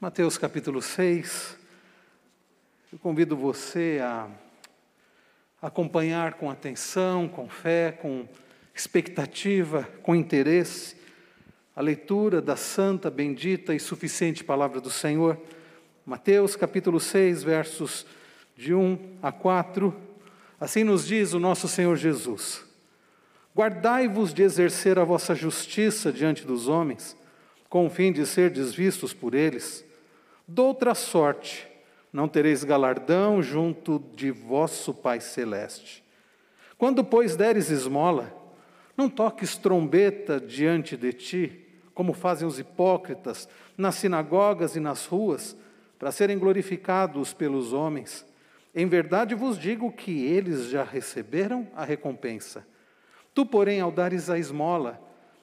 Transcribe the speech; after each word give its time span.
Mateus 0.00 0.38
capítulo 0.38 0.80
6. 0.80 1.56
Eu 2.92 3.00
convido 3.00 3.36
você 3.36 3.98
a 4.00 4.28
acompanhar 5.60 6.34
com 6.34 6.48
atenção, 6.48 7.26
com 7.26 7.48
fé, 7.48 7.90
com 7.90 8.28
expectativa, 8.72 9.88
com 10.00 10.14
interesse, 10.14 10.94
a 11.74 11.82
leitura 11.82 12.40
da 12.40 12.54
santa, 12.54 13.10
bendita 13.10 13.74
e 13.74 13.80
suficiente 13.80 14.44
palavra 14.44 14.80
do 14.80 14.88
Senhor. 14.88 15.36
Mateus 16.06 16.54
capítulo 16.54 17.00
6, 17.00 17.42
versos 17.42 18.06
de 18.56 18.72
1 18.72 19.16
a 19.20 19.32
4. 19.32 19.92
Assim 20.60 20.84
nos 20.84 21.08
diz 21.08 21.32
o 21.32 21.40
nosso 21.40 21.66
Senhor 21.66 21.96
Jesus: 21.96 22.64
Guardai-vos 23.52 24.32
de 24.32 24.44
exercer 24.44 24.96
a 24.96 25.02
vossa 25.02 25.34
justiça 25.34 26.12
diante 26.12 26.46
dos 26.46 26.68
homens, 26.68 27.16
com 27.68 27.84
o 27.84 27.90
fim 27.90 28.12
de 28.12 28.24
ser 28.24 28.50
desvistos 28.50 29.12
por 29.12 29.34
eles. 29.34 29.87
Doutra 30.50 30.94
sorte, 30.94 31.68
não 32.10 32.26
tereis 32.26 32.64
galardão 32.64 33.42
junto 33.42 34.02
de 34.14 34.30
vosso 34.30 34.94
Pai 34.94 35.20
Celeste. 35.20 36.02
Quando, 36.78 37.04
pois, 37.04 37.36
deres 37.36 37.70
esmola, 37.70 38.34
não 38.96 39.10
toques 39.10 39.58
trombeta 39.58 40.40
diante 40.40 40.96
de 40.96 41.12
ti, 41.12 41.66
como 41.92 42.14
fazem 42.14 42.48
os 42.48 42.58
hipócritas 42.58 43.46
nas 43.76 43.96
sinagogas 43.96 44.74
e 44.74 44.80
nas 44.80 45.04
ruas, 45.04 45.54
para 45.98 46.10
serem 46.10 46.38
glorificados 46.38 47.34
pelos 47.34 47.74
homens. 47.74 48.24
Em 48.74 48.86
verdade 48.86 49.34
vos 49.34 49.58
digo 49.58 49.92
que 49.92 50.24
eles 50.24 50.70
já 50.70 50.82
receberam 50.82 51.68
a 51.76 51.84
recompensa. 51.84 52.66
Tu, 53.34 53.44
porém, 53.44 53.82
ao 53.82 53.92
dares 53.92 54.30
a 54.30 54.38
esmola, 54.38 54.98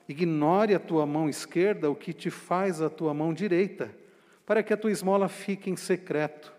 ignore 0.09 0.73
a 0.73 0.79
tua 0.79 1.05
mão 1.05 1.29
esquerda 1.29 1.91
o 1.91 1.95
que 1.95 2.11
te 2.11 2.31
faz 2.31 2.81
a 2.81 2.89
tua 2.89 3.13
mão 3.13 3.35
direita 3.35 4.03
para 4.45 4.61
que 4.61 4.73
a 4.73 4.77
tua 4.77 4.91
esmola 4.91 5.27
fique 5.27 5.69
em 5.69 5.75
secreto, 5.75 6.53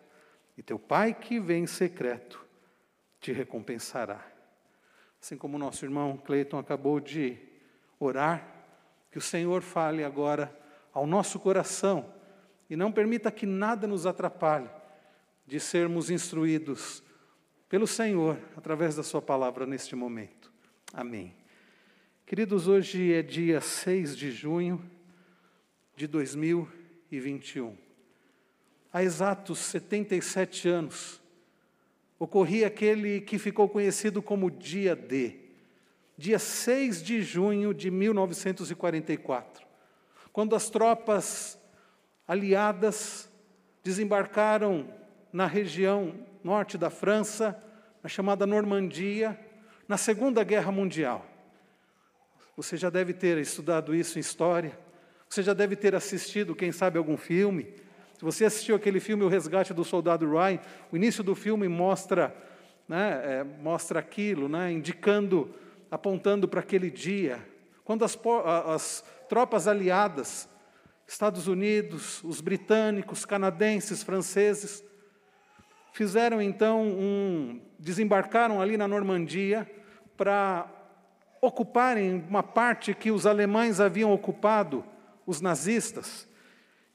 e 0.56 0.62
teu 0.62 0.78
Pai 0.78 1.14
que 1.14 1.38
vem 1.38 1.64
em 1.64 1.66
secreto 1.66 2.44
te 3.20 3.32
recompensará. 3.32 4.24
Assim 5.20 5.36
como 5.36 5.56
o 5.56 5.58
nosso 5.58 5.84
irmão 5.84 6.16
Cleiton 6.16 6.58
acabou 6.58 7.00
de 7.00 7.38
orar, 7.98 8.54
que 9.10 9.18
o 9.18 9.20
Senhor 9.20 9.62
fale 9.62 10.04
agora 10.04 10.54
ao 10.92 11.06
nosso 11.06 11.38
coração 11.38 12.12
e 12.68 12.76
não 12.76 12.90
permita 12.90 13.30
que 13.30 13.46
nada 13.46 13.86
nos 13.86 14.06
atrapalhe 14.06 14.68
de 15.46 15.60
sermos 15.60 16.10
instruídos 16.10 17.02
pelo 17.68 17.86
Senhor 17.86 18.38
através 18.56 18.96
da 18.96 19.02
Sua 19.02 19.22
palavra 19.22 19.66
neste 19.66 19.94
momento. 19.94 20.52
Amém. 20.92 21.34
Queridos, 22.24 22.66
hoje 22.66 23.12
é 23.12 23.22
dia 23.22 23.60
6 23.60 24.16
de 24.16 24.30
junho 24.30 24.84
de 25.94 26.06
2020. 26.06 26.85
2021. 27.10 27.76
Há 28.92 29.02
exatos 29.02 29.58
77 29.58 30.68
anos, 30.68 31.20
ocorria 32.18 32.66
aquele 32.66 33.20
que 33.20 33.38
ficou 33.38 33.68
conhecido 33.68 34.22
como 34.22 34.50
Dia 34.50 34.96
D, 34.96 35.36
dia 36.16 36.38
6 36.38 37.02
de 37.02 37.22
junho 37.22 37.74
de 37.74 37.90
1944, 37.90 39.66
quando 40.32 40.56
as 40.56 40.70
tropas 40.70 41.58
aliadas 42.26 43.28
desembarcaram 43.84 44.88
na 45.32 45.46
região 45.46 46.14
norte 46.42 46.78
da 46.78 46.90
França, 46.90 47.62
na 48.02 48.08
chamada 48.08 48.46
Normandia, 48.46 49.38
na 49.86 49.96
Segunda 49.96 50.42
Guerra 50.42 50.72
Mundial. 50.72 51.24
Você 52.56 52.76
já 52.76 52.88
deve 52.88 53.12
ter 53.12 53.36
estudado 53.38 53.94
isso 53.94 54.18
em 54.18 54.20
história. 54.20 54.85
Você 55.28 55.42
já 55.42 55.52
deve 55.52 55.76
ter 55.76 55.94
assistido, 55.94 56.54
quem 56.54 56.72
sabe, 56.72 56.98
algum 56.98 57.16
filme. 57.16 57.74
Se 58.16 58.24
você 58.24 58.44
assistiu 58.44 58.74
aquele 58.74 59.00
filme 59.00 59.22
O 59.24 59.28
Resgate 59.28 59.74
do 59.74 59.84
Soldado 59.84 60.30
Ryan, 60.30 60.58
o 60.90 60.96
início 60.96 61.22
do 61.22 61.34
filme 61.34 61.68
mostra, 61.68 62.34
né, 62.88 63.20
é, 63.22 63.44
mostra 63.44 64.00
aquilo, 64.00 64.48
né, 64.48 64.72
indicando, 64.72 65.54
apontando 65.90 66.48
para 66.48 66.60
aquele 66.60 66.90
dia, 66.90 67.38
quando 67.84 68.04
as, 68.04 68.18
as 68.66 69.04
tropas 69.28 69.68
aliadas, 69.68 70.48
Estados 71.06 71.46
Unidos, 71.46 72.22
os 72.24 72.40
britânicos, 72.40 73.24
canadenses, 73.24 74.02
franceses, 74.02 74.82
fizeram 75.92 76.42
então 76.42 76.82
um, 76.82 77.60
desembarcaram 77.78 78.60
ali 78.60 78.76
na 78.76 78.88
Normandia 78.88 79.70
para 80.16 80.68
ocuparem 81.40 82.24
uma 82.28 82.42
parte 82.42 82.92
que 82.92 83.10
os 83.10 83.26
alemães 83.26 83.78
haviam 83.78 84.12
ocupado 84.12 84.84
os 85.26 85.40
nazistas. 85.40 86.28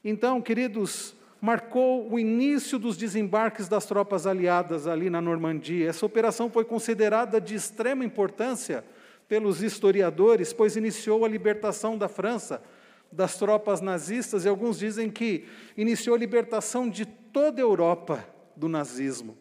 Então, 0.02 0.40
queridos, 0.40 1.14
marcou 1.40 2.10
o 2.10 2.18
início 2.18 2.78
dos 2.78 2.96
desembarques 2.96 3.68
das 3.68 3.84
tropas 3.84 4.26
aliadas 4.26 4.86
ali 4.86 5.10
na 5.10 5.20
Normandia. 5.20 5.88
Essa 5.88 6.06
operação 6.06 6.48
foi 6.48 6.64
considerada 6.64 7.40
de 7.40 7.54
extrema 7.54 8.04
importância 8.04 8.84
pelos 9.28 9.62
historiadores, 9.62 10.52
pois 10.52 10.76
iniciou 10.76 11.24
a 11.24 11.28
libertação 11.28 11.98
da 11.98 12.08
França 12.08 12.62
das 13.10 13.36
tropas 13.36 13.80
nazistas, 13.80 14.44
e 14.44 14.48
alguns 14.48 14.78
dizem 14.78 15.10
que 15.10 15.44
iniciou 15.76 16.16
a 16.16 16.18
libertação 16.18 16.88
de 16.88 17.04
toda 17.04 17.60
a 17.60 17.64
Europa 17.64 18.26
do 18.56 18.68
nazismo. 18.68 19.36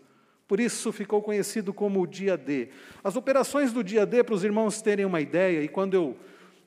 Por 0.48 0.60
isso 0.60 0.92
ficou 0.92 1.22
conhecido 1.22 1.74
como 1.74 2.02
o 2.02 2.08
Dia 2.08 2.38
D. 2.38 2.70
As 3.02 3.16
operações 3.16 3.72
do 3.72 3.82
Dia 3.82 4.06
D, 4.06 4.24
para 4.24 4.36
os 4.36 4.44
irmãos 4.44 4.82
terem 4.82 5.06
uma 5.06 5.22
ideia, 5.22 5.64
e 5.64 5.70
quando 5.70 5.94
eu, 5.94 6.18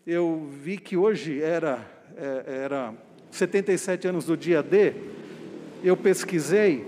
eu 0.07 0.49
vi 0.63 0.79
que 0.79 0.97
hoje 0.97 1.43
era 1.43 1.94
era 2.17 2.95
77 3.31 4.09
anos 4.09 4.25
do 4.25 4.37
dia 4.37 4.63
D, 4.63 4.95
eu 5.83 5.97
pesquisei, 5.97 6.87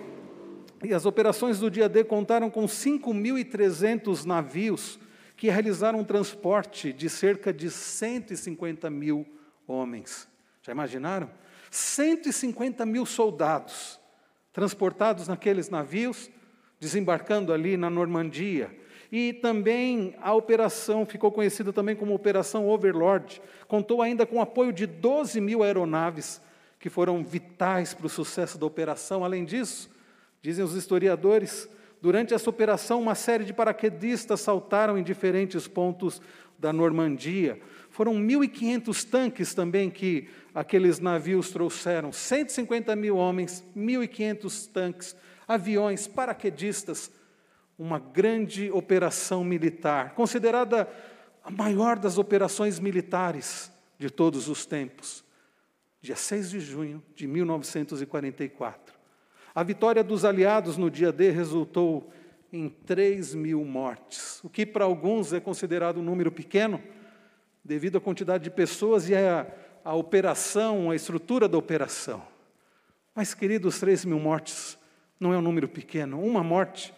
e 0.83 0.95
as 0.95 1.07
operações 1.07 1.59
do 1.59 1.71
dia 1.71 1.89
D 1.89 2.05
contaram 2.05 2.51
com 2.51 2.65
5.300 2.67 4.25
navios 4.25 4.99
que 5.37 5.51
realizaram 5.51 6.01
um 6.01 6.05
transporte 6.05 6.93
de 6.93 7.11
cerca 7.11 7.53
de 7.53 7.71
150 7.71 8.89
mil 8.89 9.27
homens. 9.67 10.29
Já 10.63 10.73
imaginaram? 10.73 11.31
150 11.71 12.87
mil 12.87 13.05
soldados 13.05 14.01
transportados 14.53 15.29
naqueles 15.29 15.69
navios, 15.69 16.31
desembarcando 16.81 17.53
ali 17.53 17.77
na 17.77 17.91
Normandia. 17.91 18.75
E 19.19 19.33
também 19.33 20.15
a 20.21 20.35
operação 20.35 21.07
ficou 21.07 21.33
conhecida 21.33 21.73
também 21.73 21.97
como 21.97 22.13
Operação 22.13 22.69
Overlord. 22.69 23.41
Contou 23.67 24.03
ainda 24.03 24.27
com 24.27 24.37
o 24.37 24.41
apoio 24.43 24.75
de 24.75 24.85
12 24.85 25.41
mil 25.41 25.63
aeronaves 25.63 26.39
que 26.79 26.91
foram 26.91 27.25
vitais 27.25 27.95
para 27.95 28.05
o 28.05 28.11
sucesso 28.11 28.59
da 28.59 28.67
operação. 28.67 29.25
Além 29.25 29.47
disso, 29.47 29.89
dizem 30.43 30.63
os 30.63 30.75
historiadores, 30.75 31.67
durante 32.03 32.35
essa 32.35 32.51
operação 32.51 33.01
uma 33.01 33.15
série 33.15 33.47
de 33.47 33.55
paraquedistas 33.55 34.43
saltaram 34.43 34.99
em 34.99 35.03
diferentes 35.03 35.67
pontos 35.67 36.21
da 36.59 36.71
Normandia. 36.71 37.59
Foram 37.89 38.13
1.500 38.17 39.09
tanques 39.09 39.55
também 39.55 39.89
que 39.89 40.29
aqueles 40.55 40.99
navios 40.99 41.49
trouxeram, 41.49 42.13
150 42.13 42.95
mil 42.95 43.17
homens, 43.17 43.65
1.500 43.75 44.69
tanques, 44.71 45.17
aviões, 45.49 46.07
paraquedistas, 46.07 47.11
uma 47.79 47.99
grande 47.99 48.71
operação 48.71 49.45
militar, 49.45 50.15
considerada 50.15 50.89
a 51.45 51.51
maior 51.51 51.99
das 51.99 52.19
operações 52.19 52.81
militares 52.81 53.71
de 53.99 54.11
todos 54.11 54.49
os 54.49 54.65
tempos. 54.65 55.25
Dia 56.01 56.17
6 56.17 56.51
de 56.51 56.61
junho 56.61 57.03
de 57.15 57.27
1944. 57.27 58.95
A 59.55 59.63
vitória 59.63 60.03
dos 60.03 60.25
aliados 60.25 60.77
no 60.77 60.91
dia 60.91 61.13
D 61.13 61.31
resultou 61.31 62.11
em 62.53 62.69
3 62.69 63.35
mil 63.35 63.65
mortes, 63.65 64.43
o 64.43 64.49
que 64.49 64.65
para 64.65 64.85
alguns 64.85 65.33
é 65.33 65.41
considerado 65.41 65.99
um 65.99 66.03
número 66.03 66.31
pequeno, 66.31 66.83
devido 67.65 67.99
à 67.99 68.01
quantidade 68.01 68.45
de 68.45 68.51
pessoas 68.51 69.09
e 69.09 69.15
à, 69.15 69.47
à 69.85 69.95
operação, 69.95 70.91
à 70.91 70.97
estrutura 70.97 71.49
da 71.49 71.59
operação. 71.59 72.23
Mas, 73.15 73.35
queridos, 73.35 73.81
3 73.81 74.05
mil 74.05 74.21
mortes 74.21 74.79
não 75.19 75.33
é 75.33 75.39
um 75.39 75.43
número 75.43 75.69
pequeno. 75.69 76.21
Uma 76.21 76.45
morte 76.45 76.93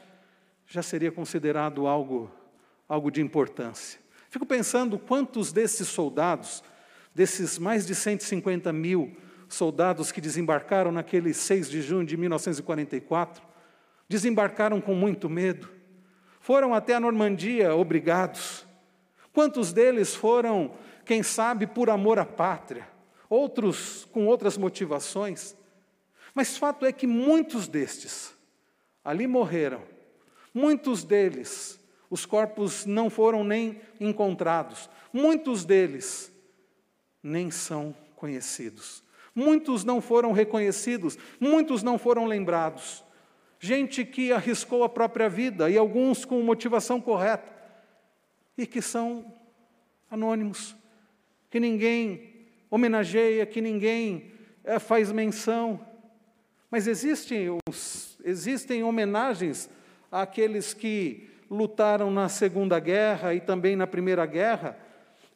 já 0.69 0.83
seria 0.83 1.11
considerado 1.11 1.87
algo, 1.87 2.31
algo 2.87 3.11
de 3.11 3.23
importância. 3.23 3.99
Fico 4.29 4.45
pensando 4.45 4.99
quantos 4.99 5.51
desses 5.51 5.89
soldados, 5.89 6.63
desses 7.15 7.59
mais 7.59 7.87
de 7.87 7.95
150 7.95 8.71
mil 8.73 9.17
soldados 9.49 10.13
que 10.13 10.21
desembarcaram 10.21 10.93
naquele 10.93 11.33
6 11.33 11.71
de 11.71 11.81
junho 11.81 12.05
de 12.05 12.19
1944, 12.19 13.43
desembarcaram 14.07 14.79
com 14.79 14.95
muito 14.95 15.31
medo, 15.31 15.71
foram 16.39 16.75
até 16.75 16.95
a 16.95 17.01
Normandia 17.01 17.75
obrigados. 17.75 18.67
Quantos 19.33 19.73
deles 19.73 20.15
foram, 20.15 20.75
quem 21.07 21.23
sabe, 21.23 21.67
por 21.67 21.89
amor 21.89 22.19
à 22.19 22.27
pátria, 22.27 22.87
outros 23.31 24.07
com 24.13 24.27
outras 24.27 24.59
motivações. 24.59 25.57
Mas 26.35 26.59
fato 26.59 26.85
é 26.85 26.93
que 26.93 27.07
muitos 27.07 27.69
destes 27.69 28.35
ali 29.03 29.27
morreram 29.27 29.83
Muitos 30.59 31.05
deles, 31.05 31.79
os 32.11 32.27
corpos 32.27 32.85
não 32.85 33.09
foram 33.09 33.45
nem 33.45 33.81
encontrados. 34.01 34.91
Muitos 35.13 35.65
deles 35.65 36.33
nem 37.23 37.49
são 37.49 37.95
conhecidos. 38.17 39.05
muitos 39.33 39.85
não 39.85 40.01
foram 40.01 40.33
reconhecidos, 40.33 41.17
muitos 41.39 41.85
não 41.85 41.97
foram 41.97 42.25
lembrados. 42.25 43.05
Gente 43.61 44.05
que 44.05 44.33
arriscou 44.33 44.83
a 44.83 44.89
própria 44.89 45.29
vida 45.29 45.71
e 45.71 45.79
alguns 45.79 46.25
com 46.25 46.43
motivação 46.43 47.01
correta 47.01 47.49
e 48.57 48.67
que 48.67 48.83
são 48.83 49.33
anônimos, 50.11 50.75
que 51.49 51.61
ninguém 51.61 52.49
homenageia, 52.69 53.47
que 53.47 53.61
ninguém 53.61 54.33
é, 54.65 54.81
faz 54.81 55.13
menção. 55.13 55.87
Mas 56.69 56.89
existem, 56.89 57.49
os, 57.69 58.19
existem 58.25 58.83
homenagens 58.83 59.71
àqueles 60.11 60.75
que 60.75 61.29
lutaram 61.51 62.11
na 62.11 62.29
Segunda 62.29 62.79
Guerra 62.79 63.35
e 63.35 63.41
também 63.41 63.77
na 63.77 63.87
Primeira 63.87 64.27
Guerra. 64.27 64.79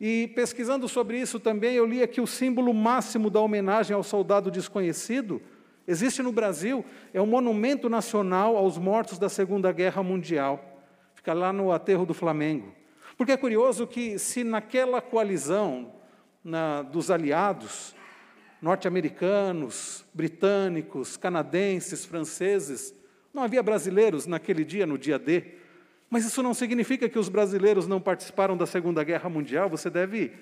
E 0.01 0.29
pesquisando 0.35 0.89
sobre 0.89 1.21
isso 1.21 1.39
também, 1.39 1.75
eu 1.75 1.87
li 1.87 2.03
aqui 2.03 2.21
o 2.21 2.27
símbolo 2.27 2.75
máximo 2.75 3.31
da 3.31 3.41
homenagem 3.41 3.95
ao 3.95 4.03
soldado 4.03 4.51
desconhecido. 4.51 5.41
Existe 5.87 6.23
no 6.23 6.33
Brasil, 6.33 6.85
é 7.13 7.21
o 7.21 7.27
Monumento 7.27 7.89
Nacional 7.89 8.57
aos 8.57 8.79
Mortos 8.79 9.19
da 9.19 9.29
Segunda 9.29 9.73
Guerra 9.73 10.03
Mundial. 10.03 10.81
Fica 11.15 11.33
lá 11.33 11.53
no 11.53 11.71
aterro 11.73 12.05
do 12.05 12.15
Flamengo. 12.15 12.73
Porque 13.17 13.33
é 13.33 13.37
curioso 13.37 13.87
que, 13.87 14.19
se 14.19 14.43
naquela 14.43 15.01
coalizão 15.01 15.93
na, 16.43 16.83
dos 16.83 17.11
aliados, 17.11 17.95
norte-americanos, 18.61 20.05
britânicos, 20.13 21.17
canadenses, 21.17 22.05
franceses, 22.05 22.95
não 23.33 23.43
havia 23.43 23.63
brasileiros 23.63 24.27
naquele 24.27 24.65
dia, 24.65 24.87
no 24.87 24.99
dia 24.99 25.19
D. 25.19 25.45
Mas 26.11 26.25
isso 26.25 26.43
não 26.43 26.53
significa 26.53 27.09
que 27.09 27.19
os 27.19 27.29
brasileiros 27.29 27.87
não 27.87 28.01
participaram 28.01 28.57
da 28.57 28.67
Segunda 28.67 29.03
Guerra 29.03 29.31
Mundial. 29.31 29.71
Você 29.71 29.89
deve 29.89 30.33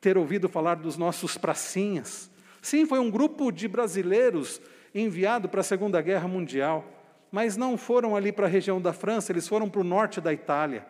ter 0.00 0.16
ouvido 0.16 0.48
falar 0.48 0.76
dos 0.76 0.96
nossos 0.96 1.36
pracinhas. 1.36 2.30
Sim, 2.62 2.86
foi 2.86 2.98
um 2.98 3.10
grupo 3.10 3.50
de 3.52 3.68
brasileiros 3.68 4.60
enviado 4.94 5.48
para 5.48 5.60
a 5.60 5.64
Segunda 5.64 6.00
Guerra 6.00 6.26
Mundial, 6.26 6.84
mas 7.30 7.56
não 7.56 7.76
foram 7.76 8.16
ali 8.16 8.32
para 8.32 8.46
a 8.46 8.48
região 8.48 8.80
da 8.80 8.92
França, 8.92 9.30
eles 9.30 9.46
foram 9.46 9.68
para 9.68 9.80
o 9.80 9.84
norte 9.84 10.20
da 10.20 10.32
Itália. 10.32 10.86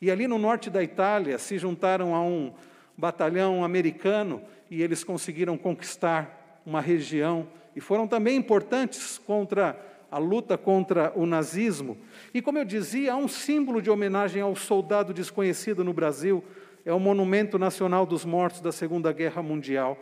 E 0.00 0.10
ali 0.10 0.26
no 0.26 0.38
norte 0.38 0.68
da 0.68 0.82
Itália 0.82 1.38
se 1.38 1.58
juntaram 1.58 2.14
a 2.14 2.22
um 2.22 2.52
batalhão 2.96 3.62
americano 3.62 4.42
e 4.70 4.82
eles 4.82 5.04
conseguiram 5.04 5.56
conquistar 5.56 6.60
uma 6.64 6.80
região 6.80 7.46
e 7.74 7.80
foram 7.80 8.08
também 8.08 8.36
importantes 8.36 9.18
contra 9.18 9.78
a 10.10 10.18
luta 10.18 10.56
contra 10.56 11.12
o 11.14 11.26
nazismo. 11.26 11.98
E 12.32 12.40
como 12.40 12.58
eu 12.58 12.64
dizia, 12.64 13.12
há 13.12 13.16
um 13.16 13.28
símbolo 13.28 13.82
de 13.82 13.90
homenagem 13.90 14.42
ao 14.42 14.54
soldado 14.54 15.12
desconhecido 15.12 15.84
no 15.84 15.92
Brasil, 15.92 16.42
é 16.84 16.92
o 16.92 17.00
Monumento 17.00 17.58
Nacional 17.58 18.06
dos 18.06 18.24
Mortos 18.24 18.60
da 18.60 18.70
Segunda 18.70 19.12
Guerra 19.12 19.42
Mundial. 19.42 19.98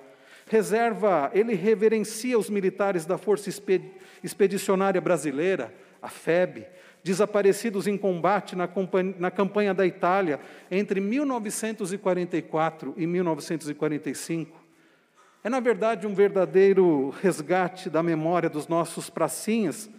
Reserva, 0.46 1.30
ele 1.32 1.54
reverencia 1.54 2.38
os 2.38 2.50
militares 2.50 3.06
da 3.06 3.16
Força 3.16 3.50
Expedicionária 4.22 5.00
Brasileira, 5.00 5.72
a 6.02 6.08
FEB, 6.08 6.66
desaparecidos 7.02 7.86
em 7.86 7.96
combate 7.96 8.54
na, 8.54 8.68
na 9.18 9.30
campanha 9.30 9.72
da 9.72 9.86
Itália 9.86 10.40
entre 10.70 11.00
1944 11.00 12.94
e 12.96 13.06
1945. 13.06 14.63
É, 15.44 15.48
na 15.50 15.60
verdade, 15.60 16.06
um 16.06 16.14
verdadeiro 16.14 17.10
resgate 17.20 17.90
da 17.90 18.02
memória 18.02 18.48
dos 18.48 18.66
nossos 18.66 19.10
pracinhas, 19.10 19.90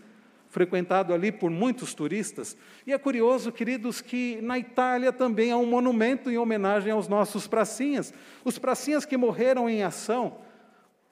frequentado 0.49 1.13
ali 1.13 1.31
por 1.31 1.51
muitos 1.51 1.93
turistas. 1.93 2.57
E 2.87 2.91
é 2.91 2.97
curioso, 2.97 3.51
queridos, 3.51 4.01
que 4.01 4.41
na 4.41 4.57
Itália 4.57 5.13
também 5.13 5.51
há 5.51 5.57
um 5.57 5.67
monumento 5.67 6.31
em 6.31 6.37
homenagem 6.39 6.91
aos 6.91 7.07
nossos 7.07 7.45
pracinhas. 7.45 8.11
Os 8.43 8.57
pracinhas 8.57 9.05
que 9.05 9.15
morreram 9.15 9.69
em 9.69 9.83
ação, 9.83 10.39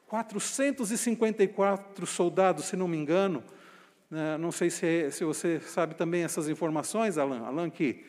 454 0.07 2.07
soldados, 2.07 2.65
se 2.65 2.75
não 2.75 2.87
me 2.87 2.97
engano, 2.97 3.43
né, 4.09 4.35
não 4.39 4.51
sei 4.51 4.71
se, 4.71 5.11
se, 5.11 5.23
você 5.23 5.59
sabe 5.59 5.93
também 5.93 6.23
essas 6.23 6.49
informações, 6.49 7.19
Alan, 7.19 7.45
Alan 7.45 7.69
que 7.69 8.03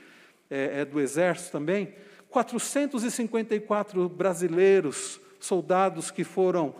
é, 0.50 0.80
é 0.80 0.84
do 0.86 0.98
Exército 0.98 1.52
também. 1.52 1.94
454 2.30 4.08
brasileiros, 4.08 5.20
soldados 5.44 6.10
que 6.10 6.24
foram 6.24 6.74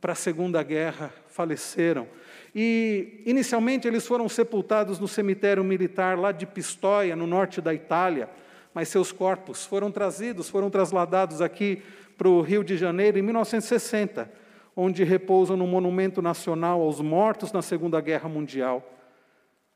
para 0.00 0.12
a 0.12 0.16
Segunda 0.16 0.62
Guerra, 0.62 1.12
faleceram. 1.28 2.06
E, 2.54 3.22
inicialmente, 3.26 3.86
eles 3.86 4.06
foram 4.06 4.28
sepultados 4.28 4.98
no 4.98 5.08
cemitério 5.08 5.62
militar 5.62 6.18
lá 6.18 6.32
de 6.32 6.46
Pistoia, 6.46 7.14
no 7.14 7.26
norte 7.26 7.60
da 7.60 7.74
Itália, 7.74 8.28
mas 8.72 8.88
seus 8.88 9.12
corpos 9.12 9.64
foram 9.64 9.90
trazidos, 9.90 10.48
foram 10.48 10.70
trasladados 10.70 11.40
aqui 11.40 11.82
para 12.16 12.28
o 12.28 12.40
Rio 12.40 12.62
de 12.62 12.76
Janeiro 12.76 13.18
em 13.18 13.22
1960 13.22 14.40
onde 14.76 15.04
repousam 15.04 15.56
no 15.56 15.66
Monumento 15.66 16.22
Nacional 16.22 16.80
aos 16.80 17.00
Mortos 17.00 17.52
na 17.52 17.62
Segunda 17.62 18.00
Guerra 18.00 18.28
Mundial. 18.28 18.98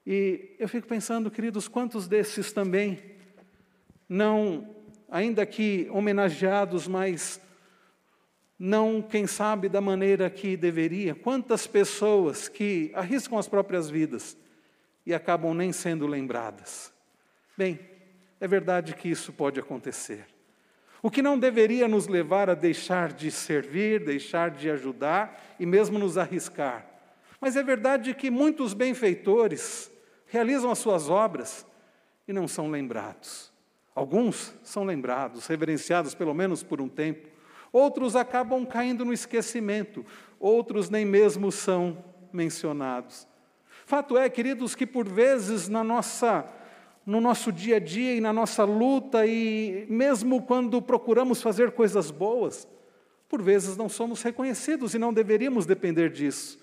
E 0.06 0.54
eu 0.58 0.68
fico 0.68 0.86
pensando, 0.86 1.30
queridos, 1.30 1.68
quantos 1.68 2.06
desses 2.06 2.52
também 2.52 2.98
não, 4.08 4.68
ainda 5.10 5.44
que 5.44 5.88
homenageados, 5.90 6.86
mas 6.86 7.40
não, 8.58 9.02
quem 9.02 9.26
sabe, 9.26 9.68
da 9.68 9.80
maneira 9.80 10.30
que 10.30 10.56
deveria. 10.56 11.14
Quantas 11.14 11.66
pessoas 11.66 12.48
que 12.48 12.92
arriscam 12.94 13.38
as 13.38 13.48
próprias 13.48 13.90
vidas 13.90 14.36
e 15.04 15.12
acabam 15.12 15.54
nem 15.54 15.72
sendo 15.72 16.06
lembradas. 16.06 16.92
Bem, 17.56 17.78
é 18.40 18.48
verdade 18.48 18.94
que 18.94 19.08
isso 19.08 19.32
pode 19.32 19.58
acontecer. 19.60 20.26
O 21.02 21.10
que 21.10 21.20
não 21.20 21.38
deveria 21.38 21.86
nos 21.86 22.06
levar 22.06 22.48
a 22.48 22.54
deixar 22.54 23.12
de 23.12 23.30
servir, 23.30 24.02
deixar 24.02 24.50
de 24.50 24.70
ajudar 24.70 25.54
e 25.60 25.66
mesmo 25.66 25.98
nos 25.98 26.16
arriscar. 26.16 26.86
Mas 27.40 27.56
é 27.56 27.62
verdade 27.62 28.14
que 28.14 28.30
muitos 28.30 28.72
benfeitores 28.72 29.90
realizam 30.26 30.70
as 30.70 30.78
suas 30.78 31.10
obras 31.10 31.66
e 32.26 32.32
não 32.32 32.48
são 32.48 32.70
lembrados. 32.70 33.52
Alguns 33.94 34.54
são 34.62 34.84
lembrados, 34.84 35.46
reverenciados 35.46 36.14
pelo 36.14 36.32
menos 36.32 36.62
por 36.62 36.80
um 36.80 36.88
tempo. 36.88 37.28
Outros 37.74 38.14
acabam 38.14 38.64
caindo 38.64 39.04
no 39.04 39.12
esquecimento, 39.12 40.06
outros 40.38 40.88
nem 40.88 41.04
mesmo 41.04 41.50
são 41.50 42.04
mencionados. 42.32 43.26
Fato 43.84 44.16
é, 44.16 44.30
queridos, 44.30 44.76
que 44.76 44.86
por 44.86 45.08
vezes 45.08 45.68
na 45.68 45.82
nossa 45.82 46.48
no 47.04 47.20
nosso 47.20 47.50
dia 47.50 47.76
a 47.76 47.78
dia 47.80 48.14
e 48.14 48.20
na 48.20 48.32
nossa 48.32 48.62
luta, 48.62 49.26
e 49.26 49.86
mesmo 49.90 50.40
quando 50.42 50.80
procuramos 50.80 51.42
fazer 51.42 51.72
coisas 51.72 52.12
boas, 52.12 52.68
por 53.28 53.42
vezes 53.42 53.76
não 53.76 53.88
somos 53.88 54.22
reconhecidos 54.22 54.94
e 54.94 54.98
não 54.98 55.12
deveríamos 55.12 55.66
depender 55.66 56.10
disso. 56.10 56.60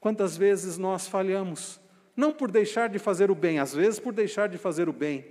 Quantas 0.00 0.36
vezes 0.36 0.76
nós 0.76 1.06
falhamos, 1.06 1.80
não 2.16 2.32
por 2.32 2.50
deixar 2.50 2.88
de 2.88 2.98
fazer 2.98 3.30
o 3.30 3.34
bem, 3.34 3.60
às 3.60 3.72
vezes 3.72 4.00
por 4.00 4.12
deixar 4.12 4.48
de 4.48 4.58
fazer 4.58 4.88
o 4.88 4.92
bem, 4.92 5.24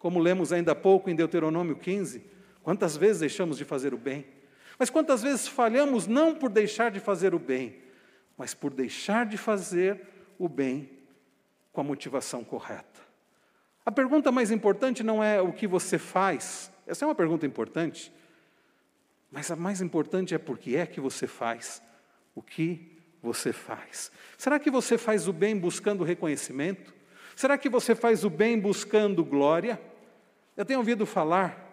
como 0.00 0.18
lemos 0.18 0.52
ainda 0.52 0.72
há 0.72 0.74
pouco 0.74 1.08
em 1.08 1.14
Deuteronômio 1.14 1.76
15, 1.76 2.31
quantas 2.62 2.96
vezes 2.96 3.20
deixamos 3.20 3.58
de 3.58 3.64
fazer 3.64 3.92
o 3.94 3.98
bem? 3.98 4.26
Mas 4.78 4.90
quantas 4.90 5.22
vezes 5.22 5.46
falhamos 5.46 6.06
não 6.06 6.34
por 6.34 6.50
deixar 6.50 6.90
de 6.90 7.00
fazer 7.00 7.34
o 7.34 7.38
bem, 7.38 7.82
mas 8.36 8.54
por 8.54 8.72
deixar 8.72 9.26
de 9.26 9.36
fazer 9.36 10.00
o 10.38 10.48
bem 10.48 10.90
com 11.72 11.80
a 11.80 11.84
motivação 11.84 12.42
correta. 12.42 13.00
A 13.84 13.90
pergunta 13.90 14.30
mais 14.30 14.50
importante 14.50 15.02
não 15.02 15.22
é 15.22 15.40
o 15.40 15.52
que 15.52 15.66
você 15.66 15.98
faz, 15.98 16.70
essa 16.86 17.04
é 17.04 17.08
uma 17.08 17.14
pergunta 17.14 17.46
importante, 17.46 18.12
mas 19.30 19.50
a 19.50 19.56
mais 19.56 19.80
importante 19.80 20.34
é 20.34 20.38
por 20.38 20.58
que 20.58 20.76
é 20.76 20.86
que 20.86 21.00
você 21.00 21.26
faz 21.26 21.82
o 22.34 22.42
que 22.42 22.98
você 23.22 23.52
faz. 23.52 24.10
Será 24.36 24.58
que 24.58 24.70
você 24.70 24.98
faz 24.98 25.28
o 25.28 25.32
bem 25.32 25.56
buscando 25.56 26.04
reconhecimento? 26.04 26.92
Será 27.36 27.56
que 27.56 27.68
você 27.68 27.94
faz 27.94 28.24
o 28.24 28.30
bem 28.30 28.58
buscando 28.58 29.24
glória? 29.24 29.80
Eu 30.56 30.64
tenho 30.64 30.80
ouvido 30.80 31.06
falar 31.06 31.71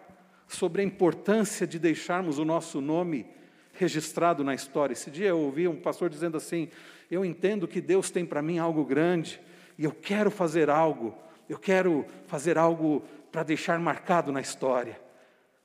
sobre 0.54 0.82
a 0.82 0.84
importância 0.84 1.66
de 1.66 1.78
deixarmos 1.78 2.38
o 2.38 2.44
nosso 2.44 2.80
nome 2.80 3.26
registrado 3.72 4.44
na 4.44 4.54
história. 4.54 4.92
Esse 4.92 5.10
dia 5.10 5.28
eu 5.28 5.38
ouvi 5.38 5.66
um 5.66 5.80
pastor 5.80 6.10
dizendo 6.10 6.36
assim: 6.36 6.68
Eu 7.10 7.24
entendo 7.24 7.66
que 7.66 7.80
Deus 7.80 8.10
tem 8.10 8.26
para 8.26 8.42
mim 8.42 8.58
algo 8.58 8.84
grande 8.84 9.40
e 9.78 9.84
eu 9.84 9.92
quero 9.92 10.30
fazer 10.30 10.68
algo 10.68 11.14
eu 11.50 11.58
quero 11.58 12.06
fazer 12.28 12.56
algo 12.56 13.02
para 13.32 13.42
deixar 13.42 13.76
marcado 13.80 14.30
na 14.30 14.40
história. 14.40 15.00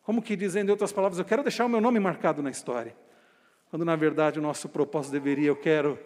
Como 0.02 0.20
que 0.20 0.36
dizendo 0.36 0.70
em 0.70 0.72
outras 0.72 0.92
palavras, 0.92 1.20
eu 1.20 1.26
quero 1.26 1.44
deixar 1.44 1.64
o 1.64 1.70
meu 1.70 1.80
nome 1.80 2.00
marcado 2.00 2.42
na 2.42 2.50
história. 2.50 2.98
Quando 3.70 3.86
na 3.86 3.96
verdade 3.96 4.40
o 4.40 4.42
nosso 4.42 4.68
propósito 4.68 5.12
deveria, 5.12 5.48
eu 5.48 5.56
quero 5.56 6.00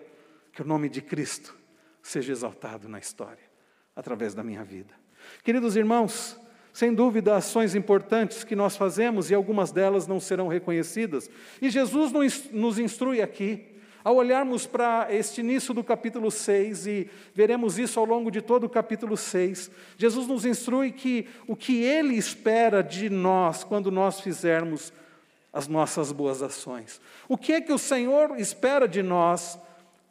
que 0.51 0.61
o 0.61 0.65
nome 0.65 0.89
de 0.89 1.01
Cristo 1.01 1.57
seja 2.03 2.33
exaltado 2.33 2.89
na 2.89 2.99
história, 2.99 3.43
através 3.95 4.33
da 4.33 4.43
minha 4.43 4.65
vida. 4.65 4.93
Queridos 5.45 5.77
irmãos, 5.77 6.37
sem 6.71 6.93
dúvida, 6.93 7.35
ações 7.35 7.75
importantes 7.75 8.43
que 8.43 8.55
nós 8.55 8.77
fazemos 8.77 9.29
e 9.29 9.35
algumas 9.35 9.71
delas 9.71 10.07
não 10.07 10.19
serão 10.19 10.47
reconhecidas. 10.47 11.29
E 11.61 11.69
Jesus 11.69 12.11
nos 12.51 12.79
instrui 12.79 13.21
aqui 13.21 13.65
ao 14.03 14.15
olharmos 14.15 14.65
para 14.65 15.07
este 15.09 15.41
início 15.41 15.73
do 15.73 15.83
capítulo 15.83 16.31
6, 16.31 16.87
e 16.87 17.09
veremos 17.35 17.77
isso 17.77 17.99
ao 17.99 18.05
longo 18.05 18.31
de 18.31 18.41
todo 18.41 18.63
o 18.63 18.69
capítulo 18.69 19.17
6, 19.17 19.69
Jesus 19.97 20.25
nos 20.25 20.45
instrui 20.45 20.91
que 20.91 21.27
o 21.45 21.55
que 21.55 21.83
Ele 21.83 22.15
espera 22.15 22.81
de 22.81 23.09
nós 23.09 23.63
quando 23.63 23.91
nós 23.91 24.21
fizermos 24.21 24.93
as 25.51 25.67
nossas 25.67 26.11
boas 26.11 26.41
ações. 26.41 27.01
O 27.27 27.37
que 27.37 27.53
é 27.53 27.61
que 27.61 27.73
o 27.73 27.77
Senhor 27.77 28.39
espera 28.39 28.87
de 28.87 29.03
nós 29.03 29.59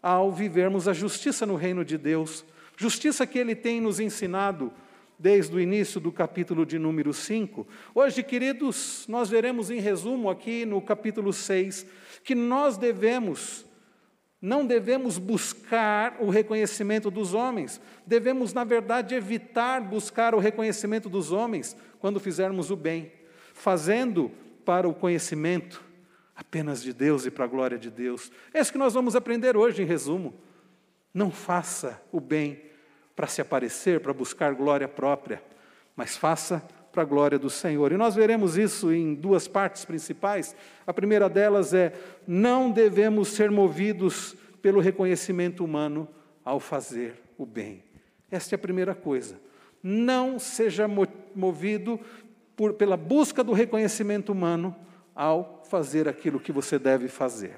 ao 0.03 0.31
vivermos 0.31 0.87
a 0.87 0.93
justiça 0.93 1.47
no 1.47 1.57
reino 1.57 1.85
de 1.85 1.97
Deus? 1.97 2.45
Justiça 2.77 3.27
que 3.27 3.39
Ele 3.39 3.55
tem 3.55 3.81
nos 3.81 3.99
ensinado 3.99 4.71
desde 5.19 5.57
o 5.57 5.61
início 5.61 6.01
do 6.01 6.13
capítulo 6.13 6.65
de 6.65 6.79
número 6.79 7.13
5. 7.13 7.67
Hoje, 7.95 8.23
queridos, 8.23 9.05
nós 9.09 9.29
veremos 9.29 9.71
em 9.71 9.81
resumo 9.81 10.31
aqui 10.31 10.65
no 10.65 10.81
capítulo 10.81 11.33
6 11.33 11.87
que 12.23 12.35
nós 12.35 12.77
devemos 12.77 13.67
não 14.41 14.65
devemos 14.65 15.19
buscar 15.19 16.17
o 16.21 16.31
reconhecimento 16.31 17.11
dos 17.11 17.35
homens, 17.35 17.81
devemos, 18.07 18.53
na 18.53 18.63
verdade, 18.63 19.17
evitar 19.17 19.81
buscar 19.81 20.33
o 20.33 20.39
reconhecimento 20.39 21.09
dos 21.09 21.33
homens 21.33 21.77
quando 21.99 22.21
fizermos 22.21 22.71
o 22.71 22.77
bem, 22.77 23.11
fazendo 23.53 24.31
para 24.65 24.89
o 24.89 24.95
conhecimento 24.95 25.85
apenas 26.37 26.81
de 26.81 26.93
Deus 26.93 27.27
e 27.27 27.33
para 27.33 27.47
a 27.47 27.49
glória 27.49 27.77
de 27.77 27.91
Deus. 27.91 28.31
É 28.55 28.61
isso 28.61 28.71
que 28.71 28.79
nós 28.79 28.95
vamos 28.95 29.17
aprender 29.17 29.57
hoje, 29.57 29.83
em 29.83 29.87
resumo. 29.87 30.33
Não 31.13 31.33
faça 31.33 32.01
o 32.13 32.21
bem 32.21 32.63
para 33.19 33.27
se 33.27 33.41
aparecer, 33.41 33.99
para 33.99 34.13
buscar 34.13 34.55
glória 34.55 34.87
própria, 34.87 35.43
mas 35.97 36.17
faça 36.17 36.63
para 36.93 37.03
a 37.03 37.05
glória 37.05 37.37
do 37.37 37.51
Senhor. 37.51 37.91
E 37.91 37.97
nós 37.97 38.15
veremos 38.15 38.57
isso 38.57 38.93
em 38.93 39.13
duas 39.13 39.49
partes 39.49 39.85
principais. 39.85 40.55
A 40.87 40.95
primeira 40.95 41.29
delas 41.29 41.75
é: 41.75 41.93
não 42.29 42.71
devemos 42.71 43.31
ser 43.31 43.51
movidos 43.51 44.37
pelo 44.63 44.79
reconhecimento 44.79 45.65
humano 45.65 46.07
ao 46.45 46.61
fazer 46.61 47.21
o 47.37 47.45
bem. 47.45 47.83
Esta 48.31 48.55
é 48.55 48.57
a 48.57 48.61
primeira 48.61 48.95
coisa. 48.95 49.35
Não 49.83 50.39
seja 50.39 50.87
movido 51.35 51.99
por, 52.55 52.75
pela 52.75 52.97
busca 52.97 53.43
do 53.43 53.53
reconhecimento 53.53 54.31
humano 54.31 54.77
ao 55.13 55.65
fazer 55.69 56.09
aquilo 56.09 56.39
que 56.39 56.53
você 56.53 56.79
deve 56.79 57.09
fazer. 57.09 57.57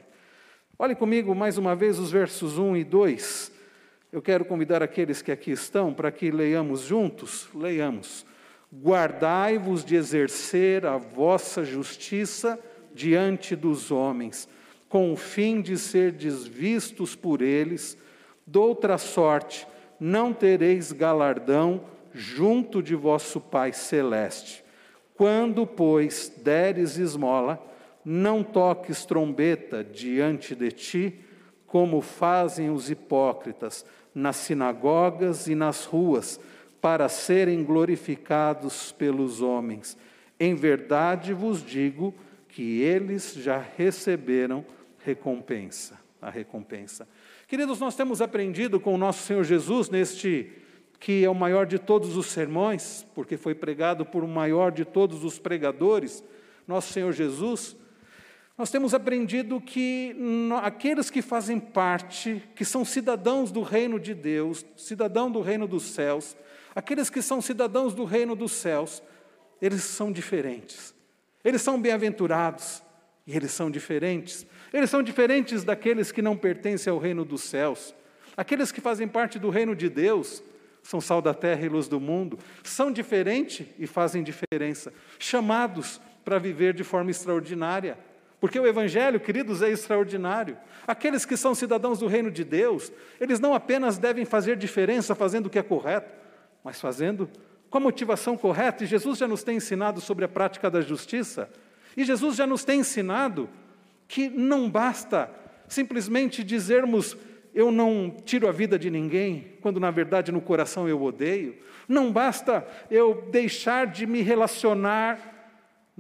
Olhe 0.78 0.94
comigo 0.94 1.34
mais 1.34 1.58
uma 1.58 1.76
vez 1.76 1.98
os 1.98 2.10
versos 2.10 2.56
1 2.56 2.78
e 2.78 2.84
2. 2.84 3.59
Eu 4.12 4.20
quero 4.20 4.44
convidar 4.44 4.82
aqueles 4.82 5.22
que 5.22 5.30
aqui 5.30 5.52
estão 5.52 5.94
para 5.94 6.10
que 6.10 6.32
leiamos 6.32 6.80
juntos. 6.80 7.48
Leiamos. 7.54 8.26
Guardai-vos 8.72 9.84
de 9.84 9.94
exercer 9.94 10.84
a 10.84 10.96
vossa 10.96 11.64
justiça 11.64 12.58
diante 12.92 13.54
dos 13.54 13.92
homens, 13.92 14.48
com 14.88 15.12
o 15.12 15.16
fim 15.16 15.60
de 15.60 15.78
ser 15.78 16.10
desvistos 16.10 17.14
por 17.14 17.40
eles, 17.40 17.96
doutra 18.44 18.98
sorte, 18.98 19.66
não 19.98 20.32
tereis 20.32 20.90
galardão 20.90 21.82
junto 22.12 22.82
de 22.82 22.96
vosso 22.96 23.40
Pai 23.40 23.72
celeste. 23.72 24.64
Quando, 25.14 25.64
pois, 25.64 26.32
deres 26.42 26.96
esmola, 26.96 27.64
não 28.04 28.42
toques 28.42 29.04
trombeta 29.04 29.84
diante 29.84 30.56
de 30.56 30.72
ti, 30.72 31.20
como 31.66 32.00
fazem 32.00 32.70
os 32.70 32.90
hipócritas 32.90 33.86
nas 34.20 34.36
sinagogas 34.36 35.48
e 35.48 35.54
nas 35.54 35.84
ruas, 35.84 36.38
para 36.80 37.08
serem 37.08 37.64
glorificados 37.64 38.92
pelos 38.92 39.42
homens. 39.42 39.96
Em 40.38 40.54
verdade 40.54 41.32
vos 41.32 41.64
digo 41.64 42.14
que 42.48 42.80
eles 42.80 43.34
já 43.34 43.58
receberam 43.76 44.64
recompensa, 45.04 45.98
a 46.20 46.30
recompensa. 46.30 47.08
Queridos, 47.48 47.80
nós 47.80 47.96
temos 47.96 48.22
aprendido 48.22 48.78
com 48.78 48.94
o 48.94 48.98
nosso 48.98 49.24
Senhor 49.24 49.44
Jesus 49.44 49.90
neste 49.90 50.52
que 51.00 51.24
é 51.24 51.30
o 51.30 51.34
maior 51.34 51.64
de 51.64 51.78
todos 51.78 52.14
os 52.14 52.26
sermões, 52.26 53.06
porque 53.14 53.38
foi 53.38 53.54
pregado 53.54 54.04
por 54.04 54.22
o 54.22 54.28
maior 54.28 54.70
de 54.70 54.84
todos 54.84 55.24
os 55.24 55.38
pregadores, 55.38 56.22
nosso 56.68 56.92
Senhor 56.92 57.10
Jesus, 57.12 57.74
nós 58.60 58.70
temos 58.70 58.94
aprendido 58.94 59.60
que 59.60 60.14
aqueles 60.62 61.10
que 61.10 61.20
fazem 61.20 61.58
parte, 61.58 62.42
que 62.54 62.64
são 62.64 62.84
cidadãos 62.84 63.50
do 63.50 63.62
reino 63.62 63.98
de 63.98 64.14
Deus, 64.14 64.64
cidadão 64.76 65.30
do 65.30 65.40
reino 65.40 65.66
dos 65.66 65.82
céus, 65.82 66.36
Aqueles 66.74 67.10
que 67.10 67.20
são 67.20 67.40
cidadãos 67.40 67.94
do 67.94 68.04
reino 68.04 68.36
dos 68.36 68.52
céus, 68.52 69.02
eles 69.60 69.82
são 69.82 70.12
diferentes. 70.12 70.94
Eles 71.44 71.62
são 71.62 71.80
bem-aventurados 71.80 72.82
e 73.26 73.34
eles 73.36 73.50
são 73.50 73.70
diferentes. 73.70 74.46
Eles 74.72 74.88
são 74.88 75.02
diferentes 75.02 75.64
daqueles 75.64 76.12
que 76.12 76.22
não 76.22 76.36
pertencem 76.36 76.90
ao 76.90 76.98
reino 76.98 77.24
dos 77.24 77.42
céus. 77.42 77.94
Aqueles 78.36 78.70
que 78.70 78.80
fazem 78.80 79.08
parte 79.08 79.38
do 79.38 79.50
reino 79.50 79.74
de 79.74 79.88
Deus 79.88 80.42
são 80.82 81.00
sal 81.00 81.20
da 81.20 81.34
terra 81.34 81.66
e 81.66 81.68
luz 81.68 81.88
do 81.88 82.00
mundo, 82.00 82.38
são 82.64 82.90
diferentes 82.90 83.66
e 83.78 83.86
fazem 83.86 84.22
diferença, 84.22 84.94
chamados 85.18 86.00
para 86.24 86.38
viver 86.38 86.72
de 86.72 86.82
forma 86.82 87.10
extraordinária. 87.10 87.98
Porque 88.40 88.58
o 88.58 88.66
Evangelho, 88.66 89.20
queridos, 89.20 89.60
é 89.60 89.70
extraordinário. 89.70 90.56
Aqueles 90.86 91.26
que 91.26 91.36
são 91.36 91.54
cidadãos 91.54 91.98
do 91.98 92.06
reino 92.06 92.30
de 92.30 92.42
Deus, 92.42 92.90
eles 93.20 93.38
não 93.38 93.54
apenas 93.54 93.98
devem 93.98 94.24
fazer 94.24 94.56
diferença 94.56 95.14
fazendo 95.14 95.46
o 95.46 95.50
que 95.50 95.58
é 95.58 95.62
correto, 95.62 96.10
mas 96.64 96.80
fazendo 96.80 97.28
com 97.68 97.78
a 97.78 97.80
motivação 97.80 98.36
correta. 98.36 98.84
E 98.84 98.86
Jesus 98.86 99.18
já 99.18 99.28
nos 99.28 99.42
tem 99.42 99.58
ensinado 99.58 100.00
sobre 100.00 100.24
a 100.24 100.28
prática 100.28 100.70
da 100.70 100.80
justiça. 100.80 101.50
E 101.96 102.02
Jesus 102.02 102.36
já 102.36 102.46
nos 102.46 102.64
tem 102.64 102.80
ensinado 102.80 103.48
que 104.08 104.28
não 104.28 104.70
basta 104.70 105.30
simplesmente 105.68 106.42
dizermos 106.42 107.16
eu 107.54 107.70
não 107.70 108.14
tiro 108.24 108.48
a 108.48 108.52
vida 108.52 108.78
de 108.78 108.90
ninguém, 108.90 109.56
quando 109.60 109.80
na 109.80 109.90
verdade 109.90 110.32
no 110.32 110.40
coração 110.40 110.88
eu 110.88 111.02
odeio. 111.02 111.56
Não 111.88 112.12
basta 112.12 112.66
eu 112.90 113.26
deixar 113.30 113.86
de 113.86 114.06
me 114.06 114.22
relacionar, 114.22 115.39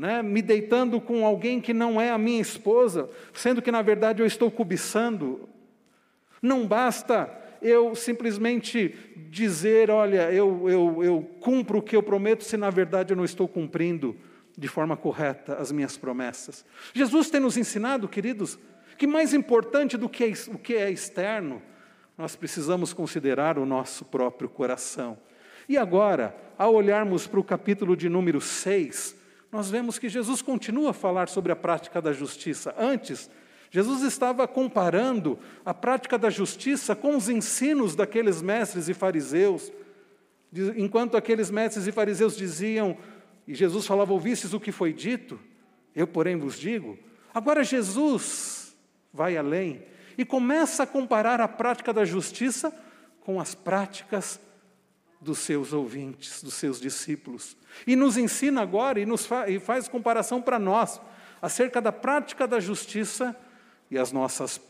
né, 0.00 0.22
me 0.22 0.40
deitando 0.40 0.98
com 0.98 1.26
alguém 1.26 1.60
que 1.60 1.74
não 1.74 2.00
é 2.00 2.10
a 2.10 2.16
minha 2.16 2.40
esposa, 2.40 3.10
sendo 3.34 3.60
que 3.60 3.70
na 3.70 3.82
verdade 3.82 4.22
eu 4.22 4.26
estou 4.26 4.50
cobiçando. 4.50 5.46
Não 6.40 6.66
basta 6.66 7.30
eu 7.60 7.94
simplesmente 7.94 8.94
dizer, 9.28 9.90
olha, 9.90 10.32
eu, 10.32 10.70
eu, 10.70 11.04
eu 11.04 11.30
cumpro 11.38 11.80
o 11.80 11.82
que 11.82 11.94
eu 11.94 12.02
prometo, 12.02 12.44
se 12.44 12.56
na 12.56 12.70
verdade 12.70 13.12
eu 13.12 13.16
não 13.16 13.26
estou 13.26 13.46
cumprindo 13.46 14.16
de 14.56 14.66
forma 14.68 14.96
correta 14.96 15.56
as 15.56 15.70
minhas 15.70 15.98
promessas. 15.98 16.64
Jesus 16.94 17.28
tem 17.28 17.38
nos 17.38 17.58
ensinado, 17.58 18.08
queridos, 18.08 18.58
que 18.96 19.06
mais 19.06 19.34
importante 19.34 19.98
do 19.98 20.08
que 20.08 20.32
o 20.48 20.56
que 20.56 20.76
é 20.76 20.90
externo, 20.90 21.60
nós 22.16 22.34
precisamos 22.34 22.94
considerar 22.94 23.58
o 23.58 23.66
nosso 23.66 24.06
próprio 24.06 24.48
coração. 24.48 25.18
E 25.68 25.76
agora, 25.76 26.34
ao 26.56 26.74
olharmos 26.74 27.26
para 27.26 27.38
o 27.38 27.44
capítulo 27.44 27.94
de 27.94 28.08
número 28.08 28.40
6, 28.40 29.19
nós 29.52 29.68
vemos 29.70 29.98
que 29.98 30.08
Jesus 30.08 30.42
continua 30.42 30.90
a 30.90 30.94
falar 30.94 31.28
sobre 31.28 31.50
a 31.50 31.56
prática 31.56 32.00
da 32.00 32.12
justiça. 32.12 32.74
Antes, 32.78 33.28
Jesus 33.70 34.02
estava 34.02 34.46
comparando 34.46 35.38
a 35.64 35.74
prática 35.74 36.16
da 36.16 36.30
justiça 36.30 36.94
com 36.94 37.16
os 37.16 37.28
ensinos 37.28 37.94
daqueles 37.94 38.40
mestres 38.42 38.88
e 38.88 38.94
fariseus. 38.94 39.72
Enquanto 40.76 41.16
aqueles 41.16 41.50
mestres 41.50 41.86
e 41.86 41.92
fariseus 41.92 42.36
diziam, 42.36 42.96
e 43.46 43.54
Jesus 43.54 43.86
falava: 43.86 44.12
Ouvistes 44.12 44.52
o 44.52 44.60
que 44.60 44.72
foi 44.72 44.92
dito? 44.92 45.38
Eu, 45.94 46.06
porém, 46.06 46.36
vos 46.36 46.58
digo. 46.58 46.98
Agora, 47.34 47.64
Jesus 47.64 48.76
vai 49.12 49.36
além 49.36 49.82
e 50.16 50.24
começa 50.24 50.84
a 50.84 50.86
comparar 50.86 51.40
a 51.40 51.48
prática 51.48 51.92
da 51.92 52.04
justiça 52.04 52.72
com 53.20 53.40
as 53.40 53.54
práticas 53.54 54.40
dos 55.20 55.38
seus 55.38 55.72
ouvintes, 55.72 56.42
dos 56.42 56.54
seus 56.54 56.80
discípulos. 56.80 57.56
E 57.86 57.94
nos 57.94 58.16
ensina 58.16 58.62
agora 58.62 58.98
e, 58.98 59.06
nos 59.06 59.26
fa 59.26 59.48
e 59.48 59.60
faz 59.60 59.86
comparação 59.86 60.40
para 60.40 60.58
nós 60.58 61.00
acerca 61.42 61.80
da 61.80 61.92
prática 61.92 62.46
da 62.46 62.58
justiça 62.58 63.36
e 63.90 63.98
as 63.98 64.12
nossas 64.12 64.60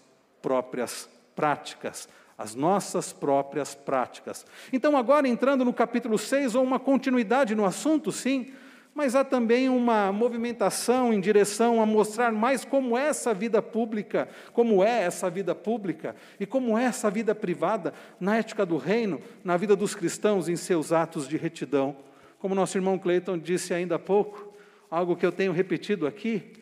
próprias 0.42 1.08
práticas. 1.36 2.08
As 2.36 2.54
nossas 2.54 3.12
próprias 3.12 3.74
práticas. 3.74 4.46
Então, 4.72 4.96
agora 4.96 5.28
entrando 5.28 5.62
no 5.62 5.74
capítulo 5.74 6.16
6, 6.16 6.54
ou 6.54 6.64
uma 6.64 6.80
continuidade 6.80 7.54
no 7.54 7.66
assunto, 7.66 8.10
sim, 8.10 8.54
mas 8.94 9.14
há 9.14 9.24
também 9.24 9.68
uma 9.68 10.12
movimentação 10.12 11.12
em 11.12 11.20
direção 11.20 11.80
a 11.80 11.86
mostrar 11.86 12.32
mais 12.32 12.64
como 12.64 12.98
é 12.98 13.06
essa 13.06 13.32
vida 13.32 13.62
pública, 13.62 14.28
como 14.52 14.82
é 14.82 15.02
essa 15.02 15.30
vida 15.30 15.54
pública 15.54 16.16
e 16.38 16.44
como 16.44 16.76
é 16.76 16.84
essa 16.84 17.10
vida 17.10 17.34
privada 17.34 17.94
na 18.18 18.36
ética 18.36 18.66
do 18.66 18.76
reino, 18.76 19.20
na 19.44 19.56
vida 19.56 19.76
dos 19.76 19.94
cristãos, 19.94 20.48
em 20.48 20.56
seus 20.56 20.92
atos 20.92 21.28
de 21.28 21.36
retidão. 21.36 21.96
Como 22.38 22.54
nosso 22.54 22.76
irmão 22.76 22.98
Cleiton 22.98 23.38
disse 23.38 23.72
ainda 23.72 23.94
há 23.94 23.98
pouco, 23.98 24.52
algo 24.90 25.16
que 25.16 25.24
eu 25.24 25.32
tenho 25.32 25.52
repetido 25.52 26.06
aqui, 26.06 26.52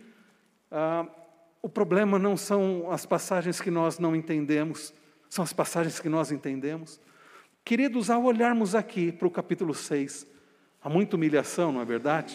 ah, 0.70 1.06
o 1.62 1.68
problema 1.68 2.18
não 2.18 2.36
são 2.36 2.90
as 2.90 3.06
passagens 3.06 3.60
que 3.60 3.70
nós 3.70 3.98
não 3.98 4.14
entendemos, 4.14 4.92
são 5.28 5.42
as 5.42 5.52
passagens 5.52 5.98
que 5.98 6.08
nós 6.08 6.30
entendemos. 6.30 7.00
Queridos, 7.64 8.10
ao 8.10 8.24
olharmos 8.24 8.74
aqui 8.74 9.10
para 9.10 9.28
o 9.28 9.30
capítulo 9.30 9.74
6, 9.74 10.26
há 10.88 10.90
muita 10.90 11.16
humilhação, 11.16 11.70
não 11.70 11.82
é 11.82 11.84
verdade? 11.84 12.34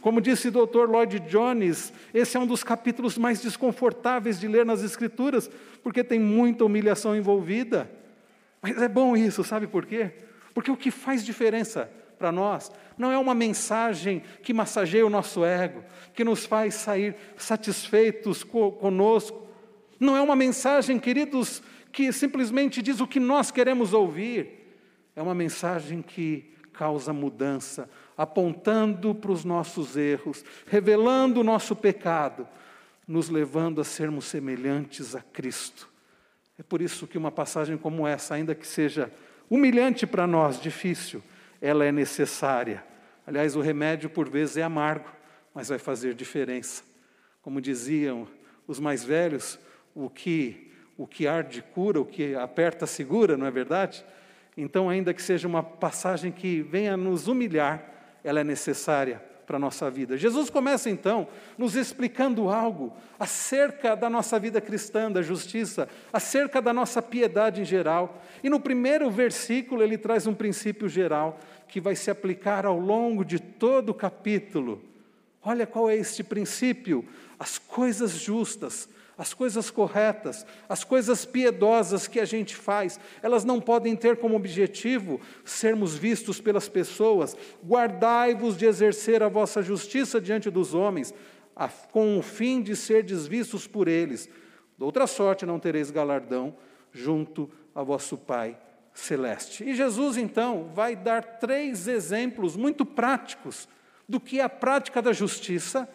Como 0.00 0.18
disse 0.18 0.48
o 0.48 0.50
Dr. 0.50 0.88
Lloyd 0.88 1.20
Jones, 1.20 1.92
esse 2.12 2.38
é 2.38 2.40
um 2.40 2.46
dos 2.46 2.64
capítulos 2.64 3.18
mais 3.18 3.42
desconfortáveis 3.42 4.40
de 4.40 4.48
ler 4.48 4.64
nas 4.64 4.82
Escrituras, 4.82 5.50
porque 5.82 6.02
tem 6.02 6.18
muita 6.18 6.64
humilhação 6.64 7.14
envolvida. 7.14 7.88
Mas 8.62 8.80
é 8.80 8.88
bom 8.88 9.14
isso, 9.14 9.44
sabe 9.44 9.66
por 9.66 9.84
quê? 9.84 10.10
Porque 10.54 10.70
o 10.70 10.76
que 10.76 10.90
faz 10.90 11.22
diferença 11.22 11.88
para 12.18 12.32
nós, 12.32 12.72
não 12.96 13.12
é 13.12 13.18
uma 13.18 13.34
mensagem 13.34 14.22
que 14.42 14.54
massageia 14.54 15.06
o 15.06 15.10
nosso 15.10 15.44
ego, 15.44 15.84
que 16.14 16.24
nos 16.24 16.46
faz 16.46 16.76
sair 16.76 17.14
satisfeitos 17.36 18.42
conosco. 18.42 19.46
Não 20.00 20.16
é 20.16 20.22
uma 20.22 20.34
mensagem, 20.34 20.98
queridos, 20.98 21.62
que 21.92 22.10
simplesmente 22.10 22.80
diz 22.80 23.00
o 23.00 23.06
que 23.06 23.20
nós 23.20 23.50
queremos 23.50 23.92
ouvir. 23.92 24.78
É 25.14 25.20
uma 25.20 25.34
mensagem 25.34 26.00
que 26.00 26.51
causa 26.72 27.12
mudança, 27.12 27.88
apontando 28.16 29.14
para 29.14 29.30
os 29.30 29.44
nossos 29.44 29.96
erros, 29.96 30.44
revelando 30.66 31.40
o 31.40 31.44
nosso 31.44 31.76
pecado, 31.76 32.46
nos 33.06 33.28
levando 33.28 33.80
a 33.80 33.84
sermos 33.84 34.24
semelhantes 34.24 35.14
a 35.14 35.20
Cristo. 35.20 35.88
É 36.58 36.62
por 36.62 36.80
isso 36.80 37.06
que 37.06 37.18
uma 37.18 37.30
passagem 37.30 37.76
como 37.76 38.06
essa, 38.06 38.34
ainda 38.34 38.54
que 38.54 38.66
seja 38.66 39.12
humilhante 39.50 40.06
para 40.06 40.26
nós, 40.26 40.60
difícil, 40.60 41.22
ela 41.60 41.84
é 41.84 41.92
necessária. 41.92 42.84
Aliás, 43.26 43.54
o 43.56 43.60
remédio 43.60 44.08
por 44.10 44.28
vezes 44.28 44.56
é 44.56 44.62
amargo, 44.62 45.10
mas 45.54 45.68
vai 45.68 45.78
fazer 45.78 46.14
diferença. 46.14 46.82
Como 47.42 47.60
diziam 47.60 48.26
os 48.66 48.80
mais 48.80 49.04
velhos, 49.04 49.58
o 49.94 50.08
que 50.08 50.72
o 50.96 51.06
que 51.06 51.26
arde 51.26 51.62
cura, 51.62 52.00
o 52.00 52.04
que 52.04 52.34
aperta 52.34 52.86
segura, 52.86 53.36
não 53.36 53.46
é 53.46 53.50
verdade? 53.50 54.04
Então, 54.56 54.90
ainda 54.90 55.14
que 55.14 55.22
seja 55.22 55.48
uma 55.48 55.62
passagem 55.62 56.30
que 56.30 56.62
venha 56.62 56.96
nos 56.96 57.26
humilhar, 57.26 57.84
ela 58.22 58.40
é 58.40 58.44
necessária 58.44 59.22
para 59.46 59.56
a 59.56 59.60
nossa 59.60 59.90
vida. 59.90 60.16
Jesus 60.16 60.48
começa 60.48 60.88
então 60.88 61.26
nos 61.58 61.74
explicando 61.74 62.48
algo 62.48 62.96
acerca 63.18 63.94
da 63.94 64.08
nossa 64.08 64.38
vida 64.38 64.60
cristã, 64.60 65.10
da 65.10 65.20
justiça, 65.20 65.88
acerca 66.12 66.62
da 66.62 66.72
nossa 66.72 67.02
piedade 67.02 67.60
em 67.60 67.64
geral. 67.64 68.22
E 68.42 68.48
no 68.48 68.60
primeiro 68.60 69.10
versículo 69.10 69.82
ele 69.82 69.98
traz 69.98 70.26
um 70.26 70.34
princípio 70.34 70.88
geral 70.88 71.38
que 71.68 71.80
vai 71.80 71.96
se 71.96 72.10
aplicar 72.10 72.64
ao 72.64 72.78
longo 72.78 73.24
de 73.24 73.38
todo 73.38 73.90
o 73.90 73.94
capítulo. 73.94 74.82
Olha 75.42 75.66
qual 75.66 75.90
é 75.90 75.96
este 75.96 76.22
princípio: 76.22 77.04
as 77.38 77.58
coisas 77.58 78.12
justas, 78.12 78.88
as 79.22 79.32
coisas 79.32 79.70
corretas, 79.70 80.44
as 80.68 80.82
coisas 80.82 81.24
piedosas 81.24 82.08
que 82.08 82.18
a 82.18 82.24
gente 82.24 82.56
faz, 82.56 82.98
elas 83.22 83.44
não 83.44 83.60
podem 83.60 83.94
ter 83.94 84.16
como 84.16 84.34
objetivo 84.34 85.20
sermos 85.44 85.96
vistos 85.96 86.40
pelas 86.40 86.68
pessoas. 86.68 87.36
Guardai-vos 87.64 88.56
de 88.56 88.66
exercer 88.66 89.22
a 89.22 89.28
vossa 89.28 89.62
justiça 89.62 90.20
diante 90.20 90.50
dos 90.50 90.74
homens, 90.74 91.14
com 91.92 92.18
o 92.18 92.22
fim 92.22 92.60
de 92.60 92.74
ser 92.74 93.04
desvistos 93.04 93.64
por 93.64 93.86
eles. 93.86 94.28
De 94.76 94.82
outra 94.82 95.06
sorte 95.06 95.46
não 95.46 95.60
tereis 95.60 95.88
galardão 95.88 96.56
junto 96.90 97.48
a 97.72 97.84
vosso 97.84 98.18
Pai 98.18 98.58
celeste. 98.92 99.62
E 99.62 99.72
Jesus, 99.72 100.16
então, 100.16 100.68
vai 100.74 100.96
dar 100.96 101.22
três 101.38 101.86
exemplos 101.86 102.56
muito 102.56 102.84
práticos 102.84 103.68
do 104.08 104.18
que 104.18 104.40
é 104.40 104.42
a 104.42 104.48
prática 104.48 105.00
da 105.00 105.12
justiça 105.12 105.88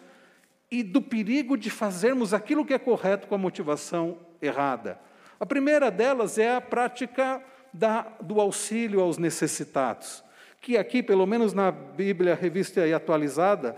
e 0.70 0.82
do 0.82 1.00
perigo 1.00 1.56
de 1.56 1.70
fazermos 1.70 2.34
aquilo 2.34 2.64
que 2.64 2.74
é 2.74 2.78
correto 2.78 3.26
com 3.26 3.34
a 3.34 3.38
motivação 3.38 4.18
errada. 4.40 5.00
A 5.40 5.46
primeira 5.46 5.90
delas 5.90 6.38
é 6.38 6.54
a 6.54 6.60
prática 6.60 7.42
da, 7.72 8.02
do 8.20 8.40
auxílio 8.40 9.00
aos 9.00 9.18
necessitados, 9.18 10.22
que 10.60 10.76
aqui, 10.76 11.02
pelo 11.02 11.26
menos 11.26 11.52
na 11.52 11.70
Bíblia 11.70 12.34
revista 12.34 12.86
e 12.86 12.92
atualizada, 12.92 13.76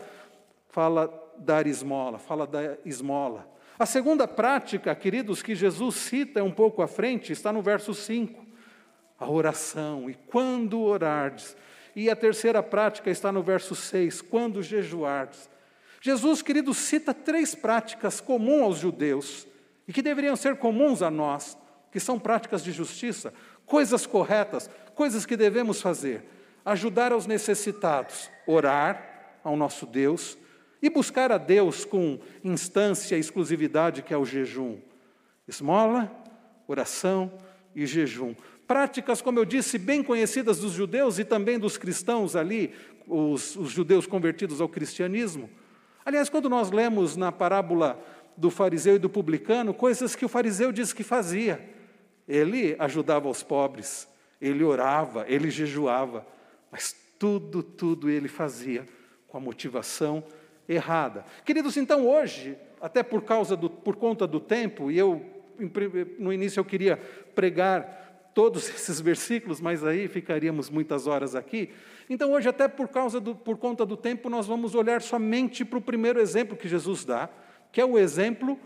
fala 0.68 1.12
dar 1.36 1.66
esmola, 1.66 2.18
fala 2.18 2.46
da 2.46 2.76
esmola. 2.84 3.48
A 3.78 3.86
segunda 3.86 4.28
prática, 4.28 4.94
queridos, 4.94 5.42
que 5.42 5.54
Jesus 5.54 5.96
cita 5.96 6.42
um 6.44 6.50
pouco 6.50 6.82
à 6.82 6.88
frente, 6.88 7.32
está 7.32 7.52
no 7.52 7.62
verso 7.62 7.94
5, 7.94 8.44
a 9.18 9.30
oração. 9.30 10.10
E 10.10 10.14
quando 10.14 10.82
orardes? 10.82 11.56
E 11.96 12.10
a 12.10 12.16
terceira 12.16 12.62
prática 12.62 13.10
está 13.10 13.32
no 13.32 13.42
verso 13.42 13.74
6, 13.74 14.22
quando 14.22 14.62
jejuardes. 14.62 15.48
Jesus, 16.00 16.40
querido, 16.40 16.72
cita 16.72 17.12
três 17.12 17.54
práticas 17.54 18.20
comuns 18.20 18.62
aos 18.62 18.78
judeus 18.78 19.46
e 19.86 19.92
que 19.92 20.00
deveriam 20.00 20.34
ser 20.34 20.56
comuns 20.56 21.02
a 21.02 21.10
nós, 21.10 21.58
que 21.92 22.00
são 22.00 22.18
práticas 22.18 22.64
de 22.64 22.72
justiça, 22.72 23.34
coisas 23.66 24.06
corretas, 24.06 24.70
coisas 24.94 25.26
que 25.26 25.36
devemos 25.36 25.82
fazer. 25.82 26.24
Ajudar 26.64 27.12
aos 27.12 27.26
necessitados, 27.26 28.30
orar 28.46 29.38
ao 29.44 29.56
nosso 29.56 29.84
Deus 29.86 30.38
e 30.82 30.88
buscar 30.88 31.30
a 31.32 31.38
Deus 31.38 31.84
com 31.84 32.18
instância 32.42 33.16
e 33.16 33.20
exclusividade, 33.20 34.02
que 34.02 34.14
é 34.14 34.16
o 34.16 34.24
jejum. 34.24 34.78
Esmola, 35.46 36.10
oração 36.66 37.32
e 37.74 37.84
jejum. 37.84 38.34
Práticas, 38.66 39.20
como 39.20 39.38
eu 39.38 39.44
disse, 39.44 39.76
bem 39.76 40.02
conhecidas 40.02 40.60
dos 40.60 40.72
judeus 40.72 41.18
e 41.18 41.24
também 41.24 41.58
dos 41.58 41.76
cristãos 41.76 42.36
ali, 42.36 42.72
os, 43.06 43.56
os 43.56 43.70
judeus 43.70 44.06
convertidos 44.06 44.60
ao 44.60 44.68
cristianismo. 44.68 45.50
Aliás, 46.10 46.28
quando 46.28 46.50
nós 46.50 46.72
lemos 46.72 47.16
na 47.16 47.30
parábola 47.30 47.96
do 48.36 48.50
fariseu 48.50 48.96
e 48.96 48.98
do 48.98 49.08
publicano, 49.08 49.72
coisas 49.72 50.16
que 50.16 50.24
o 50.24 50.28
fariseu 50.28 50.72
diz 50.72 50.92
que 50.92 51.04
fazia. 51.04 51.64
Ele 52.26 52.74
ajudava 52.80 53.28
os 53.28 53.44
pobres, 53.44 54.08
ele 54.40 54.64
orava, 54.64 55.24
ele 55.28 55.52
jejuava, 55.52 56.26
mas 56.68 56.96
tudo, 57.16 57.62
tudo 57.62 58.10
ele 58.10 58.26
fazia 58.26 58.88
com 59.28 59.36
a 59.36 59.40
motivação 59.40 60.24
errada. 60.68 61.24
Queridos, 61.44 61.76
então 61.76 62.04
hoje, 62.08 62.58
até 62.80 63.04
por 63.04 63.22
causa 63.22 63.56
do, 63.56 63.70
por 63.70 63.94
conta 63.94 64.26
do 64.26 64.40
tempo, 64.40 64.90
e 64.90 64.98
eu 64.98 65.24
no 66.18 66.32
início 66.32 66.58
eu 66.58 66.64
queria 66.64 66.96
pregar 67.36 68.09
todos 68.34 68.68
esses 68.70 69.00
versículos, 69.00 69.60
mas 69.60 69.84
aí 69.84 70.08
ficaríamos 70.08 70.70
muitas 70.70 71.06
horas 71.06 71.34
aqui. 71.34 71.70
Então, 72.08 72.32
hoje, 72.32 72.48
até 72.48 72.66
por, 72.66 72.88
causa 72.88 73.20
do, 73.20 73.34
por 73.34 73.56
conta 73.56 73.86
do 73.86 73.96
tempo, 73.96 74.28
nós 74.28 74.46
vamos 74.46 74.74
olhar 74.74 75.00
somente 75.00 75.64
para 75.64 75.78
o 75.78 75.82
primeiro 75.82 76.20
exemplo 76.20 76.56
que 76.56 76.68
Jesus 76.68 77.04
dá, 77.04 77.28
que 77.70 77.80
é 77.80 77.84
o 77.84 77.98
exemplo 77.98 78.58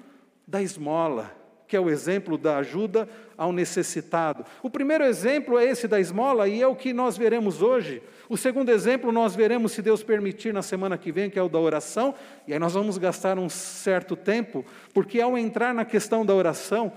da 0.46 0.62
esmola, 0.62 1.30
que 1.66 1.76
é 1.76 1.80
o 1.80 1.90
exemplo 1.90 2.38
da 2.38 2.58
ajuda 2.58 3.08
ao 3.36 3.52
necessitado. 3.52 4.44
O 4.62 4.70
primeiro 4.70 5.04
exemplo 5.04 5.58
é 5.58 5.64
esse 5.64 5.88
da 5.88 5.98
esmola 5.98 6.46
e 6.48 6.62
é 6.62 6.66
o 6.66 6.76
que 6.76 6.92
nós 6.92 7.16
veremos 7.16 7.62
hoje. 7.62 8.02
O 8.28 8.36
segundo 8.36 8.70
exemplo 8.70 9.10
nós 9.12 9.34
veremos, 9.34 9.72
se 9.72 9.82
Deus 9.82 10.02
permitir, 10.02 10.52
na 10.52 10.62
semana 10.62 10.96
que 10.96 11.12
vem, 11.12 11.28
que 11.28 11.38
é 11.38 11.42
o 11.42 11.48
da 11.48 11.58
oração, 11.58 12.14
e 12.46 12.52
aí 12.52 12.58
nós 12.58 12.74
vamos 12.74 12.96
gastar 12.96 13.38
um 13.38 13.48
certo 13.48 14.16
tempo, 14.16 14.64
porque 14.92 15.20
ao 15.20 15.36
entrar 15.36 15.74
na 15.74 15.84
questão 15.84 16.24
da 16.24 16.34
oração, 16.34 16.92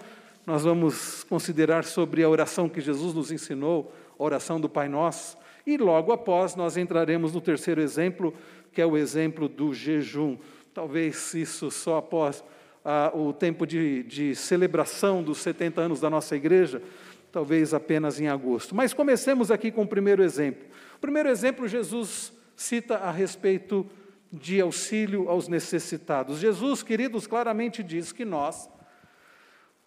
nós 0.47 0.63
vamos 0.63 1.25
considerar 1.25 1.83
sobre 1.83 2.23
a 2.23 2.29
oração 2.29 2.69
que 2.69 2.79
Jesus 2.79 3.13
nos 3.13 3.33
ensinou, 3.33 3.93
a 4.17 4.23
oração 4.23 4.61
do 4.61 4.69
Pai 4.69 4.87
Nosso. 4.87 5.37
E 5.65 5.75
logo 5.75 6.13
após 6.13 6.55
nós 6.55 6.77
entraremos 6.77 7.33
no 7.33 7.41
terceiro 7.41 7.81
exemplo, 7.81 8.33
que 8.71 8.81
é 8.81 8.85
o 8.85 8.95
exemplo 8.95 9.49
do 9.49 9.73
jejum. 9.73 10.37
Talvez 10.73 11.33
isso 11.33 11.69
só 11.69 11.97
após 11.97 12.41
ah, 12.85 13.11
o 13.13 13.33
tempo 13.33 13.67
de, 13.67 14.03
de 14.03 14.33
celebração 14.35 15.21
dos 15.21 15.39
70 15.39 15.81
anos 15.81 15.99
da 15.99 16.09
nossa 16.09 16.33
igreja, 16.33 16.81
talvez 17.29 17.73
apenas 17.73 18.17
em 18.17 18.29
agosto. 18.29 18.73
Mas 18.73 18.93
comecemos 18.93 19.51
aqui 19.51 19.69
com 19.69 19.81
o 19.81 19.87
primeiro 19.87 20.23
exemplo. 20.23 20.65
O 20.95 20.99
primeiro 20.99 21.27
exemplo, 21.27 21.67
Jesus 21.67 22.31
cita 22.55 22.95
a 22.99 23.11
respeito 23.11 23.85
de 24.31 24.61
auxílio 24.61 25.27
aos 25.27 25.49
necessitados. 25.49 26.39
Jesus, 26.39 26.83
queridos, 26.83 27.27
claramente 27.27 27.83
diz 27.83 28.13
que 28.13 28.23
nós, 28.23 28.69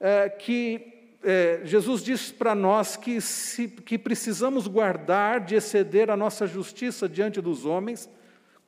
é, 0.00 0.28
que 0.28 1.00
é, 1.22 1.60
Jesus 1.64 2.02
diz 2.02 2.32
para 2.32 2.54
nós 2.54 2.96
que, 2.96 3.20
se, 3.20 3.68
que 3.68 3.98
precisamos 3.98 4.66
guardar 4.66 5.40
de 5.40 5.54
exceder 5.54 6.10
a 6.10 6.16
nossa 6.16 6.46
justiça 6.46 7.08
diante 7.08 7.40
dos 7.40 7.66
homens, 7.66 8.08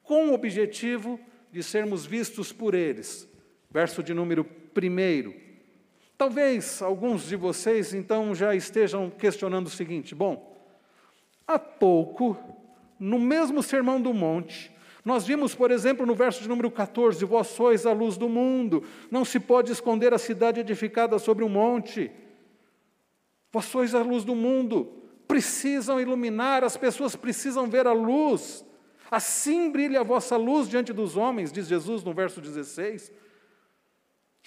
com 0.02 0.28
o 0.28 0.34
objetivo 0.34 1.18
de 1.50 1.62
sermos 1.62 2.04
vistos 2.04 2.52
por 2.52 2.74
eles. 2.74 3.28
Verso 3.70 4.02
de 4.02 4.12
número 4.12 4.46
1. 4.76 5.34
Talvez 6.18 6.82
alguns 6.82 7.26
de 7.26 7.36
vocês 7.36 7.94
então 7.94 8.34
já 8.34 8.54
estejam 8.54 9.10
questionando 9.10 9.66
o 9.66 9.70
seguinte: 9.70 10.14
bom, 10.14 10.66
há 11.46 11.58
pouco, 11.58 12.36
no 12.98 13.18
mesmo 13.18 13.62
Sermão 13.62 14.00
do 14.00 14.12
Monte, 14.12 14.71
nós 15.04 15.26
vimos, 15.26 15.54
por 15.54 15.70
exemplo, 15.70 16.06
no 16.06 16.14
verso 16.14 16.42
de 16.42 16.48
número 16.48 16.70
14: 16.70 17.24
Vós 17.24 17.48
sois 17.48 17.86
a 17.86 17.92
luz 17.92 18.16
do 18.16 18.28
mundo, 18.28 18.84
não 19.10 19.24
se 19.24 19.40
pode 19.40 19.72
esconder 19.72 20.14
a 20.14 20.18
cidade 20.18 20.60
edificada 20.60 21.18
sobre 21.18 21.44
um 21.44 21.48
monte. 21.48 22.10
Vós 23.50 23.64
sois 23.64 23.94
a 23.94 24.02
luz 24.02 24.24
do 24.24 24.34
mundo, 24.34 25.02
precisam 25.26 26.00
iluminar, 26.00 26.62
as 26.64 26.76
pessoas 26.76 27.16
precisam 27.16 27.68
ver 27.68 27.86
a 27.86 27.92
luz. 27.92 28.64
Assim 29.10 29.70
brilha 29.70 30.00
a 30.00 30.04
vossa 30.04 30.36
luz 30.36 30.68
diante 30.68 30.92
dos 30.92 31.16
homens, 31.16 31.52
diz 31.52 31.66
Jesus 31.66 32.02
no 32.02 32.14
verso 32.14 32.40
16. 32.40 33.12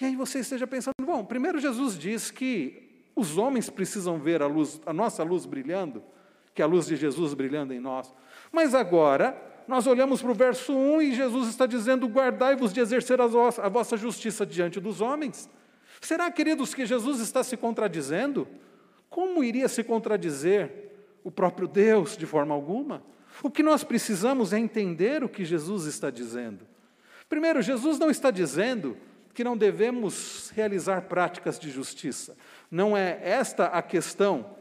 E 0.00 0.04
aí 0.04 0.16
você 0.16 0.40
esteja 0.40 0.66
pensando, 0.66 0.94
bom, 1.02 1.24
primeiro 1.24 1.60
Jesus 1.60 1.96
diz 1.96 2.30
que 2.30 3.04
os 3.14 3.38
homens 3.38 3.70
precisam 3.70 4.18
ver 4.18 4.42
a 4.42 4.46
luz, 4.46 4.80
a 4.84 4.92
nossa 4.92 5.22
luz 5.22 5.46
brilhando, 5.46 6.02
que 6.52 6.60
é 6.60 6.64
a 6.64 6.68
luz 6.68 6.86
de 6.86 6.96
Jesus 6.96 7.32
brilhando 7.32 7.72
em 7.72 7.78
nós. 7.78 8.12
Mas 8.50 8.74
agora, 8.74 9.40
nós 9.66 9.86
olhamos 9.86 10.22
para 10.22 10.30
o 10.30 10.34
verso 10.34 10.72
1 10.72 11.02
e 11.02 11.14
Jesus 11.14 11.48
está 11.48 11.66
dizendo: 11.66 12.06
guardai-vos 12.06 12.72
de 12.72 12.80
exercer 12.80 13.20
a 13.20 13.68
vossa 13.68 13.96
justiça 13.96 14.46
diante 14.46 14.80
dos 14.80 15.00
homens. 15.00 15.48
Será, 16.00 16.30
queridos, 16.30 16.74
que 16.74 16.86
Jesus 16.86 17.20
está 17.20 17.42
se 17.42 17.56
contradizendo? 17.56 18.46
Como 19.08 19.42
iria 19.42 19.68
se 19.68 19.82
contradizer 19.82 20.92
o 21.24 21.30
próprio 21.30 21.66
Deus 21.66 22.16
de 22.16 22.26
forma 22.26 22.54
alguma? 22.54 23.02
O 23.42 23.50
que 23.50 23.62
nós 23.62 23.82
precisamos 23.82 24.52
é 24.52 24.58
entender 24.58 25.24
o 25.24 25.28
que 25.28 25.44
Jesus 25.44 25.84
está 25.84 26.10
dizendo. 26.10 26.66
Primeiro, 27.28 27.60
Jesus 27.60 27.98
não 27.98 28.10
está 28.10 28.30
dizendo 28.30 28.96
que 29.34 29.44
não 29.44 29.56
devemos 29.56 30.50
realizar 30.54 31.02
práticas 31.02 31.58
de 31.58 31.70
justiça. 31.70 32.36
Não 32.70 32.96
é 32.96 33.18
esta 33.22 33.66
a 33.66 33.82
questão. 33.82 34.56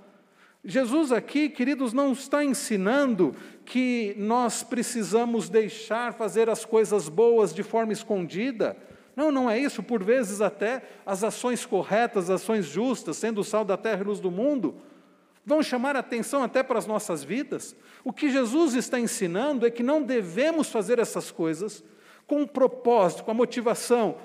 Jesus 0.63 1.11
aqui, 1.11 1.47
queridos, 1.47 1.93
não 1.93 2.11
está 2.11 2.43
ensinando 2.43 3.35
que 3.65 4.13
nós 4.17 4.63
precisamos 4.63 5.49
deixar 5.49 6.13
fazer 6.13 6.49
as 6.49 6.63
coisas 6.63 7.09
boas 7.09 7.53
de 7.53 7.63
forma 7.63 7.91
escondida. 7.91 8.77
Não, 9.15 9.31
não 9.31 9.49
é 9.49 9.57
isso. 9.57 9.81
Por 9.81 10.03
vezes, 10.03 10.39
até 10.39 10.83
as 11.05 11.23
ações 11.23 11.65
corretas, 11.65 12.29
as 12.29 12.41
ações 12.41 12.65
justas, 12.65 13.17
sendo 13.17 13.41
o 13.41 13.43
sal 13.43 13.65
da 13.65 13.75
terra 13.75 14.01
e 14.01 14.05
luz 14.05 14.19
do 14.19 14.29
mundo, 14.29 14.75
vão 15.45 15.63
chamar 15.63 15.95
atenção 15.95 16.43
até 16.43 16.61
para 16.61 16.77
as 16.77 16.85
nossas 16.85 17.23
vidas. 17.23 17.75
O 18.03 18.13
que 18.13 18.29
Jesus 18.29 18.75
está 18.75 18.99
ensinando 18.99 19.65
é 19.65 19.71
que 19.71 19.83
não 19.83 20.01
devemos 20.01 20.69
fazer 20.69 20.99
essas 20.99 21.31
coisas 21.31 21.83
com 22.27 22.43
o 22.43 22.47
propósito, 22.47 23.23
com 23.23 23.31
a 23.31 23.35
motivação 23.35 24.17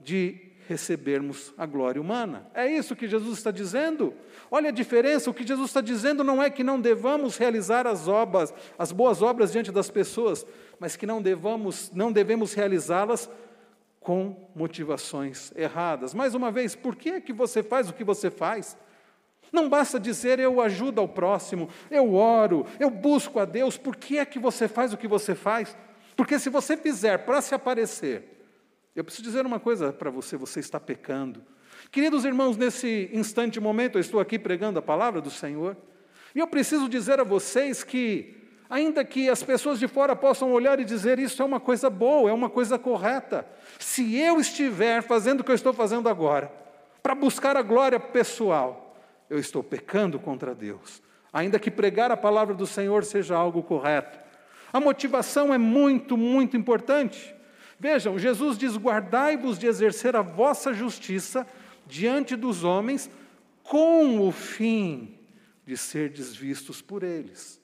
de 0.00 0.47
recebermos 0.68 1.54
a 1.56 1.64
glória 1.64 2.00
humana. 2.00 2.46
É 2.52 2.70
isso 2.70 2.94
que 2.94 3.08
Jesus 3.08 3.38
está 3.38 3.50
dizendo. 3.50 4.12
Olha 4.50 4.68
a 4.68 4.72
diferença, 4.72 5.30
o 5.30 5.34
que 5.34 5.46
Jesus 5.46 5.70
está 5.70 5.80
dizendo 5.80 6.22
não 6.22 6.42
é 6.42 6.50
que 6.50 6.62
não 6.62 6.78
devamos 6.78 7.38
realizar 7.38 7.86
as 7.86 8.06
obras, 8.06 8.52
as 8.78 8.92
boas 8.92 9.22
obras 9.22 9.50
diante 9.50 9.72
das 9.72 9.90
pessoas, 9.90 10.44
mas 10.78 10.94
que 10.94 11.06
não 11.06 11.22
devamos, 11.22 11.90
não 11.94 12.12
devemos 12.12 12.52
realizá-las 12.52 13.30
com 13.98 14.50
motivações 14.54 15.50
erradas. 15.56 16.12
Mais 16.12 16.34
uma 16.34 16.50
vez, 16.50 16.76
por 16.76 16.94
que 16.94 17.08
é 17.12 17.20
que 17.20 17.32
você 17.32 17.62
faz 17.62 17.88
o 17.88 17.94
que 17.94 18.04
você 18.04 18.30
faz? 18.30 18.76
Não 19.50 19.70
basta 19.70 19.98
dizer 19.98 20.38
eu 20.38 20.60
ajudo 20.60 21.00
ao 21.00 21.08
próximo, 21.08 21.70
eu 21.90 22.12
oro, 22.12 22.66
eu 22.78 22.90
busco 22.90 23.38
a 23.40 23.46
Deus, 23.46 23.78
por 23.78 23.96
que 23.96 24.18
é 24.18 24.26
que 24.26 24.38
você 24.38 24.68
faz 24.68 24.92
o 24.92 24.98
que 24.98 25.08
você 25.08 25.34
faz? 25.34 25.74
Porque 26.14 26.38
se 26.38 26.50
você 26.50 26.76
fizer 26.76 27.24
para 27.24 27.40
se 27.40 27.54
aparecer, 27.54 28.37
eu 28.98 29.04
preciso 29.04 29.22
dizer 29.22 29.46
uma 29.46 29.60
coisa 29.60 29.92
para 29.92 30.10
você: 30.10 30.36
você 30.36 30.58
está 30.58 30.80
pecando. 30.80 31.40
Queridos 31.88 32.24
irmãos, 32.24 32.56
nesse 32.56 33.08
instante 33.12 33.60
momento, 33.60 33.96
eu 33.96 34.00
estou 34.00 34.18
aqui 34.18 34.36
pregando 34.40 34.80
a 34.80 34.82
palavra 34.82 35.20
do 35.20 35.30
Senhor, 35.30 35.76
e 36.34 36.40
eu 36.40 36.48
preciso 36.48 36.88
dizer 36.88 37.20
a 37.20 37.22
vocês 37.22 37.84
que, 37.84 38.34
ainda 38.68 39.04
que 39.04 39.30
as 39.30 39.40
pessoas 39.40 39.78
de 39.78 39.86
fora 39.86 40.16
possam 40.16 40.50
olhar 40.50 40.80
e 40.80 40.84
dizer 40.84 41.20
isso 41.20 41.40
é 41.40 41.44
uma 41.44 41.60
coisa 41.60 41.88
boa, 41.88 42.28
é 42.28 42.32
uma 42.32 42.50
coisa 42.50 42.76
correta, 42.76 43.46
se 43.78 44.16
eu 44.16 44.40
estiver 44.40 45.00
fazendo 45.04 45.40
o 45.40 45.44
que 45.44 45.52
eu 45.52 45.54
estou 45.54 45.72
fazendo 45.72 46.08
agora, 46.08 46.50
para 47.00 47.14
buscar 47.14 47.56
a 47.56 47.62
glória 47.62 48.00
pessoal, 48.00 48.96
eu 49.30 49.38
estou 49.38 49.62
pecando 49.62 50.18
contra 50.18 50.56
Deus, 50.56 51.00
ainda 51.32 51.60
que 51.60 51.70
pregar 51.70 52.10
a 52.10 52.16
palavra 52.16 52.52
do 52.52 52.66
Senhor 52.66 53.04
seja 53.04 53.36
algo 53.36 53.62
correto. 53.62 54.18
A 54.72 54.80
motivação 54.80 55.54
é 55.54 55.58
muito, 55.58 56.16
muito 56.16 56.56
importante. 56.56 57.37
Vejam, 57.78 58.18
Jesus 58.18 58.58
diz: 58.58 58.76
guardai-vos 58.76 59.58
de 59.58 59.66
exercer 59.66 60.16
a 60.16 60.22
vossa 60.22 60.72
justiça 60.72 61.46
diante 61.86 62.36
dos 62.36 62.64
homens, 62.64 63.10
com 63.62 64.26
o 64.26 64.32
fim 64.32 65.18
de 65.64 65.76
ser 65.76 66.10
desvistos 66.10 66.80
por 66.82 67.02
eles. 67.02 67.60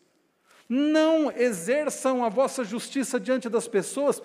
Não 0.68 1.30
exerçam 1.30 2.24
a 2.24 2.28
vossa 2.28 2.64
justiça 2.64 3.18
diante 3.18 3.48
das 3.48 3.66
pessoas 3.66 4.22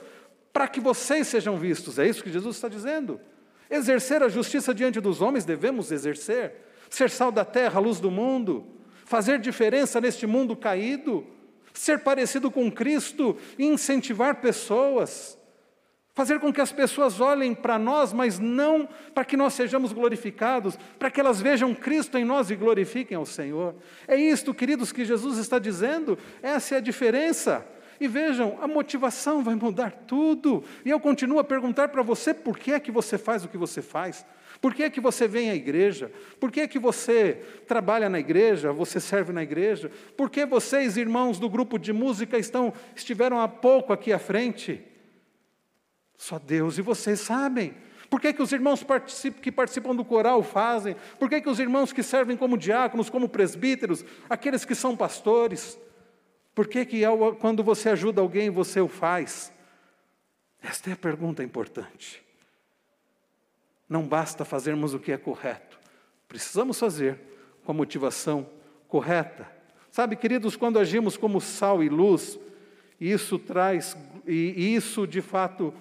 para 0.51 0.67
que 0.67 0.79
vocês 0.79 1.27
sejam 1.27 1.57
vistos, 1.57 1.97
é 1.97 2.07
isso 2.07 2.23
que 2.23 2.31
Jesus 2.31 2.55
está 2.55 2.67
dizendo. 2.67 3.19
Exercer 3.69 4.23
a 4.23 4.29
justiça 4.29 4.73
diante 4.73 4.99
dos 4.99 5.21
homens 5.21 5.45
devemos 5.45 5.91
exercer, 5.91 6.53
ser 6.89 7.09
sal 7.09 7.31
da 7.31 7.45
terra, 7.45 7.79
luz 7.79 7.99
do 7.99 8.09
mundo, 8.09 8.67
fazer 9.05 9.39
diferença 9.39 10.01
neste 10.01 10.27
mundo 10.27 10.55
caído, 10.55 11.25
ser 11.73 11.99
parecido 11.99 12.51
com 12.51 12.71
Cristo 12.71 13.37
incentivar 13.57 14.41
pessoas. 14.41 15.38
Fazer 16.19 16.37
com 16.41 16.51
que 16.51 16.59
as 16.59 16.73
pessoas 16.73 17.21
olhem 17.21 17.55
para 17.55 17.79
nós, 17.79 18.11
mas 18.11 18.39
não 18.39 18.89
para 19.13 19.23
que 19.23 19.37
nós 19.37 19.53
sejamos 19.53 19.93
glorificados, 19.93 20.77
para 20.99 21.09
que 21.09 21.17
elas 21.17 21.39
vejam 21.39 21.73
Cristo 21.73 22.17
em 22.17 22.25
nós 22.25 22.51
e 22.51 22.57
glorifiquem 22.57 23.15
ao 23.15 23.25
Senhor. 23.25 23.73
É 24.05 24.17
isto, 24.17 24.53
queridos, 24.53 24.91
que 24.91 25.05
Jesus 25.05 25.37
está 25.37 25.57
dizendo, 25.57 26.19
essa 26.43 26.75
é 26.75 26.77
a 26.79 26.81
diferença. 26.81 27.65
E 28.01 28.05
vejam, 28.05 28.57
a 28.61 28.67
motivação 28.67 29.41
vai 29.41 29.55
mudar 29.55 29.91
tudo. 29.91 30.61
E 30.83 30.89
eu 30.89 30.99
continuo 30.99 31.39
a 31.39 31.43
perguntar 31.45 31.87
para 31.87 32.01
você 32.01 32.33
por 32.33 32.57
que 32.57 32.73
é 32.73 32.81
que 32.81 32.91
você 32.91 33.17
faz 33.17 33.45
o 33.45 33.47
que 33.47 33.57
você 33.57 33.81
faz. 33.81 34.25
Por 34.59 34.73
que 34.73 34.83
é 34.83 34.89
que 34.89 34.99
você 34.99 35.25
vem 35.25 35.49
à 35.49 35.55
igreja? 35.55 36.11
Por 36.37 36.51
que 36.51 36.59
é 36.59 36.67
que 36.67 36.77
você 36.77 37.41
trabalha 37.65 38.09
na 38.09 38.19
igreja, 38.19 38.73
você 38.73 38.99
serve 38.99 39.31
na 39.31 39.43
igreja? 39.43 39.89
Por 40.17 40.29
que 40.29 40.45
vocês, 40.45 40.97
irmãos 40.97 41.39
do 41.39 41.49
grupo 41.49 41.79
de 41.79 41.93
música, 41.93 42.37
estão, 42.37 42.73
estiveram 42.93 43.39
há 43.39 43.47
pouco 43.47 43.93
aqui 43.93 44.11
à 44.11 44.19
frente? 44.19 44.83
Só 46.19 46.37
Deus 46.37 46.77
e 46.77 46.81
vocês 46.81 47.21
sabem. 47.21 47.73
Por 48.09 48.19
que, 48.19 48.33
que 48.33 48.41
os 48.41 48.51
irmãos 48.51 48.83
participam, 48.83 49.39
que 49.39 49.49
participam 49.49 49.95
do 49.95 50.03
coral 50.03 50.43
fazem? 50.43 50.97
Por 51.17 51.29
que, 51.29 51.39
que 51.39 51.49
os 51.49 51.61
irmãos 51.61 51.93
que 51.93 52.03
servem 52.03 52.35
como 52.35 52.57
diáconos, 52.57 53.09
como 53.09 53.29
presbíteros, 53.29 54.03
aqueles 54.29 54.65
que 54.65 54.75
são 54.75 54.97
pastores? 54.97 55.79
Por 56.53 56.67
que, 56.67 56.85
que 56.85 57.03
quando 57.39 57.63
você 57.63 57.87
ajuda 57.87 58.19
alguém, 58.19 58.49
você 58.49 58.81
o 58.81 58.89
faz? 58.89 59.53
Esta 60.61 60.89
é 60.89 60.93
a 60.93 60.97
pergunta 60.97 61.41
importante. 61.41 62.21
Não 63.87 64.05
basta 64.05 64.43
fazermos 64.43 64.93
o 64.93 64.99
que 64.99 65.13
é 65.13 65.17
correto, 65.17 65.79
precisamos 66.27 66.77
fazer 66.77 67.17
com 67.63 67.71
a 67.71 67.75
motivação 67.75 68.49
correta. 68.89 69.49
Sabe, 69.89 70.17
queridos, 70.17 70.57
quando 70.57 70.79
agimos 70.79 71.15
como 71.15 71.39
sal 71.39 71.81
e 71.81 71.87
luz, 71.87 72.37
isso 72.99 73.39
traz, 73.39 73.95
e 74.27 74.75
isso 74.75 75.07
de 75.07 75.21
fato 75.21 75.73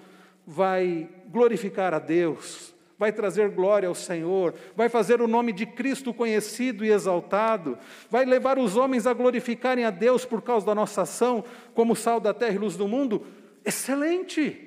vai 0.51 1.07
glorificar 1.27 1.93
a 1.93 1.99
Deus, 1.99 2.73
vai 2.97 3.11
trazer 3.13 3.51
glória 3.51 3.87
ao 3.87 3.93
Senhor, 3.93 4.55
vai 4.75 4.89
fazer 4.89 5.21
o 5.21 5.27
nome 5.27 5.53
de 5.53 5.63
Cristo 5.63 6.11
conhecido 6.11 6.83
e 6.83 6.89
exaltado, 6.89 7.77
vai 8.09 8.25
levar 8.25 8.57
os 8.57 8.75
homens 8.75 9.05
a 9.05 9.13
glorificarem 9.13 9.85
a 9.85 9.91
Deus 9.91 10.25
por 10.25 10.41
causa 10.41 10.65
da 10.65 10.73
nossa 10.73 11.03
ação, 11.03 11.43
como 11.75 11.95
sal 11.95 12.19
da 12.19 12.33
terra 12.33 12.55
e 12.55 12.57
luz 12.57 12.75
do 12.75 12.87
mundo. 12.87 13.27
Excelente! 13.63 14.59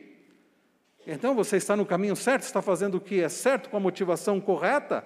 Então 1.04 1.34
você 1.34 1.56
está 1.56 1.74
no 1.74 1.84
caminho 1.84 2.14
certo, 2.14 2.44
está 2.44 2.62
fazendo 2.62 2.98
o 2.98 3.00
que 3.00 3.20
é 3.20 3.28
certo, 3.28 3.68
com 3.68 3.76
a 3.76 3.80
motivação 3.80 4.40
correta. 4.40 5.04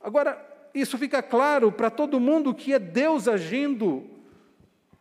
Agora, 0.00 0.42
isso 0.72 0.96
fica 0.96 1.22
claro 1.22 1.70
para 1.70 1.90
todo 1.90 2.18
mundo 2.18 2.54
que 2.54 2.72
é 2.72 2.78
Deus 2.78 3.28
agindo 3.28 4.08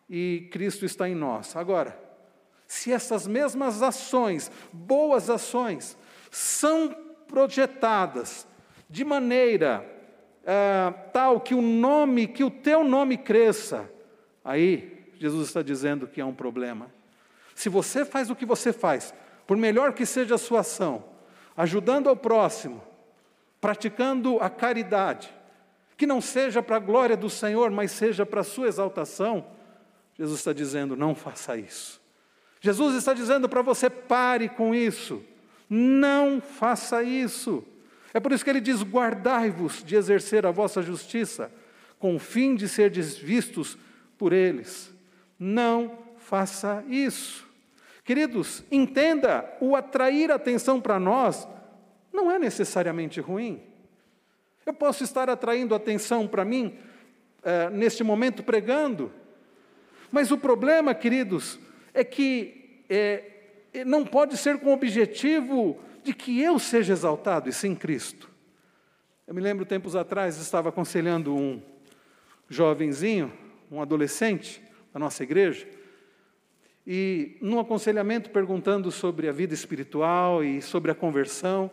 e 0.10 0.50
Cristo 0.52 0.84
está 0.84 1.08
em 1.08 1.16
nós. 1.16 1.56
Agora, 1.56 1.98
se 2.72 2.90
essas 2.90 3.28
mesmas 3.28 3.82
ações, 3.82 4.50
boas 4.72 5.30
ações, 5.30 5.98
são 6.32 6.96
projetadas 7.28 8.48
de 8.90 9.04
maneira 9.04 9.86
é, 10.46 10.90
tal 11.12 11.42
que 11.42 11.54
o 11.54 11.62
nome, 11.62 12.28
que 12.28 12.46
o 12.46 12.50
teu 12.50 12.86
nome 12.86 13.18
cresça, 13.18 13.92
aí 14.42 15.06
Jesus 15.20 15.50
está 15.50 15.62
dizendo 15.62 16.08
que 16.08 16.22
é 16.22 16.26
um 16.26 16.34
problema. 16.34 16.90
Se 17.54 17.68
você 17.68 18.06
faz 18.06 18.30
o 18.30 18.36
que 18.38 18.46
você 18.46 18.72
faz, 18.72 19.14
por 19.46 19.58
melhor 19.58 19.92
que 19.92 20.06
seja 20.06 20.36
a 20.36 20.38
sua 20.38 20.62
ação, 20.62 21.04
ajudando 21.58 22.08
ao 22.08 22.16
próximo, 22.16 22.82
praticando 23.60 24.40
a 24.40 24.50
caridade, 24.50 25.30
que 25.98 26.08
não 26.08 26.22
seja 26.22 26.64
para 26.64 26.78
a 26.78 26.80
glória 26.80 27.18
do 27.18 27.30
Senhor, 27.30 27.70
mas 27.70 27.92
seja 27.92 28.26
para 28.26 28.40
a 28.40 28.46
sua 28.46 28.70
exaltação, 28.70 29.46
Jesus 30.18 30.40
está 30.40 30.54
dizendo: 30.54 30.96
não 30.96 31.14
faça 31.14 31.58
isso. 31.58 32.01
Jesus 32.62 32.96
está 32.96 33.14
dizendo 33.14 33.50
para 33.50 33.64
você: 33.64 33.90
pare 33.90 34.48
com 34.48 34.74
isso, 34.74 35.22
não 35.68 36.40
faça 36.40 37.04
isso. 37.04 37.66
É 38.14 38.20
por 38.20 38.32
isso 38.32 38.44
que 38.44 38.50
ele 38.52 38.62
diz: 38.62 38.84
guardai-vos 38.84 39.84
de 39.84 39.96
exercer 39.96 40.46
a 40.46 40.52
vossa 40.52 40.82
justiça, 40.82 41.52
com 41.98 42.16
o 42.16 42.20
fim 42.20 42.56
de 42.56 42.70
ser 42.70 42.92
vistos 42.92 43.78
por 44.18 44.32
eles. 44.32 44.94
Não 45.40 45.98
faça 46.18 46.86
isso. 46.88 47.48
Queridos, 48.06 48.64
entenda: 48.72 49.52
o 49.60 49.76
atrair 49.76 50.32
atenção 50.32 50.80
para 50.80 51.00
nós 51.00 51.48
não 52.14 52.32
é 52.32 52.38
necessariamente 52.38 53.20
ruim. 53.20 53.60
Eu 54.64 54.74
posso 54.74 55.04
estar 55.04 55.32
atraindo 55.32 55.74
atenção 55.74 56.28
para 56.28 56.46
mim 56.46 56.78
é, 57.42 57.72
neste 57.72 58.04
momento 58.04 58.44
pregando, 58.44 59.12
mas 60.12 60.30
o 60.30 60.38
problema, 60.38 60.94
queridos, 60.94 61.58
é 61.94 62.04
que 62.04 62.84
é, 62.90 63.24
é, 63.74 63.86
não 63.86 64.06
pode 64.06 64.38
ser 64.38 64.58
com 64.60 64.70
o 64.70 64.74
objetivo 64.74 65.80
de 66.04 66.14
que 66.14 66.42
eu 66.42 66.60
seja 66.60 66.94
exaltado, 66.94 67.50
e 67.50 67.54
sim 67.54 67.76
Cristo. 67.76 68.30
Eu 69.28 69.34
me 69.34 69.42
lembro 69.42 69.66
tempos 69.66 69.96
atrás, 69.96 70.38
estava 70.38 70.70
aconselhando 70.70 71.36
um 71.36 71.62
jovenzinho, 72.50 73.32
um 73.72 73.82
adolescente 73.82 74.62
da 74.94 75.00
nossa 75.00 75.24
igreja, 75.24 75.68
e 76.86 77.38
num 77.42 77.60
aconselhamento 77.60 78.32
perguntando 78.32 78.92
sobre 78.92 79.30
a 79.30 79.32
vida 79.32 79.54
espiritual 79.54 80.44
e 80.44 80.62
sobre 80.62 80.92
a 80.92 80.96
conversão, 80.96 81.70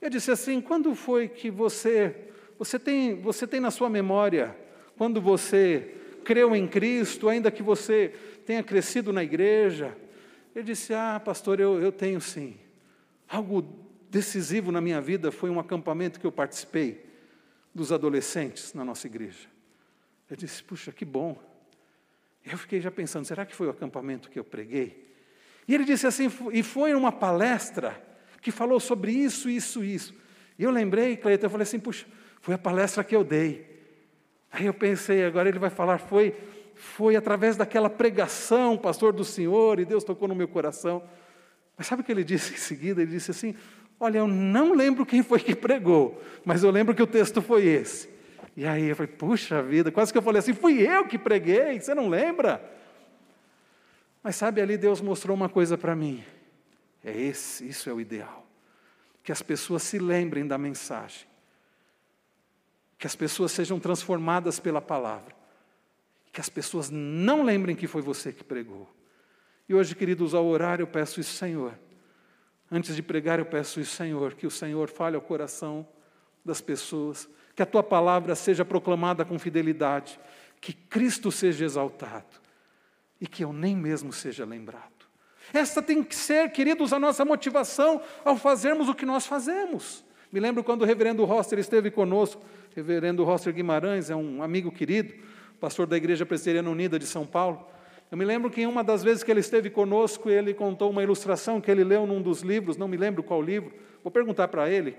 eu 0.00 0.08
disse 0.08 0.30
assim: 0.30 0.60
quando 0.60 0.94
foi 0.94 1.28
que 1.28 1.50
você, 1.50 2.14
você 2.58 2.78
tem, 2.78 3.20
você 3.20 3.46
tem 3.46 3.60
na 3.60 3.70
sua 3.70 3.90
memória, 3.90 4.56
quando 4.96 5.20
você 5.20 5.94
creu 6.28 6.54
em 6.54 6.68
Cristo, 6.68 7.26
ainda 7.26 7.50
que 7.50 7.62
você 7.62 8.12
tenha 8.44 8.62
crescido 8.62 9.14
na 9.14 9.24
igreja. 9.24 9.96
Ele 10.54 10.66
disse: 10.66 10.92
Ah, 10.92 11.18
pastor, 11.18 11.58
eu, 11.58 11.80
eu 11.80 11.90
tenho 11.90 12.20
sim. 12.20 12.58
Algo 13.26 13.66
decisivo 14.10 14.70
na 14.70 14.78
minha 14.78 15.00
vida 15.00 15.32
foi 15.32 15.48
um 15.48 15.58
acampamento 15.58 16.20
que 16.20 16.26
eu 16.26 16.32
participei 16.32 17.02
dos 17.74 17.92
adolescentes 17.92 18.74
na 18.74 18.84
nossa 18.84 19.06
igreja. 19.06 19.48
Eu 20.28 20.36
disse: 20.36 20.62
Puxa, 20.62 20.92
que 20.92 21.02
bom. 21.02 21.42
Eu 22.44 22.58
fiquei 22.58 22.78
já 22.78 22.90
pensando: 22.90 23.24
será 23.24 23.46
que 23.46 23.54
foi 23.56 23.66
o 23.66 23.70
acampamento 23.70 24.28
que 24.28 24.38
eu 24.38 24.44
preguei? 24.44 25.10
E 25.66 25.74
ele 25.74 25.84
disse 25.84 26.06
assim: 26.06 26.30
e 26.52 26.62
foi 26.62 26.92
uma 26.92 27.10
palestra 27.10 27.98
que 28.42 28.50
falou 28.50 28.78
sobre 28.78 29.12
isso, 29.12 29.48
isso, 29.48 29.82
isso. 29.82 30.14
E 30.58 30.62
eu 30.62 30.70
lembrei, 30.70 31.16
Cleiton, 31.16 31.46
eu 31.46 31.50
falei 31.50 31.62
assim: 31.62 31.80
puxa, 31.80 32.04
foi 32.42 32.54
a 32.54 32.58
palestra 32.58 33.02
que 33.02 33.16
eu 33.16 33.24
dei. 33.24 33.67
Aí 34.50 34.66
eu 34.66 34.74
pensei, 34.74 35.24
agora 35.24 35.48
ele 35.48 35.58
vai 35.58 35.70
falar, 35.70 35.98
foi, 35.98 36.34
foi 36.74 37.16
através 37.16 37.56
daquela 37.56 37.90
pregação, 37.90 38.76
pastor 38.76 39.12
do 39.12 39.24
Senhor, 39.24 39.78
e 39.78 39.84
Deus 39.84 40.04
tocou 40.04 40.26
no 40.28 40.34
meu 40.34 40.48
coração. 40.48 41.02
Mas 41.76 41.86
sabe 41.86 42.02
o 42.02 42.04
que 42.04 42.10
ele 42.10 42.24
disse 42.24 42.54
em 42.54 42.56
seguida? 42.56 43.02
Ele 43.02 43.10
disse 43.10 43.30
assim: 43.30 43.54
Olha, 44.00 44.18
eu 44.18 44.28
não 44.28 44.74
lembro 44.74 45.04
quem 45.04 45.22
foi 45.22 45.40
que 45.40 45.56
pregou, 45.56 46.22
mas 46.44 46.62
eu 46.62 46.70
lembro 46.70 46.94
que 46.94 47.02
o 47.02 47.06
texto 47.06 47.42
foi 47.42 47.66
esse. 47.66 48.08
E 48.56 48.66
aí 48.66 48.88
eu 48.88 48.96
falei, 48.96 49.12
puxa 49.12 49.62
vida, 49.62 49.92
quase 49.92 50.10
que 50.10 50.18
eu 50.18 50.22
falei 50.22 50.40
assim, 50.40 50.52
fui 50.52 50.82
eu 50.82 51.06
que 51.06 51.16
preguei, 51.16 51.80
você 51.80 51.94
não 51.94 52.08
lembra? 52.08 52.60
Mas 54.22 54.36
sabe, 54.36 54.60
ali 54.60 54.76
Deus 54.76 55.00
mostrou 55.00 55.36
uma 55.36 55.48
coisa 55.48 55.78
para 55.78 55.94
mim. 55.94 56.24
É 57.04 57.16
esse, 57.16 57.68
isso 57.68 57.88
é 57.88 57.92
o 57.92 58.00
ideal. 58.00 58.44
Que 59.22 59.30
as 59.30 59.42
pessoas 59.42 59.84
se 59.84 59.98
lembrem 59.98 60.46
da 60.46 60.58
mensagem. 60.58 61.26
Que 62.98 63.06
as 63.06 63.14
pessoas 63.14 63.52
sejam 63.52 63.78
transformadas 63.78 64.60
pela 64.60 64.80
palavra. 64.80 65.34
Que 66.32 66.40
as 66.40 66.48
pessoas 66.48 66.90
não 66.90 67.42
lembrem 67.42 67.76
que 67.76 67.86
foi 67.86 68.02
você 68.02 68.32
que 68.32 68.44
pregou. 68.44 68.88
E 69.68 69.74
hoje, 69.74 69.94
queridos, 69.94 70.34
ao 70.34 70.44
orar, 70.46 70.80
eu 70.80 70.86
peço 70.86 71.20
isso, 71.20 71.34
Senhor. 71.34 71.78
Antes 72.70 72.94
de 72.94 73.02
pregar, 73.02 73.38
eu 73.38 73.46
peço 73.46 73.80
isso, 73.80 73.94
Senhor, 73.94 74.34
que 74.34 74.46
o 74.46 74.50
Senhor 74.50 74.88
fale 74.88 75.16
ao 75.16 75.22
coração 75.22 75.86
das 76.44 76.60
pessoas, 76.60 77.28
que 77.54 77.62
a 77.62 77.66
tua 77.66 77.82
palavra 77.82 78.34
seja 78.34 78.64
proclamada 78.64 79.24
com 79.24 79.38
fidelidade, 79.38 80.18
que 80.60 80.72
Cristo 80.72 81.30
seja 81.30 81.64
exaltado 81.64 82.26
e 83.20 83.26
que 83.26 83.44
eu 83.44 83.52
nem 83.52 83.76
mesmo 83.76 84.12
seja 84.12 84.44
lembrado. 84.44 85.06
Esta 85.52 85.82
tem 85.82 86.02
que 86.02 86.14
ser, 86.14 86.50
queridos, 86.52 86.92
a 86.92 86.98
nossa 86.98 87.24
motivação 87.24 88.02
ao 88.24 88.36
fazermos 88.36 88.88
o 88.88 88.94
que 88.94 89.06
nós 89.06 89.26
fazemos. 89.26 90.04
Me 90.30 90.40
lembro 90.40 90.62
quando 90.62 90.82
o 90.82 90.84
reverendo 90.84 91.24
Roster 91.24 91.58
esteve 91.58 91.90
conosco, 91.90 92.42
o 92.42 92.76
reverendo 92.76 93.24
Roster 93.24 93.50
Guimarães 93.50 94.10
é 94.10 94.16
um 94.16 94.42
amigo 94.42 94.70
querido, 94.70 95.14
pastor 95.58 95.86
da 95.86 95.96
Igreja 95.96 96.26
Presbiteriana 96.26 96.68
Unida 96.68 96.98
de 96.98 97.06
São 97.06 97.26
Paulo. 97.26 97.66
Eu 98.10 98.18
me 98.18 98.26
lembro 98.26 98.50
que 98.50 98.60
em 98.60 98.66
uma 98.66 98.84
das 98.84 99.02
vezes 99.02 99.22
que 99.22 99.30
ele 99.30 99.40
esteve 99.40 99.70
conosco, 99.70 100.28
ele 100.28 100.52
contou 100.52 100.90
uma 100.90 101.02
ilustração 101.02 101.62
que 101.62 101.70
ele 101.70 101.82
leu 101.82 102.06
num 102.06 102.20
dos 102.20 102.42
livros, 102.42 102.76
não 102.76 102.86
me 102.86 102.98
lembro 102.98 103.22
qual 103.22 103.40
livro, 103.40 103.72
vou 104.04 104.10
perguntar 104.10 104.48
para 104.48 104.68
ele, 104.68 104.94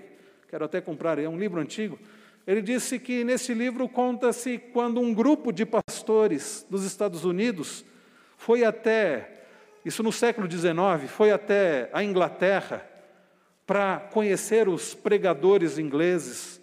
quero 0.48 0.64
até 0.64 0.80
comprar, 0.80 1.16
é 1.16 1.28
um 1.28 1.38
livro 1.38 1.60
antigo. 1.60 1.96
Ele 2.44 2.60
disse 2.60 2.98
que 2.98 3.22
nesse 3.22 3.54
livro 3.54 3.88
conta-se 3.88 4.58
quando 4.72 5.00
um 5.00 5.14
grupo 5.14 5.52
de 5.52 5.64
pastores 5.64 6.66
dos 6.68 6.84
Estados 6.84 7.24
Unidos 7.24 7.84
foi 8.36 8.64
até, 8.64 9.44
isso 9.84 10.02
no 10.02 10.10
século 10.10 10.50
XIX, 10.50 11.08
foi 11.08 11.30
até 11.30 11.88
a 11.92 12.02
Inglaterra 12.02 12.89
para 13.70 14.00
conhecer 14.00 14.68
os 14.68 14.96
pregadores 14.96 15.78
ingleses. 15.78 16.60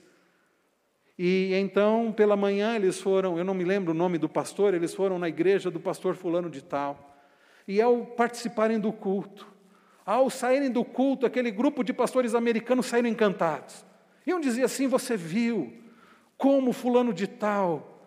E 1.17 1.53
então, 1.53 2.11
pela 2.11 2.35
manhã, 2.35 2.75
eles 2.75 2.99
foram, 2.99 3.37
eu 3.37 3.45
não 3.45 3.53
me 3.53 3.63
lembro 3.63 3.93
o 3.93 3.95
nome 3.95 4.17
do 4.17 4.27
pastor, 4.27 4.73
eles 4.73 4.93
foram 4.93 5.17
na 5.17 5.29
igreja 5.29 5.71
do 5.71 5.79
pastor 5.79 6.15
Fulano 6.15 6.49
de 6.49 6.61
Tal. 6.61 7.17
E 7.65 7.81
ao 7.81 8.05
participarem 8.05 8.77
do 8.77 8.91
culto, 8.91 9.47
ao 10.05 10.29
saírem 10.29 10.69
do 10.69 10.83
culto, 10.83 11.25
aquele 11.25 11.49
grupo 11.49 11.81
de 11.81 11.93
pastores 11.93 12.35
americanos 12.35 12.87
saíram 12.87 13.07
encantados. 13.07 13.85
E 14.25 14.33
um 14.33 14.41
dizia 14.41 14.65
assim: 14.65 14.89
Você 14.89 15.15
viu 15.15 15.71
como 16.37 16.73
Fulano 16.73 17.13
de 17.13 17.25
Tal 17.25 18.03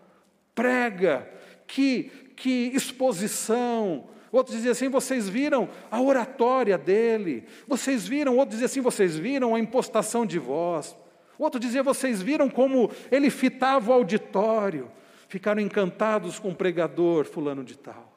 prega, 0.54 1.26
que 1.66 2.12
que 2.36 2.70
exposição. 2.74 4.10
Outros 4.32 4.56
diziam 4.56 4.72
assim: 4.72 4.88
vocês 4.88 5.28
viram 5.28 5.68
a 5.90 6.00
oratória 6.00 6.78
dele. 6.78 7.44
Vocês 7.66 8.06
viram, 8.06 8.36
outros 8.36 8.58
diziam 8.58 8.66
assim: 8.66 8.80
vocês 8.80 9.16
viram 9.16 9.54
a 9.54 9.60
impostação 9.60 10.24
de 10.24 10.38
voz. 10.38 10.96
Outro 11.38 11.58
dizia: 11.58 11.82
vocês 11.82 12.22
viram 12.22 12.48
como 12.48 12.90
ele 13.10 13.30
fitava 13.30 13.90
o 13.90 13.94
auditório. 13.94 14.90
Ficaram 15.28 15.60
encantados 15.60 16.38
com 16.38 16.50
o 16.50 16.54
pregador 16.54 17.24
fulano 17.24 17.64
de 17.64 17.76
tal. 17.76 18.10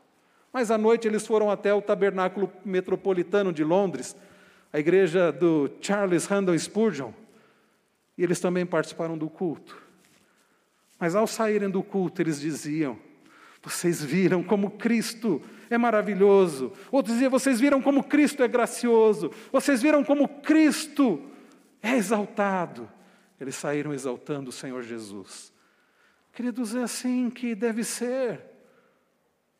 Mas 0.51 0.69
à 0.69 0.77
noite 0.77 1.07
eles 1.07 1.25
foram 1.25 1.49
até 1.49 1.73
o 1.73 1.81
tabernáculo 1.81 2.51
metropolitano 2.63 3.51
de 3.51 3.63
Londres, 3.63 4.15
a 4.71 4.79
igreja 4.79 5.31
do 5.31 5.69
Charles 5.81 6.25
Randall 6.25 6.57
Spurgeon, 6.57 7.11
e 8.15 8.23
eles 8.23 8.39
também 8.39 8.65
participaram 8.65 9.17
do 9.17 9.29
culto. 9.29 9.81
Mas 10.99 11.15
ao 11.15 11.25
saírem 11.25 11.69
do 11.69 11.81
culto, 11.81 12.21
eles 12.21 12.39
diziam: 12.39 12.99
vocês 13.63 14.03
viram 14.03 14.43
como 14.43 14.71
Cristo 14.71 15.41
é 15.73 15.77
maravilhoso. 15.77 16.71
Outros 16.91 17.15
diziam, 17.15 17.31
vocês 17.31 17.59
viram 17.59 17.81
como 17.81 18.03
Cristo 18.03 18.43
é 18.43 18.47
gracioso. 18.47 19.31
Vocês 19.51 19.81
viram 19.81 20.03
como 20.03 20.27
Cristo 20.27 21.21
é 21.81 21.95
exaltado. 21.95 22.89
Eles 23.39 23.55
saíram 23.55 23.93
exaltando 23.93 24.49
o 24.49 24.53
Senhor 24.53 24.81
Jesus. 24.83 25.51
Queridos, 26.31 26.75
é 26.75 26.83
assim 26.83 27.29
que 27.29 27.53
deve 27.53 27.83
ser. 27.83 28.41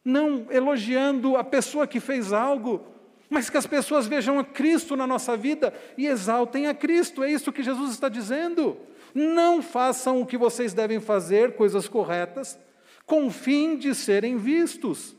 Não 0.04 0.48
elogiando 0.50 1.38
a 1.38 1.44
pessoa 1.44 1.86
que 1.86 2.00
fez 2.00 2.34
algo, 2.34 2.86
mas 3.30 3.50
que 3.50 3.58
as 3.58 3.68
pessoas 3.68 4.08
vejam 4.08 4.40
a 4.40 4.44
Cristo 4.44 4.96
na 4.96 5.08
nossa 5.08 5.36
vida 5.36 5.74
e 5.98 6.08
exaltem 6.08 6.68
a 6.68 6.74
Cristo. 6.74 7.24
É 7.24 7.32
isso 7.32 7.52
que 7.52 7.64
Jesus 7.64 7.92
está 7.92 8.10
dizendo. 8.10 8.78
Não 9.14 9.62
façam 9.62 10.22
o 10.22 10.26
que 10.26 10.38
vocês 10.38 10.74
devem 10.74 11.00
fazer, 11.00 11.56
coisas 11.56 11.88
corretas, 11.88 12.60
com 13.06 13.28
o 13.28 13.32
fim 13.32 13.78
de 13.78 13.94
serem 13.94 14.38
vistos. 14.38 15.16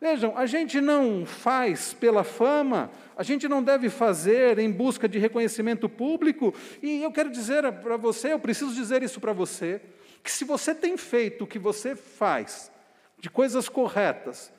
Vejam, 0.00 0.36
a 0.36 0.46
gente 0.46 0.80
não 0.80 1.26
faz 1.26 1.92
pela 1.92 2.22
fama, 2.22 2.90
a 3.16 3.22
gente 3.24 3.48
não 3.48 3.62
deve 3.62 3.90
fazer 3.90 4.58
em 4.58 4.70
busca 4.70 5.08
de 5.08 5.18
reconhecimento 5.18 5.88
público, 5.88 6.54
e 6.80 7.02
eu 7.02 7.10
quero 7.10 7.30
dizer 7.30 7.70
para 7.72 7.96
você, 7.96 8.32
eu 8.32 8.38
preciso 8.38 8.72
dizer 8.72 9.02
isso 9.02 9.20
para 9.20 9.32
você, 9.32 9.80
que 10.22 10.30
se 10.30 10.44
você 10.44 10.72
tem 10.72 10.96
feito 10.96 11.44
o 11.44 11.46
que 11.46 11.58
você 11.58 11.96
faz, 11.96 12.70
de 13.18 13.28
coisas 13.28 13.68
corretas, 13.68 14.52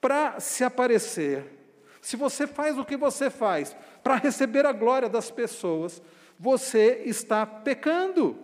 para 0.00 0.40
se 0.40 0.64
aparecer, 0.64 1.44
se 2.00 2.16
você 2.16 2.46
faz 2.46 2.78
o 2.78 2.84
que 2.84 2.96
você 2.96 3.28
faz 3.28 3.76
para 4.02 4.14
receber 4.14 4.64
a 4.64 4.72
glória 4.72 5.10
das 5.10 5.30
pessoas, 5.30 6.00
você 6.38 7.02
está 7.04 7.44
pecando. 7.44 8.38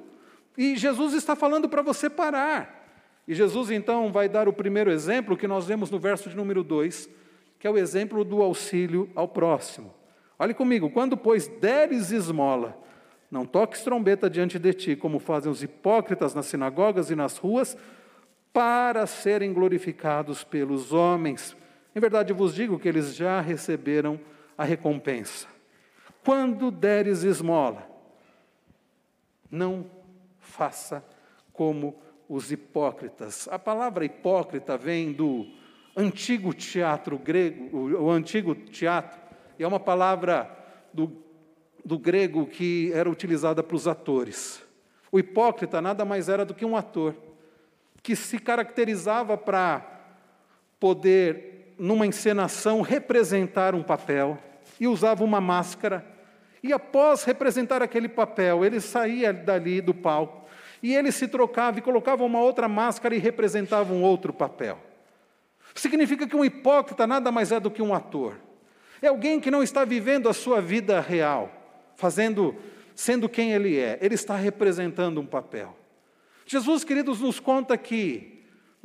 E 0.59 0.77
Jesus 0.77 1.15
está 1.15 1.35
falando 1.35 1.69
para 1.69 1.81
você 1.81 2.11
parar. 2.11 2.74
E 3.27 3.35
Jesus 3.35 3.71
então 3.71 4.13
vai 4.13 4.29
dar 4.29 4.49
o 4.49 4.53
primeiro 4.53 4.91
exemplo 4.91 5.37
que 5.37 5.49
nós 5.49 5.67
vemos 5.67 5.91
no 5.91 5.99
verso 5.99 6.29
de 6.29 6.37
número 6.37 6.63
2, 6.63 7.09
que 7.59 7.67
é 7.67 7.71
o 7.71 7.79
exemplo 7.79 8.25
do 8.25 8.43
auxílio 8.43 9.11
ao 9.15 9.27
próximo. 9.27 9.93
Olhe 10.39 10.53
comigo, 10.53 10.91
quando, 10.91 11.17
pois, 11.17 11.49
deres 11.49 12.11
esmola, 12.11 12.79
não 13.31 13.47
toques 13.47 13.83
trombeta 13.83 14.29
diante 14.29 14.59
de 14.59 14.75
ti, 14.75 14.97
como 14.97 15.19
fazem 15.19 15.51
os 15.51 15.63
hipócritas 15.63 16.35
nas 16.35 16.47
sinagogas 16.47 17.11
e 17.11 17.17
nas 17.17 17.39
ruas, 17.39 17.77
para 18.53 19.07
serem 19.07 19.53
glorificados 19.53 20.45
pelos 20.45 20.93
homens. 20.93 21.57
Em 21.97 22.01
verdade 22.01 22.33
vos 22.33 22.55
digo 22.55 22.79
que 22.79 22.89
eles 22.89 23.15
já 23.15 23.41
receberam 23.41 24.21
a 24.57 24.65
recompensa. 24.65 25.49
Quando 26.25 26.71
deres 26.71 27.25
esmola, 27.25 27.89
não 29.51 29.87
faça 30.39 31.05
como 31.53 31.97
os 32.29 32.51
hipócritas. 32.51 33.49
A 33.51 33.59
palavra 33.59 34.05
hipócrita 34.05 34.77
vem 34.77 35.13
do 35.13 35.47
antigo 35.97 36.53
teatro 36.53 37.19
grego, 37.19 37.77
o, 37.79 38.11
antigo 38.11 38.55
teatro, 38.55 39.21
e 39.59 39.63
é 39.63 39.69
uma 39.69 39.81
palavra 39.81 40.51
do, 40.93 41.13
do 41.85 41.99
grego 41.99 42.47
que 42.47 42.91
era 42.93 43.09
utilizada 43.09 43.63
para 43.63 43.77
os 43.77 43.87
atores. 43.87 44.63
O 45.13 45.19
hipócrita 45.19 45.81
nada 45.81 46.05
mais 46.05 46.29
era 46.29 46.45
do 46.45 46.55
que 46.55 46.65
um 46.65 46.77
ator 46.77 47.15
que 48.03 48.15
se 48.15 48.39
caracterizava 48.39 49.37
para 49.39 49.83
poder, 50.79 51.75
numa 51.79 52.07
encenação, 52.07 52.83
representar 52.83 53.75
um 53.75 53.83
papel 53.83 54.39
e 54.79 54.87
usava 54.87 55.25
uma 55.25 55.41
máscara. 55.41 56.05
E 56.63 56.71
após 56.73 57.25
representar 57.25 57.81
aquele 57.81 58.09
papel, 58.09 58.63
ele 58.63 58.81
saía 58.81 59.33
dali 59.33 59.81
do 59.81 59.95
palco 59.95 60.44
e 60.85 60.95
ele 60.95 61.11
se 61.11 61.27
trocava 61.27 61.79
e 61.79 61.83
colocava 61.83 62.23
uma 62.23 62.41
outra 62.41 62.69
máscara 62.69 63.17
e 63.17 63.19
representava 63.19 63.93
um 63.93 64.03
outro 64.03 64.33
papel. 64.33 64.79
Significa 65.75 66.27
que 66.27 66.37
um 66.37 66.45
hipócrita 66.45 67.07
nada 67.07 67.33
mais 67.33 67.51
é 67.51 67.59
do 67.59 67.71
que 67.71 67.83
um 67.83 67.95
ator. 67.95 68.37
É 69.03 69.09
alguém 69.09 69.41
que 69.41 69.51
não 69.51 69.63
está 69.63 69.85
vivendo 69.85 70.29
a 70.29 70.33
sua 70.35 70.61
vida 70.61 71.01
real, 71.01 71.51
fazendo, 71.97 72.55
sendo 72.95 73.29
quem 73.29 73.53
ele 73.53 73.79
é. 73.79 73.99
Ele 74.01 74.15
está 74.15 74.37
representando 74.37 75.21
um 75.21 75.27
papel. 75.27 75.77
Jesus, 76.47 76.85
queridos, 76.85 77.21
nos 77.21 77.41
conta 77.41 77.77
que 77.77 78.35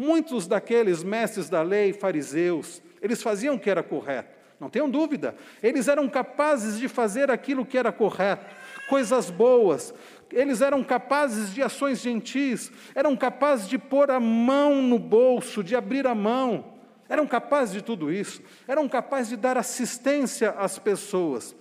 Muitos 0.02 0.48
daqueles 0.48 1.04
mestres 1.04 1.50
da 1.50 1.62
lei, 1.62 1.92
fariseus, 1.92 2.82
eles 3.02 3.22
faziam 3.22 3.56
o 3.56 3.60
que 3.60 3.70
era 3.70 3.84
correto, 3.84 4.34
não 4.58 4.70
tenham 4.70 4.90
dúvida, 4.90 5.36
eles 5.62 5.90
eram 5.90 6.08
capazes 6.08 6.80
de 6.80 6.88
fazer 6.88 7.30
aquilo 7.30 7.66
que 7.66 7.78
era 7.78 7.92
correto, 7.92 8.46
coisas 8.88 9.30
boas, 9.30 9.94
eles 10.32 10.62
eram 10.62 10.84
capazes 10.84 11.54
de 11.54 11.62
ações 11.62 12.02
gentis, 12.02 12.72
eram 12.94 13.16
capazes 13.16 13.68
de 13.68 13.78
pôr 13.78 14.12
a 14.12 14.20
mão 14.20 14.82
no 14.82 15.00
bolso, 15.00 15.64
de 15.64 15.76
abrir 15.76 16.06
a 16.06 16.14
mão, 16.14 16.74
eram 17.08 17.26
capazes 17.26 17.74
de 17.74 17.82
tudo 17.82 18.12
isso, 18.12 18.42
eram 18.68 18.88
capazes 18.88 19.30
de 19.30 19.38
dar 19.38 19.58
assistência 19.58 20.52
às 20.52 20.78
pessoas, 20.78 21.56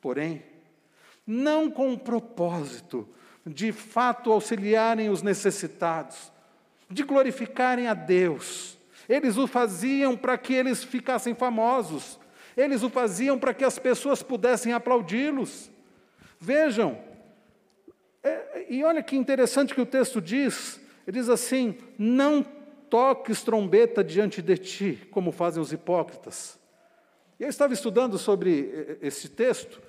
porém, 0.00 0.42
não 1.26 1.70
com 1.70 1.92
o 1.92 1.98
propósito 1.98 3.08
de 3.46 3.72
fato 3.72 4.32
auxiliarem 4.32 5.08
os 5.08 5.22
necessitados, 5.22 6.32
de 6.90 7.02
glorificarem 7.02 7.86
a 7.86 7.94
Deus. 7.94 8.76
Eles 9.08 9.36
o 9.36 9.46
faziam 9.46 10.16
para 10.16 10.36
que 10.36 10.52
eles 10.52 10.82
ficassem 10.82 11.34
famosos, 11.34 12.18
eles 12.56 12.82
o 12.82 12.90
faziam 12.90 13.38
para 13.38 13.54
que 13.54 13.64
as 13.64 13.78
pessoas 13.78 14.22
pudessem 14.22 14.72
aplaudi-los. 14.72 15.70
Vejam, 16.40 16.98
é, 18.28 18.66
e 18.68 18.84
olha 18.84 19.02
que 19.02 19.16
interessante 19.16 19.74
que 19.74 19.80
o 19.80 19.86
texto 19.86 20.20
diz: 20.20 20.80
ele 21.06 21.18
diz 21.18 21.28
assim: 21.28 21.76
não 21.98 22.42
toques 22.88 23.42
trombeta 23.42 24.02
diante 24.02 24.40
de 24.40 24.56
ti, 24.56 25.08
como 25.10 25.32
fazem 25.32 25.62
os 25.62 25.72
hipócritas. 25.72 26.58
E 27.38 27.44
eu 27.44 27.48
estava 27.48 27.72
estudando 27.72 28.18
sobre 28.18 28.98
esse 29.00 29.28
texto, 29.28 29.80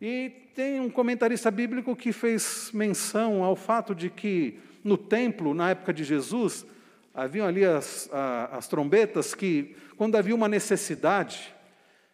e 0.00 0.30
tem 0.54 0.80
um 0.80 0.90
comentarista 0.90 1.50
bíblico 1.50 1.96
que 1.96 2.12
fez 2.12 2.70
menção 2.74 3.42
ao 3.42 3.56
fato 3.56 3.94
de 3.94 4.10
que 4.10 4.58
no 4.84 4.98
templo, 4.98 5.54
na 5.54 5.70
época 5.70 5.92
de 5.92 6.04
Jesus, 6.04 6.66
haviam 7.14 7.46
ali 7.46 7.64
as, 7.64 8.10
as 8.50 8.66
trombetas 8.66 9.34
que, 9.34 9.76
quando 9.96 10.16
havia 10.16 10.34
uma 10.34 10.48
necessidade, 10.48 11.54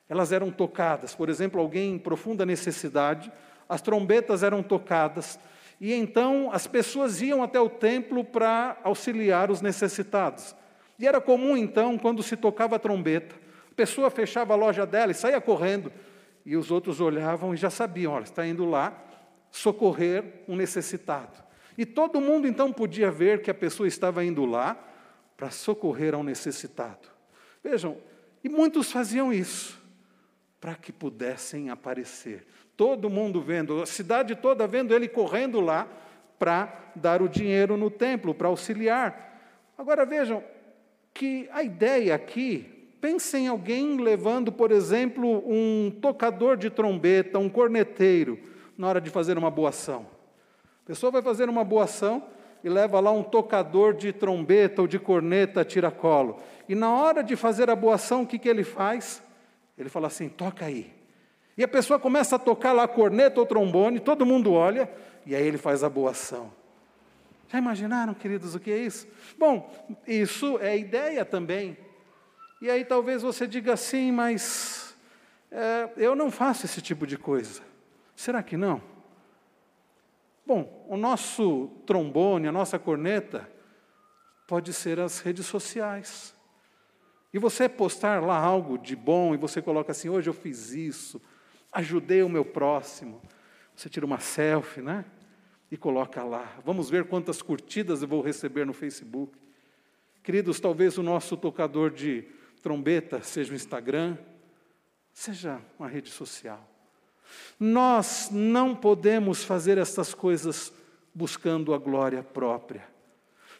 elas 0.08 0.32
eram 0.32 0.50
tocadas. 0.50 1.14
Por 1.14 1.28
exemplo, 1.28 1.60
alguém 1.60 1.94
em 1.94 1.98
profunda 1.98 2.44
necessidade, 2.44 3.32
as 3.68 3.82
trombetas 3.82 4.42
eram 4.42 4.62
tocadas 4.62 5.38
e 5.80 5.92
então 5.92 6.50
as 6.52 6.66
pessoas 6.66 7.22
iam 7.22 7.42
até 7.42 7.60
o 7.60 7.68
templo 7.68 8.24
para 8.24 8.78
auxiliar 8.82 9.50
os 9.50 9.60
necessitados. 9.60 10.54
E 10.98 11.06
era 11.06 11.20
comum 11.20 11.56
então, 11.56 11.96
quando 11.96 12.22
se 12.22 12.36
tocava 12.36 12.76
a 12.76 12.78
trombeta, 12.78 13.34
a 13.70 13.74
pessoa 13.74 14.10
fechava 14.10 14.54
a 14.54 14.56
loja 14.56 14.84
dela 14.84 15.12
e 15.12 15.14
saía 15.14 15.40
correndo, 15.40 15.92
e 16.44 16.56
os 16.56 16.70
outros 16.70 17.00
olhavam 17.00 17.54
e 17.54 17.56
já 17.56 17.70
sabiam: 17.70 18.12
olha, 18.12 18.24
está 18.24 18.46
indo 18.46 18.64
lá 18.64 19.04
socorrer 19.50 20.42
um 20.48 20.56
necessitado. 20.56 21.44
E 21.76 21.86
todo 21.86 22.20
mundo 22.20 22.48
então 22.48 22.72
podia 22.72 23.10
ver 23.10 23.40
que 23.40 23.50
a 23.50 23.54
pessoa 23.54 23.86
estava 23.86 24.24
indo 24.24 24.44
lá 24.44 24.76
para 25.36 25.50
socorrer 25.50 26.14
a 26.14 26.18
um 26.18 26.24
necessitado. 26.24 27.08
Vejam, 27.62 27.96
e 28.42 28.48
muitos 28.48 28.90
faziam 28.90 29.32
isso 29.32 29.80
para 30.60 30.74
que 30.74 30.90
pudessem 30.90 31.70
aparecer. 31.70 32.46
Todo 32.78 33.10
mundo 33.10 33.42
vendo, 33.42 33.82
a 33.82 33.86
cidade 33.86 34.36
toda 34.36 34.64
vendo 34.64 34.94
ele 34.94 35.08
correndo 35.08 35.58
lá 35.60 35.88
para 36.38 36.92
dar 36.94 37.20
o 37.20 37.28
dinheiro 37.28 37.76
no 37.76 37.90
templo, 37.90 38.32
para 38.32 38.46
auxiliar. 38.46 39.36
Agora 39.76 40.06
vejam 40.06 40.44
que 41.12 41.48
a 41.52 41.60
ideia 41.64 42.14
aqui, 42.14 42.94
pensem 43.00 43.46
em 43.46 43.48
alguém 43.48 44.00
levando, 44.00 44.52
por 44.52 44.70
exemplo, 44.70 45.42
um 45.44 45.90
tocador 45.90 46.56
de 46.56 46.70
trombeta, 46.70 47.36
um 47.36 47.48
corneteiro, 47.48 48.38
na 48.78 48.86
hora 48.86 49.00
de 49.00 49.10
fazer 49.10 49.36
uma 49.36 49.50
boa 49.50 49.70
ação. 49.70 50.06
A 50.84 50.86
pessoa 50.86 51.10
vai 51.10 51.20
fazer 51.20 51.48
uma 51.48 51.64
boa 51.64 51.82
ação 51.82 52.22
e 52.62 52.68
leva 52.68 53.00
lá 53.00 53.10
um 53.10 53.24
tocador 53.24 53.92
de 53.92 54.12
trombeta 54.12 54.82
ou 54.82 54.86
de 54.86 55.00
corneta 55.00 55.64
tiracolo. 55.64 56.38
E 56.68 56.76
na 56.76 56.94
hora 56.94 57.24
de 57.24 57.34
fazer 57.34 57.70
a 57.70 57.74
boa 57.74 57.96
ação, 57.96 58.22
o 58.22 58.26
que, 58.26 58.38
que 58.38 58.48
ele 58.48 58.62
faz? 58.62 59.20
Ele 59.76 59.88
fala 59.88 60.06
assim: 60.06 60.28
toca 60.28 60.64
aí. 60.64 60.96
E 61.58 61.64
a 61.64 61.68
pessoa 61.68 61.98
começa 61.98 62.36
a 62.36 62.38
tocar 62.38 62.72
lá 62.72 62.86
corneta 62.86 63.40
ou 63.40 63.44
trombone, 63.44 63.98
todo 63.98 64.24
mundo 64.24 64.52
olha, 64.52 64.88
e 65.26 65.34
aí 65.34 65.44
ele 65.44 65.58
faz 65.58 65.82
a 65.82 65.90
boa 65.90 66.12
ação. 66.12 66.52
Já 67.48 67.58
imaginaram, 67.58 68.14
queridos, 68.14 68.54
o 68.54 68.60
que 68.60 68.70
é 68.70 68.78
isso? 68.78 69.08
Bom, 69.36 69.68
isso 70.06 70.56
é 70.60 70.78
ideia 70.78 71.24
também. 71.24 71.76
E 72.62 72.70
aí 72.70 72.84
talvez 72.84 73.22
você 73.22 73.44
diga 73.44 73.72
assim, 73.72 74.12
mas 74.12 74.96
é, 75.50 75.90
eu 75.96 76.14
não 76.14 76.30
faço 76.30 76.64
esse 76.64 76.80
tipo 76.80 77.04
de 77.04 77.18
coisa. 77.18 77.60
Será 78.14 78.40
que 78.40 78.56
não? 78.56 78.80
Bom, 80.46 80.86
o 80.88 80.96
nosso 80.96 81.70
trombone, 81.84 82.46
a 82.46 82.52
nossa 82.52 82.78
corneta, 82.78 83.50
pode 84.46 84.72
ser 84.72 85.00
as 85.00 85.18
redes 85.18 85.46
sociais. 85.46 86.34
E 87.34 87.38
você 87.38 87.68
postar 87.68 88.22
lá 88.22 88.38
algo 88.38 88.78
de 88.78 88.94
bom 88.94 89.34
e 89.34 89.36
você 89.36 89.60
coloca 89.60 89.92
assim: 89.92 90.08
hoje 90.08 90.30
eu 90.30 90.34
fiz 90.34 90.70
isso, 90.70 91.20
ajudei 91.78 92.24
o 92.24 92.28
meu 92.28 92.44
próximo. 92.44 93.22
Você 93.74 93.88
tira 93.88 94.04
uma 94.04 94.18
selfie, 94.18 94.82
né? 94.82 95.04
E 95.70 95.76
coloca 95.76 96.24
lá. 96.24 96.60
Vamos 96.64 96.90
ver 96.90 97.04
quantas 97.04 97.40
curtidas 97.40 98.02
eu 98.02 98.08
vou 98.08 98.20
receber 98.20 98.66
no 98.66 98.72
Facebook. 98.72 99.38
Queridos, 100.20 100.58
talvez 100.58 100.98
o 100.98 101.04
nosso 101.04 101.36
tocador 101.36 101.90
de 101.90 102.24
trombeta 102.62 103.22
seja 103.22 103.52
o 103.52 103.54
Instagram, 103.56 104.18
seja 105.12 105.60
uma 105.78 105.88
rede 105.88 106.10
social. 106.10 106.68
Nós 107.60 108.28
não 108.32 108.74
podemos 108.74 109.44
fazer 109.44 109.78
estas 109.78 110.12
coisas 110.12 110.72
buscando 111.14 111.72
a 111.72 111.78
glória 111.78 112.24
própria. 112.24 112.82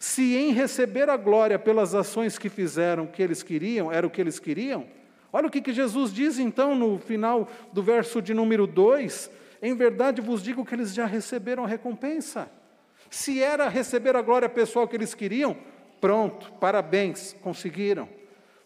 Se 0.01 0.37
em 0.37 0.51
receber 0.51 1.09
a 1.09 1.17
glória 1.17 1.59
pelas 1.59 1.95
ações 1.95 2.37
que 2.37 2.49
fizeram, 2.49 3.07
que 3.07 3.23
eles 3.23 3.45
queriam, 3.45 3.93
era 3.93 4.07
o 4.07 4.11
que 4.11 4.21
eles 4.21 4.41
queriam, 4.41 4.89
Olha 5.33 5.47
o 5.47 5.51
que, 5.51 5.61
que 5.61 5.73
Jesus 5.73 6.13
diz 6.13 6.39
então 6.39 6.75
no 6.75 6.99
final 6.99 7.49
do 7.73 7.83
verso 7.83 8.23
de 8.23 8.33
número 8.33 8.67
2: 8.67 9.31
Em 9.61 9.75
verdade 9.75 10.21
vos 10.21 10.43
digo 10.43 10.65
que 10.65 10.75
eles 10.75 10.95
já 10.95 11.07
receberam 11.07 11.65
a 11.65 11.69
recompensa. 11.69 12.51
Se 13.11 13.43
era 13.43 13.69
receber 13.69 14.17
a 14.17 14.23
glória 14.23 14.49
pessoal 14.49 14.87
que 14.87 14.97
eles 14.97 15.15
queriam, 15.15 15.57
pronto, 16.01 16.53
parabéns, 16.55 17.35
conseguiram. 17.43 18.09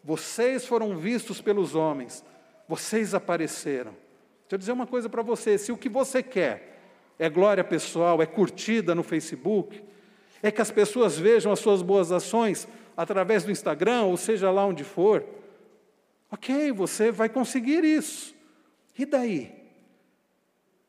Vocês 0.05 0.67
foram 0.67 0.97
vistos 0.97 1.41
pelos 1.41 1.75
homens, 1.75 2.25
vocês 2.69 3.15
apareceram. 3.15 3.93
Deixa 3.93 4.53
eu 4.53 4.59
dizer 4.59 4.73
uma 4.73 4.87
coisa 4.87 5.09
para 5.09 5.23
você: 5.23 5.59
se 5.59 5.73
o 5.73 5.77
que 5.77 5.89
você 5.89 6.23
quer 6.23 6.81
é 7.19 7.29
glória 7.29 7.63
pessoal, 7.63 8.21
é 8.21 8.27
curtida 8.27 8.95
no 8.95 9.03
Facebook, 9.03 9.83
é 10.43 10.51
que 10.51 10.61
as 10.61 10.71
pessoas 10.71 11.19
vejam 11.19 11.53
as 11.53 11.61
suas 11.61 11.83
boas 11.83 12.11
ações 12.11 12.69
através 12.97 13.45
do 13.45 13.51
Instagram, 13.51 14.03
ou 14.03 14.17
seja 14.17 14.51
lá 14.51 14.67
onde 14.67 14.85
for, 14.85 15.25
Ok, 16.33 16.73
você 16.73 17.13
vai 17.13 17.29
conseguir 17.29 17.85
isso. 17.85 18.35
E 18.99 19.05
daí? 19.05 19.55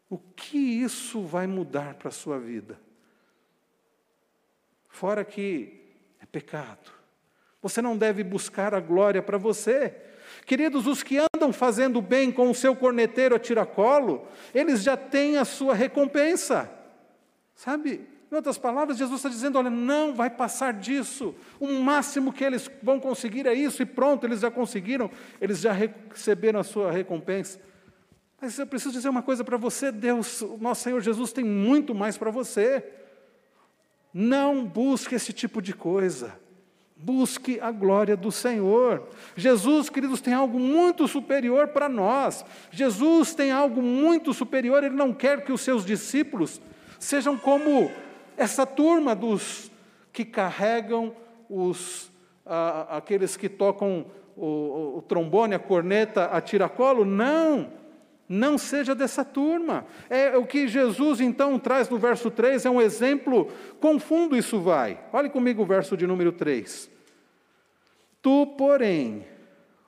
O 0.09 0.17
que 0.17 0.57
isso 0.57 1.21
vai 1.21 1.45
mudar 1.45 1.95
para 1.95 2.07
a 2.07 2.11
sua 2.13 2.39
vida? 2.39 2.79
Fora 4.87 5.25
que 5.25 5.81
é 6.21 6.25
pecado. 6.25 6.91
Você 7.61 7.81
não 7.81 7.97
deve 7.97 8.23
buscar 8.23 8.73
a 8.73 8.79
glória 8.79 9.21
para 9.21 9.37
você. 9.37 9.93
Queridos, 10.45 10.87
os 10.87 11.03
que 11.03 11.17
andam 11.17 11.51
fazendo 11.51 12.01
bem 12.01 12.31
com 12.31 12.49
o 12.49 12.55
seu 12.55 12.73
corneteiro 12.73 13.35
a 13.35 13.39
tiracolo, 13.39 14.25
eles 14.55 14.81
já 14.81 14.95
têm 14.95 15.35
a 15.35 15.43
sua 15.43 15.73
recompensa. 15.73 16.71
Sabe? 17.53 18.07
Em 18.33 18.35
outras 18.35 18.57
palavras, 18.57 18.97
Jesus 18.97 19.19
está 19.19 19.29
dizendo: 19.29 19.59
olha, 19.59 19.69
não 19.69 20.15
vai 20.15 20.27
passar 20.27 20.73
disso. 20.73 21.35
O 21.59 21.71
máximo 21.71 22.33
que 22.33 22.43
eles 22.43 22.67
vão 22.81 22.99
conseguir 22.99 23.45
é 23.45 23.53
isso, 23.53 23.83
e 23.83 23.85
pronto, 23.85 24.25
eles 24.25 24.39
já 24.39 24.49
conseguiram, 24.49 25.11
eles 25.39 25.59
já 25.59 25.71
receberam 25.71 26.59
a 26.59 26.63
sua 26.63 26.91
recompensa. 26.91 27.61
Mas 28.41 28.57
eu 28.57 28.65
preciso 28.65 28.91
dizer 28.91 29.07
uma 29.07 29.21
coisa 29.21 29.43
para 29.43 29.55
você: 29.55 29.91
Deus, 29.91 30.41
o 30.41 30.57
nosso 30.59 30.81
Senhor 30.81 30.99
Jesus 30.99 31.31
tem 31.31 31.45
muito 31.45 31.93
mais 31.93 32.17
para 32.17 32.31
você. 32.31 32.83
Não 34.11 34.65
busque 34.65 35.13
esse 35.13 35.31
tipo 35.31 35.61
de 35.61 35.71
coisa. 35.75 36.35
Busque 36.97 37.59
a 37.59 37.69
glória 37.69 38.17
do 38.17 38.31
Senhor. 38.31 39.09
Jesus, 39.35 39.91
queridos, 39.91 40.21
tem 40.21 40.33
algo 40.33 40.57
muito 40.57 41.07
superior 41.07 41.67
para 41.67 41.87
nós. 41.87 42.43
Jesus 42.71 43.35
tem 43.35 43.51
algo 43.51 43.79
muito 43.79 44.33
superior. 44.33 44.83
Ele 44.83 44.95
não 44.95 45.13
quer 45.13 45.43
que 45.43 45.51
os 45.51 45.61
seus 45.61 45.85
discípulos 45.85 46.59
sejam 46.97 47.37
como 47.37 47.91
essa 48.37 48.65
turma 48.65 49.15
dos 49.15 49.71
que 50.11 50.23
carregam 50.23 51.13
os, 51.49 52.11
ah, 52.45 52.97
aqueles 52.97 53.35
que 53.35 53.49
tocam 53.49 54.05
o, 54.35 54.97
o, 54.97 55.03
trombone, 55.07 55.55
a 55.55 55.59
corneta, 55.59 56.25
a 56.25 56.41
tiracolo, 56.41 57.05
não, 57.05 57.71
não 58.27 58.57
seja 58.57 58.95
dessa 58.95 59.23
turma. 59.23 59.85
É 60.09 60.37
o 60.37 60.45
que 60.45 60.67
Jesus 60.67 61.21
então 61.21 61.57
traz 61.59 61.89
no 61.89 61.97
verso 61.97 62.31
3, 62.31 62.65
é 62.65 62.69
um 62.69 62.81
exemplo, 62.81 63.51
confundo 63.79 64.37
isso 64.37 64.59
vai. 64.59 64.99
Olhe 65.11 65.29
comigo 65.29 65.63
o 65.63 65.65
verso 65.65 65.95
de 65.95 66.07
número 66.07 66.31
3. 66.31 66.89
Tu, 68.21 68.47
porém, 68.57 69.25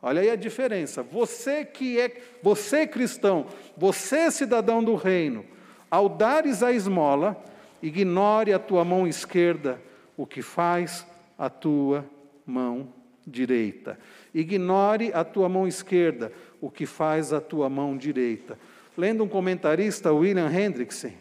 olha 0.01 0.21
aí 0.21 0.29
a 0.29 0.35
diferença. 0.35 1.01
Você 1.01 1.63
que 1.63 1.99
é, 1.99 2.21
você 2.43 2.85
cristão, 2.85 3.45
você 3.77 4.29
cidadão 4.29 4.83
do 4.83 4.95
reino, 4.95 5.45
ao 5.89 6.09
dares 6.09 6.61
a 6.61 6.71
esmola, 6.71 7.41
Ignore 7.85 8.51
a 8.51 8.57
tua 8.57 8.83
mão 8.83 9.07
esquerda 9.07 9.79
o 10.17 10.25
que 10.25 10.41
faz 10.41 11.05
a 11.37 11.51
tua 11.51 12.03
mão 12.43 12.91
direita. 13.27 13.99
Ignore 14.33 15.11
a 15.13 15.23
tua 15.23 15.47
mão 15.47 15.67
esquerda, 15.67 16.33
o 16.59 16.71
que 16.71 16.87
faz 16.87 17.31
a 17.31 17.39
tua 17.39 17.69
mão 17.69 17.95
direita. 17.95 18.57
Lendo 18.97 19.23
um 19.23 19.27
comentarista, 19.27 20.11
William 20.11 20.49
Hendrickson, 20.49 21.11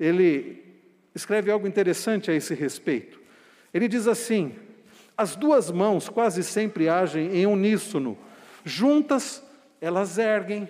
ele 0.00 0.64
escreve 1.14 1.52
algo 1.52 1.68
interessante 1.68 2.32
a 2.32 2.34
esse 2.34 2.52
respeito. 2.52 3.20
Ele 3.72 3.86
diz 3.86 4.08
assim: 4.08 4.56
as 5.16 5.36
duas 5.36 5.70
mãos 5.70 6.08
quase 6.08 6.42
sempre 6.42 6.88
agem 6.88 7.36
em 7.36 7.46
uníssono. 7.46 8.18
Juntas, 8.64 9.40
elas 9.80 10.18
erguem, 10.18 10.68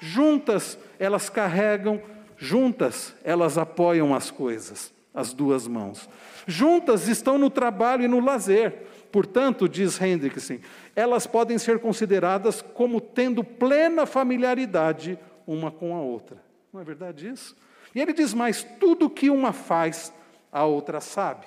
juntas, 0.00 0.78
elas 0.98 1.30
carregam, 1.30 1.98
juntas, 2.36 3.14
elas 3.24 3.58
apoiam 3.58 4.14
as 4.14 4.30
coisas, 4.30 4.92
as 5.14 5.32
duas 5.32 5.66
mãos. 5.66 6.08
Juntas 6.46 7.08
estão 7.08 7.38
no 7.38 7.50
trabalho 7.50 8.04
e 8.04 8.08
no 8.08 8.20
lazer. 8.20 8.74
Portanto, 9.10 9.68
diz 9.68 10.00
Hendrickson, 10.00 10.58
elas 10.94 11.26
podem 11.26 11.58
ser 11.58 11.78
consideradas 11.78 12.60
como 12.60 13.00
tendo 13.00 13.42
plena 13.42 14.04
familiaridade 14.04 15.18
uma 15.46 15.70
com 15.70 15.96
a 15.96 16.00
outra. 16.00 16.42
Não 16.72 16.80
é 16.80 16.84
verdade 16.84 17.28
isso? 17.28 17.56
E 17.94 18.00
ele 18.00 18.12
diz 18.12 18.34
mais: 18.34 18.62
tudo 18.78 19.08
que 19.08 19.30
uma 19.30 19.52
faz, 19.52 20.12
a 20.52 20.64
outra 20.64 21.00
sabe. 21.00 21.46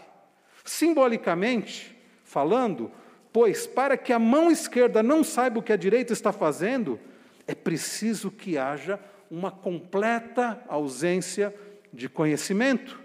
Simbolicamente 0.65 1.95
falando, 2.23 2.91
pois 3.31 3.67
para 3.67 3.97
que 3.97 4.13
a 4.13 4.19
mão 4.19 4.49
esquerda 4.49 5.03
não 5.03 5.23
saiba 5.23 5.59
o 5.59 5.63
que 5.63 5.73
a 5.73 5.77
direita 5.77 6.13
está 6.13 6.31
fazendo, 6.31 6.99
é 7.45 7.55
preciso 7.55 8.31
que 8.31 8.57
haja 8.57 8.99
uma 9.29 9.51
completa 9.51 10.63
ausência 10.67 11.53
de 11.93 12.09
conhecimento, 12.09 12.99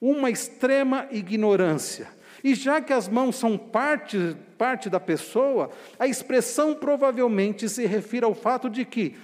uma 0.00 0.30
extrema 0.30 1.06
ignorância. 1.10 2.08
E 2.44 2.54
já 2.54 2.80
que 2.80 2.92
as 2.92 3.08
mãos 3.08 3.36
são 3.36 3.58
parte, 3.58 4.36
parte 4.56 4.88
da 4.88 5.00
pessoa, 5.00 5.70
a 5.98 6.06
expressão 6.06 6.74
provavelmente 6.74 7.68
se 7.68 7.86
refere 7.86 8.24
ao 8.24 8.34
fato 8.34 8.68
de 8.70 8.84
que, 8.84 9.16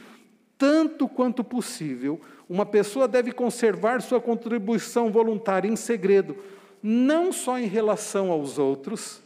tanto 0.59 1.09
quanto 1.09 1.45
possível, 1.45 2.21
uma 2.49 2.67
pessoa 2.67 3.07
deve 3.07 3.33
conservar 3.33 4.01
sua 4.03 4.21
contribuição 4.21 5.11
voluntária 5.11 5.69
em 5.69 5.77
segredo, 5.77 6.37
não 6.83 7.33
só 7.33 7.59
em 7.59 7.67
relação 7.67 8.31
aos 8.31 8.59
outros, 8.59 9.23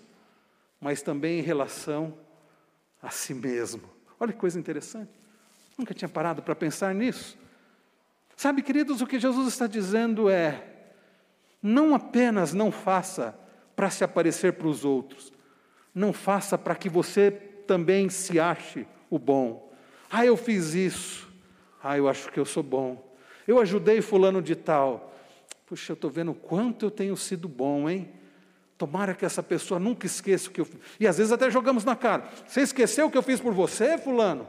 mas 0.80 1.00
também 1.00 1.38
em 1.38 1.42
relação 1.42 2.14
a 3.00 3.10
si 3.10 3.32
mesmo. 3.32 3.82
Olha 4.20 4.32
que 4.32 4.38
coisa 4.38 4.58
interessante. 4.58 5.10
Nunca 5.76 5.92
tinha 5.92 6.08
parado 6.08 6.42
para 6.42 6.54
pensar 6.54 6.94
nisso. 6.94 7.38
Sabe, 8.36 8.62
queridos, 8.62 9.00
o 9.00 9.06
que 9.06 9.18
Jesus 9.18 9.48
está 9.48 9.66
dizendo 9.66 10.28
é: 10.28 10.62
não 11.62 11.94
apenas 11.94 12.52
não 12.52 12.70
faça 12.70 13.38
para 13.74 13.90
se 13.90 14.04
aparecer 14.04 14.54
para 14.54 14.68
os 14.68 14.84
outros, 14.84 15.32
não 15.94 16.12
faça 16.12 16.56
para 16.56 16.74
que 16.74 16.88
você 16.88 17.30
também 17.30 18.08
se 18.08 18.38
ache 18.40 18.86
o 19.10 19.18
bom. 19.18 19.72
Ah, 20.10 20.24
eu 20.24 20.36
fiz 20.36 20.74
isso. 20.74 21.28
Ah, 21.82 21.96
eu 21.96 22.08
acho 22.08 22.30
que 22.30 22.38
eu 22.40 22.44
sou 22.44 22.62
bom. 22.62 23.14
Eu 23.46 23.60
ajudei 23.60 24.00
fulano 24.00 24.40
de 24.40 24.54
tal. 24.54 25.14
Puxa, 25.66 25.92
eu 25.92 25.94
estou 25.94 26.10
vendo 26.10 26.30
o 26.30 26.34
quanto 26.34 26.86
eu 26.86 26.90
tenho 26.90 27.16
sido 27.16 27.48
bom, 27.48 27.88
hein? 27.88 28.12
Tomara 28.78 29.14
que 29.14 29.24
essa 29.24 29.42
pessoa 29.42 29.80
nunca 29.80 30.06
esqueça 30.06 30.48
o 30.48 30.52
que 30.52 30.60
eu 30.60 30.64
fiz. 30.64 30.78
E 31.00 31.06
às 31.06 31.18
vezes 31.18 31.32
até 31.32 31.50
jogamos 31.50 31.84
na 31.84 31.96
cara. 31.96 32.28
Você 32.46 32.60
esqueceu 32.60 33.06
o 33.06 33.10
que 33.10 33.18
eu 33.18 33.22
fiz 33.22 33.40
por 33.40 33.52
você, 33.52 33.98
fulano? 33.98 34.46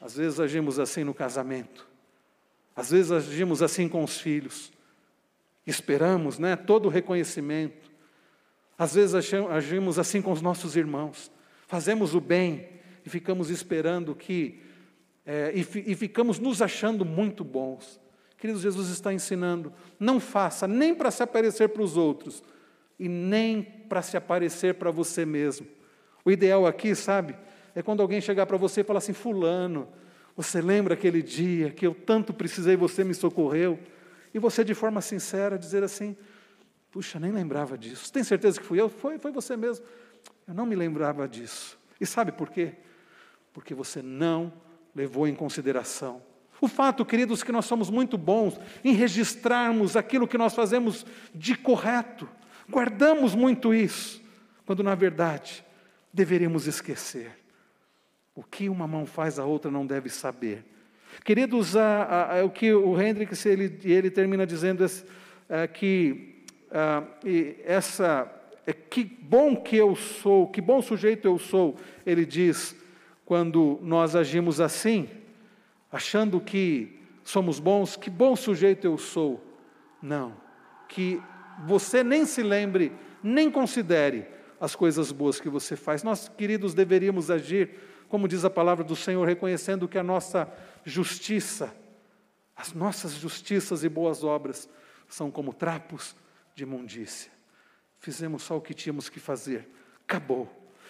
Às 0.00 0.16
vezes 0.16 0.38
agimos 0.38 0.78
assim 0.78 1.04
no 1.04 1.14
casamento. 1.14 1.86
Às 2.74 2.90
vezes 2.90 3.10
agimos 3.10 3.62
assim 3.62 3.88
com 3.88 4.04
os 4.04 4.20
filhos. 4.20 4.72
Esperamos, 5.66 6.38
né, 6.38 6.56
todo 6.56 6.86
o 6.86 6.88
reconhecimento. 6.88 7.90
Às 8.78 8.94
vezes 8.94 9.14
agimos 9.50 9.98
assim 9.98 10.22
com 10.22 10.30
os 10.30 10.40
nossos 10.40 10.76
irmãos. 10.76 11.30
Fazemos 11.66 12.14
o 12.14 12.20
bem 12.20 12.68
e 13.04 13.10
ficamos 13.10 13.50
esperando 13.50 14.14
que 14.14 14.62
é, 15.26 15.52
e, 15.54 15.60
e 15.60 15.94
ficamos 15.94 16.38
nos 16.38 16.62
achando 16.62 17.04
muito 17.04 17.44
bons. 17.44 18.00
Queridos, 18.38 18.62
Jesus 18.62 18.88
está 18.88 19.12
ensinando: 19.12 19.72
não 20.00 20.18
faça 20.18 20.66
nem 20.66 20.94
para 20.94 21.10
se 21.10 21.22
aparecer 21.22 21.68
para 21.68 21.82
os 21.82 21.98
outros 21.98 22.42
e 22.98 23.08
nem 23.08 23.62
para 23.62 24.00
se 24.00 24.16
aparecer 24.16 24.74
para 24.74 24.90
você 24.90 25.26
mesmo. 25.26 25.66
O 26.24 26.30
ideal 26.30 26.66
aqui, 26.66 26.94
sabe, 26.94 27.36
é 27.78 27.82
quando 27.82 28.00
alguém 28.00 28.20
chegar 28.20 28.44
para 28.44 28.56
você 28.56 28.80
e 28.80 28.84
falar 28.84 28.98
assim: 28.98 29.12
Fulano, 29.12 29.88
você 30.36 30.60
lembra 30.60 30.94
aquele 30.94 31.22
dia 31.22 31.70
que 31.70 31.86
eu 31.86 31.94
tanto 31.94 32.34
precisei, 32.34 32.76
você 32.76 33.04
me 33.04 33.14
socorreu? 33.14 33.78
E 34.34 34.38
você, 34.40 34.64
de 34.64 34.74
forma 34.74 35.00
sincera, 35.00 35.56
dizer 35.56 35.84
assim: 35.84 36.16
Puxa, 36.90 37.20
nem 37.20 37.30
lembrava 37.30 37.78
disso. 37.78 38.12
Tem 38.12 38.24
certeza 38.24 38.58
que 38.58 38.66
fui 38.66 38.80
eu? 38.80 38.88
Foi, 38.88 39.16
foi 39.16 39.30
você 39.30 39.56
mesmo. 39.56 39.86
Eu 40.48 40.54
não 40.54 40.66
me 40.66 40.74
lembrava 40.74 41.28
disso. 41.28 41.78
E 42.00 42.04
sabe 42.06 42.32
por 42.32 42.50
quê? 42.50 42.74
Porque 43.52 43.74
você 43.74 44.02
não 44.02 44.52
levou 44.92 45.28
em 45.28 45.34
consideração. 45.36 46.20
O 46.60 46.66
fato, 46.66 47.04
queridos, 47.04 47.44
que 47.44 47.52
nós 47.52 47.66
somos 47.66 47.90
muito 47.90 48.18
bons 48.18 48.58
em 48.82 48.92
registrarmos 48.92 49.96
aquilo 49.96 50.26
que 50.26 50.36
nós 50.36 50.52
fazemos 50.52 51.06
de 51.32 51.54
correto, 51.54 52.28
guardamos 52.68 53.36
muito 53.36 53.72
isso, 53.72 54.20
quando 54.66 54.82
na 54.82 54.96
verdade 54.96 55.64
deveríamos 56.12 56.66
esquecer. 56.66 57.38
O 58.38 58.44
que 58.44 58.68
uma 58.68 58.86
mão 58.86 59.04
faz, 59.04 59.36
a 59.36 59.44
outra 59.44 59.68
não 59.68 59.84
deve 59.84 60.08
saber. 60.08 60.64
Queridos, 61.24 61.74
a, 61.74 62.04
a, 62.04 62.38
a, 62.38 62.44
o 62.44 62.50
que 62.50 62.72
o 62.72 62.96
Hendricks 63.02 63.44
ele, 63.44 63.80
ele 63.82 64.12
termina 64.12 64.46
dizendo 64.46 64.84
é, 64.84 65.64
é 65.64 65.66
que 65.66 66.44
a, 66.70 67.02
essa 67.64 68.32
é 68.64 68.72
que 68.72 69.02
bom 69.02 69.56
que 69.56 69.74
eu 69.74 69.96
sou, 69.96 70.46
que 70.46 70.60
bom 70.60 70.80
sujeito 70.80 71.24
eu 71.26 71.36
sou, 71.36 71.74
ele 72.06 72.24
diz, 72.24 72.76
quando 73.26 73.80
nós 73.82 74.14
agimos 74.14 74.60
assim, 74.60 75.08
achando 75.90 76.40
que 76.40 76.96
somos 77.24 77.58
bons, 77.58 77.96
que 77.96 78.08
bom 78.08 78.36
sujeito 78.36 78.84
eu 78.84 78.96
sou. 78.96 79.44
Não, 80.00 80.32
que 80.88 81.20
você 81.66 82.04
nem 82.04 82.24
se 82.24 82.44
lembre, 82.44 82.92
nem 83.20 83.50
considere 83.50 84.26
as 84.60 84.76
coisas 84.76 85.10
boas 85.10 85.40
que 85.40 85.48
você 85.48 85.74
faz. 85.74 86.04
Nós, 86.04 86.28
queridos, 86.28 86.72
deveríamos 86.72 87.32
agir, 87.32 87.70
como 88.08 88.28
diz 88.28 88.44
a 88.44 88.50
palavra 88.50 88.84
do 88.84 88.96
Senhor, 88.96 89.26
reconhecendo 89.26 89.88
que 89.88 89.98
a 89.98 90.02
nossa 90.02 90.50
justiça, 90.84 91.74
as 92.56 92.72
nossas 92.72 93.12
justiças 93.12 93.84
e 93.84 93.88
boas 93.88 94.24
obras 94.24 94.68
são 95.08 95.30
como 95.30 95.52
trapos 95.52 96.16
de 96.54 96.62
imundícia. 96.64 97.30
Fizemos 97.98 98.42
só 98.42 98.56
o 98.56 98.60
que 98.60 98.74
tínhamos 98.74 99.08
que 99.08 99.20
fazer, 99.20 99.68
acabou. 100.06 100.48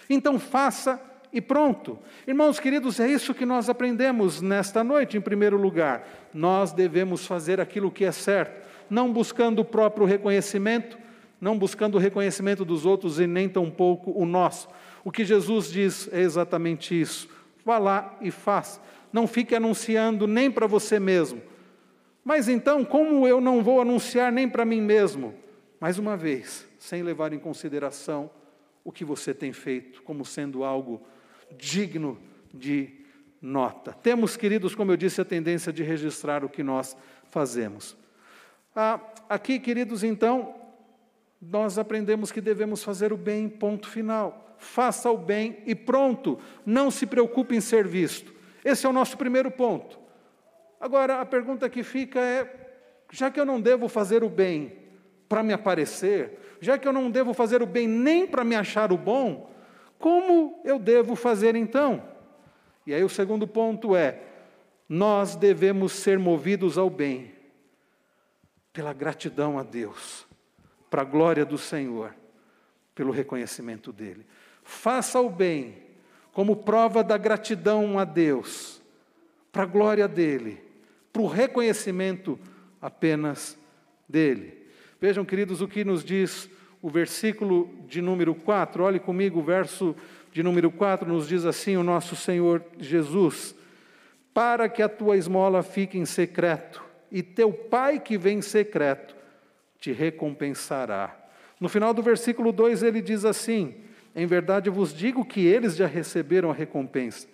Então 0.09 0.39
faça 0.39 1.01
e 1.33 1.41
pronto. 1.41 1.99
Irmãos 2.27 2.59
queridos, 2.59 2.99
é 3.01 3.09
isso 3.09 3.35
que 3.35 3.45
nós 3.45 3.69
aprendemos 3.69 4.41
nesta 4.41 4.83
noite, 4.83 5.17
em 5.17 5.21
primeiro 5.21 5.57
lugar. 5.57 6.07
Nós 6.33 6.73
devemos 6.73 7.27
fazer 7.27 7.61
aquilo 7.61 7.91
que 7.91 8.05
é 8.05 8.13
certo, 8.13 8.67
não 8.89 9.13
buscando 9.13 9.61
o 9.61 9.65
próprio 9.65 10.07
reconhecimento, 10.07 10.99
não 11.41 11.59
buscando 11.59 11.97
o 11.97 12.01
reconhecimento 12.01 12.65
dos 12.65 12.87
outros 12.87 13.21
e 13.21 13.27
nem 13.27 13.49
tampouco 13.49 14.11
o 14.11 14.25
nosso. 14.25 14.69
O 15.09 15.11
que 15.11 15.25
Jesus 15.25 15.71
diz 15.71 16.07
é 16.13 16.21
exatamente 16.21 17.01
isso. 17.01 17.31
Vá 17.65 17.79
lá 17.79 18.19
e 18.21 18.31
faça. 18.31 18.79
Não 19.11 19.27
fique 19.27 19.55
anunciando 19.55 20.27
nem 20.27 20.51
para 20.51 20.67
você 20.67 21.01
mesmo. 21.01 21.41
Mas 22.23 22.47
então, 22.47 22.85
como 22.85 23.27
eu 23.27 23.41
não 23.41 23.63
vou 23.63 23.81
anunciar 23.81 24.31
nem 24.31 24.47
para 24.47 24.67
mim 24.67 24.83
mesmo? 24.83 25.35
Mais 25.81 25.99
uma 25.99 26.15
vez, 26.15 26.69
sem 26.79 27.03
levar 27.03 27.33
em 27.33 27.39
consideração 27.39 28.31
o 28.85 28.93
que 28.93 29.03
você 29.03 29.33
tem 29.33 29.51
feito 29.51 30.03
como 30.03 30.27
sendo 30.27 30.63
algo 30.63 31.01
digno 31.57 32.21
de 32.53 32.91
nota. 33.41 33.95
Temos, 33.95 34.37
queridos, 34.37 34.75
como 34.75 34.93
eu 34.93 34.97
disse, 34.99 35.23
a 35.23 35.25
tendência 35.25 35.73
de 35.73 35.83
registrar 35.83 36.45
o 36.45 36.51
que 36.51 36.63
nós 36.63 36.95
fazemos. 37.31 37.97
Ah, 38.77 39.01
aqui, 39.27 39.59
queridos, 39.59 40.05
então, 40.05 40.55
nós 41.41 41.79
aprendemos 41.79 42.33
que 42.33 42.41
devemos 42.41 42.83
fazer 42.83 43.13
o 43.13 43.17
bem, 43.17 43.49
ponto 43.49 43.89
final. 43.89 44.57
Faça 44.59 45.11
o 45.11 45.17
bem 45.17 45.63
e 45.67 45.75
pronto. 45.75 46.39
Não 46.67 46.91
se 46.91 47.07
preocupe 47.07 47.55
em 47.55 47.61
ser 47.61 47.87
visto. 47.87 48.35
Esse 48.65 48.87
é 48.87 48.89
o 48.89 48.93
nosso 48.93 49.17
primeiro 49.17 49.51
ponto. 49.51 49.99
Agora, 50.81 51.21
a 51.21 51.27
pergunta 51.27 51.69
que 51.69 51.83
fica 51.83 52.21
é: 52.21 52.69
já 53.11 53.31
que 53.31 53.39
eu 53.39 53.45
não 53.45 53.61
devo 53.61 53.89
fazer 53.89 54.23
o 54.25 54.29
bem 54.29 54.77
para 55.29 55.43
me 55.43 55.53
aparecer, 55.53 56.39
já 56.61 56.77
que 56.77 56.87
eu 56.89 56.93
não 56.93 57.11
devo 57.11 57.33
fazer 57.33 57.63
o 57.63 57.67
bem 57.67 57.87
nem 57.87 58.27
para 58.27 58.45
me 58.45 58.57
achar 58.57 58.93
o 58.93 58.99
bom, 58.99 59.51
como 59.99 60.61
eu 60.65 60.79
devo 60.79 61.15
fazer 61.15 61.55
então? 61.55 62.03
E 62.87 62.95
aí 62.95 63.03
o 63.03 63.09
segundo 63.09 63.47
ponto 63.47 63.95
é: 63.95 64.23
nós 64.89 65.37
devemos 65.37 65.93
ser 65.93 66.19
movidos 66.19 66.79
ao 66.79 66.91
bem, 66.91 67.33
pela 68.73 68.93
gratidão 68.93 69.59
a 69.59 69.63
Deus, 69.63 70.28
para 70.91 71.03
a 71.03 71.05
glória 71.05 71.45
do 71.45 71.59
Senhor, 71.59 72.15
pelo 72.95 73.13
reconhecimento 73.13 73.93
dEle. 73.93 74.27
Faça 74.63 75.21
o 75.21 75.31
bem 75.31 75.77
como 76.33 76.57
prova 76.57 77.03
da 77.03 77.17
gratidão 77.17 77.99
a 77.99 78.05
Deus, 78.05 78.83
para 79.51 79.63
a 79.63 79.67
glória 79.67 80.07
dEle, 80.07 80.63
para 81.13 81.23
o 81.23 81.27
reconhecimento 81.27 82.39
apenas 82.81 83.59
dEle. 84.09 84.67
Vejam, 85.01 85.25
queridos, 85.25 85.61
o 85.61 85.69
que 85.69 85.85
nos 85.85 86.05
diz 86.05 86.49
o 86.81 86.89
versículo 86.89 87.69
de 87.87 88.01
número 88.01 88.35
4. 88.35 88.83
Olhe 88.83 89.01
comigo, 89.01 89.41
o 89.41 89.43
verso 89.43 89.97
de 90.33 90.43
número 90.43 90.71
4 90.71 91.09
nos 91.09 91.29
diz 91.29 91.45
assim: 91.45 91.77
o 91.77 91.83
nosso 91.83 92.15
Senhor 92.15 92.65
Jesus, 92.79 93.55
para 94.33 94.69
que 94.69 94.83
a 94.83 94.89
tua 94.89 95.17
esmola 95.17 95.63
fique 95.63 95.99
em 95.99 96.05
secreto, 96.05 96.85
e 97.11 97.23
teu 97.23 97.53
Pai 97.53 97.99
que 97.99 98.17
vem 98.17 98.39
em 98.39 98.43
secreto 98.43 99.18
te 99.79 99.93
recompensará. 99.93 101.17
No 101.61 101.69
final 101.69 101.93
do 101.93 102.03
versículo 102.03 102.53
2 102.53 102.83
ele 102.83 103.01
diz 103.01 103.25
assim: 103.25 103.75
Em 104.15 104.27
verdade 104.27 104.71
vos 104.71 104.95
digo 104.95 105.25
que 105.25 105.47
eles 105.47 105.77
já 105.77 105.87
receberam 105.87 106.51
a 106.51 106.55
recompensa. 106.55 107.27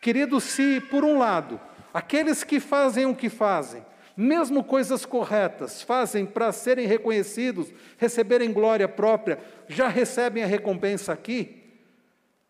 Queridos, 0.00 0.44
se 0.44 0.80
por 0.80 1.04
um 1.04 1.18
lado, 1.18 1.60
aqueles 1.92 2.44
que 2.44 2.60
fazem 2.60 3.06
o 3.06 3.14
que 3.14 3.28
fazem, 3.28 3.84
mesmo 4.16 4.64
coisas 4.64 5.04
corretas, 5.04 5.82
fazem 5.82 6.24
para 6.24 6.52
serem 6.52 6.86
reconhecidos, 6.86 7.72
receberem 7.98 8.52
glória 8.52 8.88
própria, 8.88 9.38
já 9.68 9.88
recebem 9.88 10.42
a 10.42 10.46
recompensa 10.46 11.12
aqui, 11.12 11.62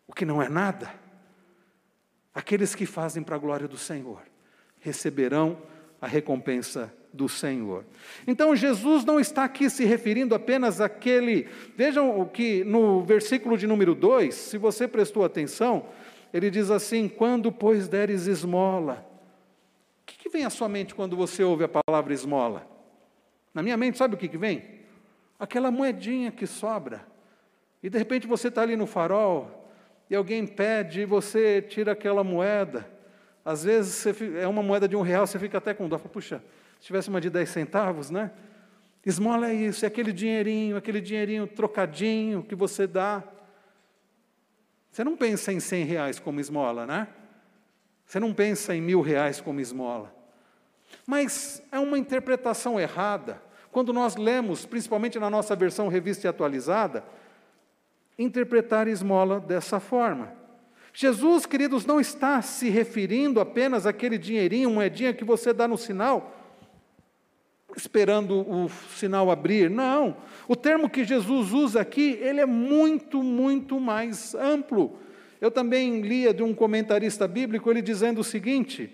o 0.07 0.13
que 0.13 0.25
não 0.25 0.41
é 0.41 0.47
nada. 0.47 0.93
Aqueles 2.33 2.75
que 2.75 2.85
fazem 2.85 3.23
para 3.23 3.35
a 3.35 3.39
glória 3.39 3.67
do 3.67 3.77
Senhor 3.77 4.21
receberão 4.79 5.57
a 6.01 6.07
recompensa 6.07 6.93
do 7.11 7.27
Senhor. 7.27 7.83
Então 8.25 8.55
Jesus 8.55 9.03
não 9.03 9.19
está 9.19 9.43
aqui 9.43 9.69
se 9.69 9.83
referindo 9.85 10.35
apenas 10.35 10.79
àquele. 10.79 11.47
Vejam 11.75 12.19
o 12.19 12.25
que 12.25 12.63
no 12.63 13.03
versículo 13.03 13.57
de 13.57 13.65
número 13.65 13.95
2, 13.95 14.33
se 14.33 14.57
você 14.57 14.87
prestou 14.87 15.25
atenção, 15.25 15.87
ele 16.33 16.49
diz 16.49 16.69
assim: 16.69 17.07
Quando, 17.07 17.51
pois, 17.51 17.87
deres 17.87 18.27
esmola. 18.27 19.05
O 20.03 20.05
que, 20.05 20.17
que 20.17 20.29
vem 20.29 20.45
à 20.45 20.49
sua 20.49 20.69
mente 20.69 20.95
quando 20.95 21.15
você 21.15 21.43
ouve 21.43 21.63
a 21.63 21.69
palavra 21.69 22.13
esmola? 22.13 22.67
Na 23.53 23.63
minha 23.63 23.75
mente, 23.75 23.97
sabe 23.97 24.15
o 24.15 24.17
que, 24.17 24.27
que 24.27 24.37
vem? 24.37 24.63
Aquela 25.39 25.71
moedinha 25.71 26.31
que 26.31 26.45
sobra. 26.45 27.05
E 27.81 27.89
de 27.89 27.97
repente 27.97 28.27
você 28.27 28.47
está 28.47 28.61
ali 28.61 28.75
no 28.75 28.87
farol 28.87 29.69
e 30.09 30.15
alguém 30.15 30.45
pede 30.45 31.01
e 31.01 31.05
você 31.05 31.61
tira 31.61 31.91
aquela 31.91 32.23
moeda. 32.23 32.96
Às 33.47 33.63
vezes 33.63 33.93
você, 33.93 34.39
é 34.41 34.45
uma 34.45 34.61
moeda 34.61 34.89
de 34.89 34.95
um 34.97 35.01
real, 35.01 35.25
você 35.25 35.39
fica 35.39 35.57
até 35.57 35.73
com 35.73 35.87
dó. 35.87 35.97
Puxa, 35.97 36.43
se 36.81 36.87
tivesse 36.87 37.07
uma 37.07 37.21
de 37.21 37.29
10 37.29 37.47
centavos, 37.47 38.09
né? 38.09 38.29
Esmola 39.05 39.49
é 39.49 39.53
isso, 39.53 39.85
é 39.85 39.87
aquele 39.87 40.11
dinheirinho, 40.11 40.75
aquele 40.75 40.99
dinheirinho 40.99 41.47
trocadinho 41.47 42.43
que 42.43 42.53
você 42.53 42.85
dá. 42.85 43.23
Você 44.91 45.01
não 45.01 45.15
pensa 45.15 45.53
em 45.53 45.61
100 45.61 45.85
reais 45.85 46.19
como 46.19 46.41
esmola, 46.41 46.85
né? 46.85 47.07
Você 48.05 48.19
não 48.19 48.33
pensa 48.33 48.75
em 48.75 48.81
mil 48.81 48.99
reais 48.99 49.39
como 49.39 49.61
esmola. 49.61 50.13
Mas 51.05 51.63
é 51.71 51.79
uma 51.79 51.97
interpretação 51.97 52.77
errada. 52.77 53.41
Quando 53.71 53.93
nós 53.93 54.17
lemos, 54.17 54.65
principalmente 54.65 55.17
na 55.19 55.29
nossa 55.29 55.55
versão 55.55 55.87
revista 55.87 56.27
e 56.27 56.29
atualizada, 56.29 57.01
interpretar 58.19 58.89
esmola 58.89 59.39
dessa 59.39 59.79
forma. 59.79 60.35
Jesus, 60.99 61.45
queridos, 61.45 61.85
não 61.85 62.01
está 62.01 62.41
se 62.41 62.69
referindo 62.69 63.39
apenas 63.39 63.85
àquele 63.85 64.17
dinheirinho, 64.17 64.71
moedinha 64.71 65.13
que 65.13 65.23
você 65.23 65.53
dá 65.53 65.67
no 65.67 65.77
sinal, 65.77 66.35
esperando 67.75 68.39
o 68.39 68.67
sinal 68.95 69.29
abrir. 69.29 69.69
Não. 69.69 70.17
O 70.47 70.55
termo 70.55 70.89
que 70.89 71.05
Jesus 71.05 71.51
usa 71.51 71.81
aqui, 71.81 72.17
ele 72.19 72.41
é 72.41 72.47
muito, 72.47 73.21
muito 73.21 73.79
mais 73.79 74.33
amplo. 74.33 74.97
Eu 75.39 75.51
também 75.51 76.01
lia 76.01 76.33
de 76.33 76.41
um 76.41 76.51
comentarista 76.51 77.27
bíblico 77.27 77.69
ele 77.69 77.83
dizendo 77.83 78.21
o 78.21 78.23
seguinte: 78.23 78.91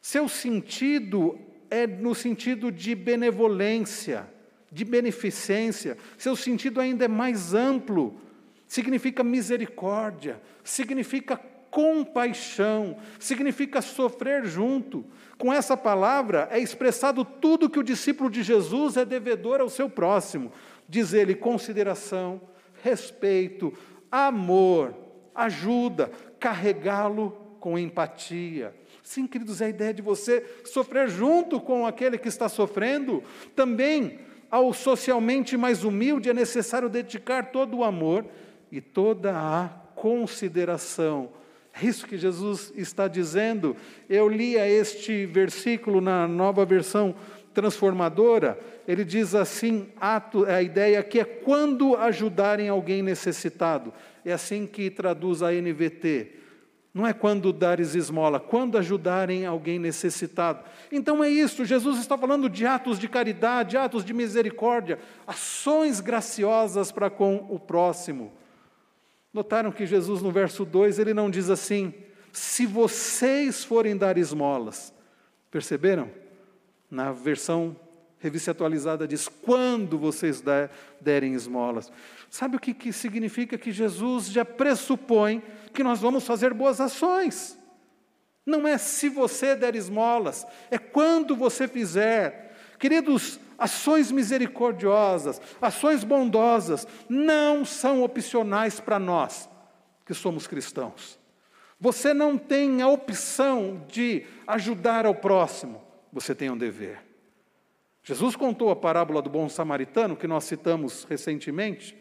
seu 0.00 0.28
sentido 0.28 1.36
é 1.68 1.88
no 1.88 2.14
sentido 2.14 2.70
de 2.70 2.94
benevolência, 2.94 4.28
de 4.70 4.84
beneficência, 4.84 5.98
seu 6.16 6.36
sentido 6.36 6.80
ainda 6.80 7.04
é 7.04 7.08
mais 7.08 7.52
amplo 7.52 8.16
significa 8.66 9.22
misericórdia, 9.22 10.40
significa 10.64 11.40
compaixão, 11.70 12.96
significa 13.18 13.82
sofrer 13.82 14.46
junto. 14.46 15.04
Com 15.36 15.52
essa 15.52 15.76
palavra 15.76 16.48
é 16.50 16.58
expressado 16.58 17.24
tudo 17.24 17.68
que 17.68 17.78
o 17.78 17.84
discípulo 17.84 18.30
de 18.30 18.42
Jesus 18.42 18.96
é 18.96 19.04
devedor 19.04 19.60
ao 19.60 19.68
seu 19.68 19.88
próximo. 19.88 20.50
Diz 20.88 21.12
ele 21.12 21.34
consideração, 21.34 22.40
respeito, 22.82 23.72
amor, 24.10 24.94
ajuda, 25.34 26.10
carregá-lo 26.40 27.30
com 27.60 27.78
empatia. 27.78 28.74
Sim, 29.02 29.26
queridos, 29.26 29.60
é 29.60 29.66
a 29.66 29.68
ideia 29.68 29.92
de 29.92 30.02
você 30.02 30.44
sofrer 30.64 31.08
junto 31.08 31.60
com 31.60 31.86
aquele 31.86 32.16
que 32.16 32.28
está 32.28 32.48
sofrendo. 32.48 33.22
Também 33.54 34.18
ao 34.50 34.72
socialmente 34.72 35.56
mais 35.56 35.84
humilde 35.84 36.30
é 36.30 36.34
necessário 36.34 36.88
dedicar 36.88 37.50
todo 37.50 37.76
o 37.76 37.84
amor 37.84 38.24
e 38.70 38.80
toda 38.80 39.32
a 39.34 39.68
consideração. 39.94 41.30
É 41.72 41.86
isso 41.86 42.06
que 42.06 42.16
Jesus 42.16 42.72
está 42.74 43.06
dizendo. 43.06 43.76
Eu 44.08 44.28
lia 44.28 44.66
este 44.68 45.26
versículo 45.26 46.00
na 46.00 46.26
nova 46.26 46.64
versão 46.64 47.14
transformadora. 47.52 48.58
Ele 48.88 49.04
diz 49.04 49.34
assim: 49.34 49.88
a 50.00 50.62
ideia 50.62 51.02
que 51.02 51.20
é 51.20 51.24
quando 51.24 51.96
ajudarem 51.96 52.68
alguém 52.68 53.02
necessitado. 53.02 53.92
É 54.24 54.32
assim 54.32 54.66
que 54.66 54.90
traduz 54.90 55.42
a 55.42 55.52
NVT. 55.52 56.32
Não 56.92 57.06
é 57.06 57.12
quando 57.12 57.52
dares 57.52 57.94
esmola, 57.94 58.40
quando 58.40 58.78
ajudarem 58.78 59.44
alguém 59.44 59.78
necessitado. 59.78 60.64
Então 60.90 61.22
é 61.22 61.28
isso, 61.28 61.62
Jesus 61.62 61.98
está 61.98 62.16
falando 62.16 62.48
de 62.48 62.64
atos 62.64 62.98
de 62.98 63.06
caridade, 63.06 63.76
atos 63.76 64.02
de 64.02 64.14
misericórdia, 64.14 64.98
ações 65.26 66.00
graciosas 66.00 66.90
para 66.90 67.10
com 67.10 67.46
o 67.50 67.60
próximo. 67.60 68.32
Notaram 69.36 69.70
que 69.70 69.84
Jesus, 69.84 70.22
no 70.22 70.32
verso 70.32 70.64
2, 70.64 70.98
ele 70.98 71.12
não 71.12 71.28
diz 71.28 71.50
assim: 71.50 71.92
se 72.32 72.64
vocês 72.64 73.62
forem 73.62 73.94
dar 73.94 74.16
esmolas. 74.16 74.94
Perceberam? 75.50 76.10
Na 76.90 77.12
versão 77.12 77.76
revista 78.18 78.52
atualizada 78.52 79.06
diz: 79.06 79.28
quando 79.28 79.98
vocês 79.98 80.42
derem 80.98 81.34
esmolas. 81.34 81.92
Sabe 82.30 82.56
o 82.56 82.58
que, 82.58 82.72
que 82.72 82.94
significa? 82.94 83.58
Que 83.58 83.72
Jesus 83.72 84.28
já 84.30 84.42
pressupõe 84.42 85.42
que 85.74 85.84
nós 85.84 86.00
vamos 86.00 86.24
fazer 86.24 86.54
boas 86.54 86.80
ações. 86.80 87.58
Não 88.46 88.66
é 88.66 88.78
se 88.78 89.10
você 89.10 89.54
der 89.54 89.76
esmolas, 89.76 90.46
é 90.70 90.78
quando 90.78 91.36
você 91.36 91.68
fizer. 91.68 92.56
Queridos, 92.78 93.38
Ações 93.58 94.12
misericordiosas, 94.12 95.40
ações 95.60 96.04
bondosas, 96.04 96.86
não 97.08 97.64
são 97.64 98.02
opcionais 98.02 98.80
para 98.80 98.98
nós 98.98 99.48
que 100.04 100.14
somos 100.14 100.46
cristãos. 100.46 101.18
Você 101.78 102.14
não 102.14 102.38
tem 102.38 102.80
a 102.80 102.88
opção 102.88 103.84
de 103.88 104.24
ajudar 104.46 105.04
ao 105.04 105.14
próximo, 105.14 105.82
você 106.12 106.34
tem 106.34 106.50
um 106.50 106.56
dever. 106.56 107.04
Jesus 108.02 108.36
contou 108.36 108.70
a 108.70 108.76
parábola 108.76 109.20
do 109.20 109.28
bom 109.28 109.48
samaritano, 109.48 110.16
que 110.16 110.28
nós 110.28 110.44
citamos 110.44 111.04
recentemente. 111.04 111.96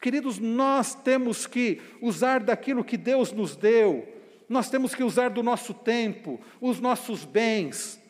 Queridos, 0.00 0.38
nós 0.38 0.94
temos 0.94 1.46
que 1.46 1.80
usar 2.00 2.40
daquilo 2.40 2.82
que 2.82 2.96
Deus 2.96 3.32
nos 3.32 3.54
deu, 3.54 4.08
nós 4.48 4.70
temos 4.70 4.94
que 4.94 5.04
usar 5.04 5.30
do 5.30 5.42
nosso 5.42 5.74
tempo, 5.74 6.40
os 6.60 6.80
nossos 6.80 7.24
bens, 7.24 8.00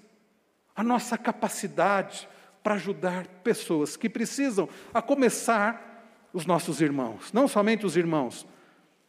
a 0.75 0.85
nossa 0.85 1.19
capacidade, 1.19 2.29
para 2.67 2.75
ajudar 2.75 3.29
pessoas 3.45 3.97
que 3.97 4.09
precisam, 4.09 4.69
a 4.93 5.01
começar 5.01 6.27
os 6.33 6.47
nossos 6.47 6.81
irmãos, 6.81 7.33
não 7.33 7.47
somente 7.47 7.87
os 7.87 7.97
irmãos, 7.97 8.45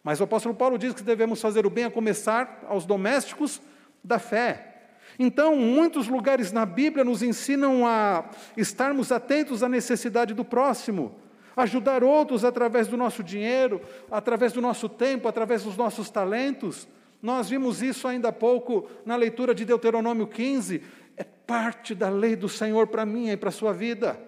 mas 0.03 0.19
o 0.19 0.25
apóstolo 0.25 0.53
Paulo 0.53 0.77
diz 0.77 0.93
que 0.93 1.01
devemos 1.01 1.41
fazer 1.41 1.65
o 1.65 1.69
bem 1.71 1.85
a 1.85 1.89
começar 1.89 2.63
aos 2.69 2.85
domésticos 2.85 3.59
da 4.03 4.19
fé. 4.19 4.89
Então, 5.17 5.55
muitos 5.55 6.07
lugares 6.07 6.51
na 6.51 6.67
Bíblia 6.67 7.03
nos 7.03 7.23
ensinam 7.23 7.87
a 7.87 8.25
estarmos 8.55 9.11
atentos 9.11 9.63
à 9.63 9.67
necessidade 9.67 10.35
do 10.35 10.45
próximo, 10.45 11.15
ajudar 11.55 12.03
outros 12.03 12.45
através 12.45 12.87
do 12.87 12.95
nosso 12.95 13.23
dinheiro, 13.23 13.81
através 14.11 14.53
do 14.53 14.61
nosso 14.61 14.87
tempo, 14.87 15.27
através 15.27 15.63
dos 15.63 15.75
nossos 15.75 16.11
talentos. 16.11 16.87
Nós 17.23 17.49
vimos 17.49 17.81
isso 17.81 18.07
ainda 18.07 18.29
há 18.29 18.31
pouco 18.31 18.87
na 19.03 19.15
leitura 19.15 19.55
de 19.55 19.65
Deuteronômio 19.65 20.27
15 20.27 20.75
é 20.75 20.81
parte 21.47 21.95
da 21.95 22.09
lei 22.09 22.35
do 22.35 22.49
Senhor 22.49 22.87
para 22.87 23.05
mim 23.05 23.29
e 23.29 23.37
para 23.37 23.49
a 23.49 23.53
sua 23.53 23.71
vida. 23.71 24.19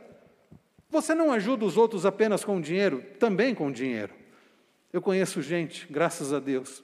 Você 0.89 1.13
não 1.13 1.31
ajuda 1.31 1.65
os 1.65 1.77
outros 1.77 2.05
apenas 2.05 2.43
com 2.43 2.59
dinheiro, 2.59 3.03
também 3.19 3.53
com 3.53 3.71
dinheiro. 3.71 4.13
Eu 4.91 5.01
conheço 5.01 5.41
gente, 5.41 5.85
graças 5.91 6.33
a 6.33 6.39
Deus, 6.39 6.83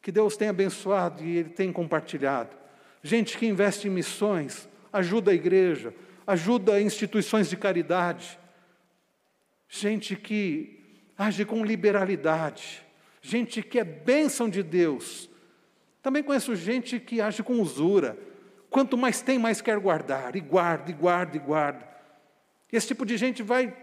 que 0.00 0.12
Deus 0.12 0.36
tem 0.36 0.48
abençoado 0.48 1.24
e 1.24 1.38
Ele 1.38 1.48
tem 1.48 1.72
compartilhado. 1.72 2.56
Gente 3.02 3.36
que 3.36 3.46
investe 3.46 3.88
em 3.88 3.90
missões, 3.90 4.68
ajuda 4.92 5.32
a 5.32 5.34
igreja, 5.34 5.92
ajuda 6.26 6.80
instituições 6.80 7.48
de 7.48 7.56
caridade. 7.56 8.38
Gente 9.68 10.14
que 10.14 11.00
age 11.18 11.44
com 11.44 11.64
liberalidade. 11.64 12.84
Gente 13.20 13.62
que 13.62 13.78
é 13.78 13.84
bênção 13.84 14.48
de 14.48 14.62
Deus. 14.62 15.28
Também 16.00 16.22
conheço 16.22 16.54
gente 16.54 17.00
que 17.00 17.20
age 17.20 17.42
com 17.42 17.54
usura, 17.54 18.16
Quanto 18.76 18.98
mais 18.98 19.22
tem, 19.22 19.38
mais 19.38 19.62
quer 19.62 19.78
guardar, 19.78 20.36
e 20.36 20.40
guarda, 20.40 20.90
e 20.90 20.92
guarda, 20.92 21.34
e 21.34 21.40
guarda. 21.40 21.88
Esse 22.70 22.88
tipo 22.88 23.06
de 23.06 23.16
gente 23.16 23.42
vai 23.42 23.74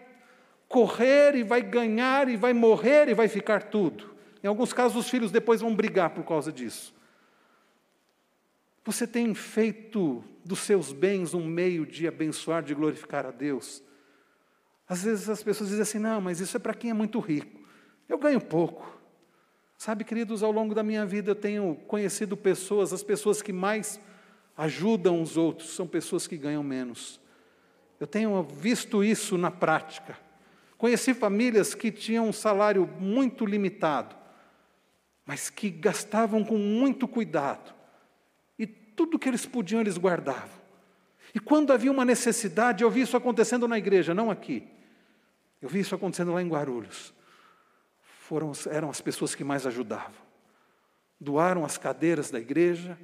correr 0.68 1.34
e 1.36 1.42
vai 1.42 1.64
ganhar 1.64 2.30
e 2.30 2.38
vai 2.38 2.54
morrer 2.54 3.10
e 3.10 3.16
vai 3.16 3.28
ficar 3.28 3.64
tudo. 3.64 4.16
Em 4.44 4.46
alguns 4.46 4.72
casos, 4.72 4.96
os 4.96 5.10
filhos 5.10 5.32
depois 5.32 5.62
vão 5.62 5.74
brigar 5.74 6.12
por 6.12 6.24
causa 6.24 6.52
disso. 6.52 6.94
Você 8.86 9.08
tem 9.08 9.34
feito 9.34 10.24
dos 10.46 10.60
seus 10.60 10.94
bens 10.94 11.34
um 11.34 11.44
meio 11.44 11.88
de 11.88 12.08
abençoar, 12.08 12.62
de 12.62 12.76
glorificar 12.76 13.26
a 13.26 13.32
Deus? 13.32 13.82
Às 14.88 15.06
vezes 15.06 15.28
as 15.28 15.42
pessoas 15.42 15.70
dizem 15.70 15.82
assim: 15.82 15.98
não, 15.98 16.22
mas 16.22 16.40
isso 16.40 16.56
é 16.56 16.60
para 16.60 16.76
quem 16.76 16.92
é 16.92 16.94
muito 16.94 17.20
rico. 17.20 17.60
Eu 18.08 18.20
ganho 18.20 18.40
pouco. 18.40 19.02
Sabe, 19.76 20.04
queridos, 20.04 20.44
ao 20.44 20.52
longo 20.52 20.76
da 20.76 20.84
minha 20.84 21.04
vida 21.04 21.32
eu 21.32 21.36
tenho 21.36 21.74
conhecido 21.88 22.38
pessoas, 22.38 22.94
as 22.94 23.02
pessoas 23.02 23.42
que 23.42 23.52
mais 23.52 24.00
ajudam 24.58 25.22
os 25.22 25.38
outros 25.38 25.70
são 25.72 25.88
pessoas 25.88 26.28
que 26.28 26.38
ganham 26.38 26.64
menos. 26.64 27.20
Eu 28.00 28.08
tenho 28.08 28.44
visto 28.44 29.04
isso 29.04 29.38
na 29.38 29.50
prática. 29.50 30.18
Conheci 30.78 31.14
famílias 31.14 31.74
que 31.74 31.92
tinham 31.92 32.28
um 32.28 32.34
salário 32.34 32.86
muito 33.00 33.46
limitado, 33.46 34.16
mas 35.26 35.50
que 35.50 35.70
gastavam 35.70 36.44
com 36.44 36.58
muito 36.58 37.08
cuidado. 37.08 37.74
E 38.60 38.68
tudo 38.68 39.18
que 39.18 39.30
eles 39.30 39.46
podiam, 39.46 39.80
eles 39.80 39.98
guardavam. 39.98 40.62
E 41.34 41.40
quando 41.40 41.72
havia 41.72 41.92
uma 41.92 42.06
necessidade, 42.06 42.84
eu 42.84 42.92
vi 42.92 43.02
isso 43.02 43.18
acontecendo 43.18 43.68
na 43.68 43.78
igreja, 43.78 44.14
não 44.14 44.30
aqui. 44.30 44.68
Eu 45.62 45.70
vi 45.70 45.80
isso 45.80 45.96
acontecendo 45.96 46.34
lá 46.34 46.42
em 46.42 46.50
Guarulhos. 46.50 47.14
Foram, 48.02 48.52
eram 48.70 48.90
as 48.90 49.00
pessoas 49.00 49.34
que 49.34 49.44
mais 49.44 49.66
ajudavam. 49.66 50.22
Doaram 51.20 51.64
as 51.64 51.78
cadeiras 51.78 52.30
da 52.30 52.40
igreja. 52.40 52.98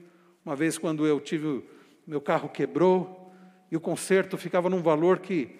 Uma 0.46 0.56
vez, 0.56 0.78
quando 0.78 1.06
eu 1.06 1.20
tive, 1.20 1.64
meu 2.06 2.22
carro 2.22 2.50
quebrou, 2.50 3.32
e 3.72 3.78
o 3.78 3.80
conserto 3.80 4.38
ficava 4.38 4.70
num 4.70 4.82
valor 4.82 5.20
que 5.20 5.60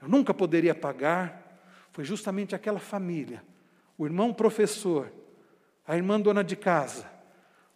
eu 0.00 0.08
nunca 0.08 0.32
poderia 0.32 0.74
pagar, 0.74 1.42
foi 1.92 2.04
justamente 2.04 2.54
aquela 2.54 2.78
família, 2.78 3.42
o 3.98 4.06
irmão 4.06 4.32
professor, 4.32 5.12
a 5.86 5.96
irmã 5.96 6.18
dona 6.20 6.42
de 6.42 6.56
casa, 6.56 7.04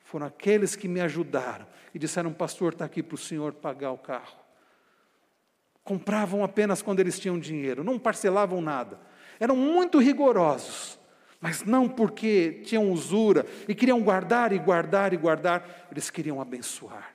foram 0.01 0.27
aqueles 0.27 0.75
que 0.75 0.89
me 0.89 1.01
ajudaram 1.01 1.67
e 1.93 1.99
disseram: 1.99 2.33
Pastor, 2.33 2.73
está 2.73 2.85
aqui 2.85 3.03
para 3.03 3.15
o 3.15 3.19
senhor 3.19 3.53
pagar 3.53 3.91
o 3.91 3.99
carro. 3.99 4.37
Compravam 5.85 6.43
apenas 6.43 6.81
quando 6.81 7.01
eles 7.01 7.19
tinham 7.19 7.39
dinheiro, 7.39 7.85
não 7.85 7.99
parcelavam 7.99 8.61
nada. 8.61 8.99
Eram 9.39 9.55
muito 9.55 9.99
rigorosos, 9.99 10.99
mas 11.41 11.65
não 11.65 11.89
porque 11.89 12.61
tinham 12.65 12.91
usura 12.91 13.47
e 13.69 13.75
queriam 13.75 14.01
guardar 14.03 14.53
e 14.53 14.59
guardar 14.59 15.13
e 15.13 15.17
guardar, 15.17 15.89
eles 15.91 16.11
queriam 16.11 16.41
abençoar. 16.41 17.15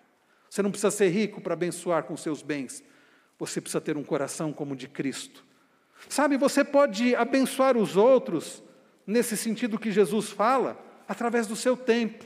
Você 0.49 0.61
não 0.61 0.69
precisa 0.69 0.91
ser 0.91 1.09
rico 1.09 1.41
para 1.41 1.53
abençoar 1.53 2.03
com 2.03 2.15
seus 2.17 2.41
bens, 2.41 2.83
você 3.39 3.59
precisa 3.59 3.81
ter 3.81 3.97
um 3.97 4.03
coração 4.03 4.53
como 4.53 4.73
o 4.73 4.75
de 4.75 4.87
Cristo. 4.87 5.43
Sabe, 6.09 6.37
você 6.37 6.63
pode 6.63 7.15
abençoar 7.15 7.77
os 7.77 7.95
outros, 7.95 8.63
nesse 9.05 9.37
sentido 9.37 9.79
que 9.79 9.91
Jesus 9.91 10.29
fala, 10.29 10.77
através 11.07 11.47
do 11.47 11.55
seu 11.55 11.75
tempo. 11.75 12.25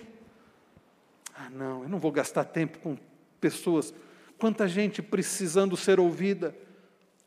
Ah, 1.35 1.49
não, 1.49 1.83
eu 1.83 1.89
não 1.89 1.99
vou 1.99 2.11
gastar 2.11 2.45
tempo 2.45 2.79
com 2.79 2.97
pessoas. 3.39 3.93
Quanta 4.37 4.67
gente 4.67 5.01
precisando 5.01 5.75
ser 5.77 5.99
ouvida, 5.99 6.55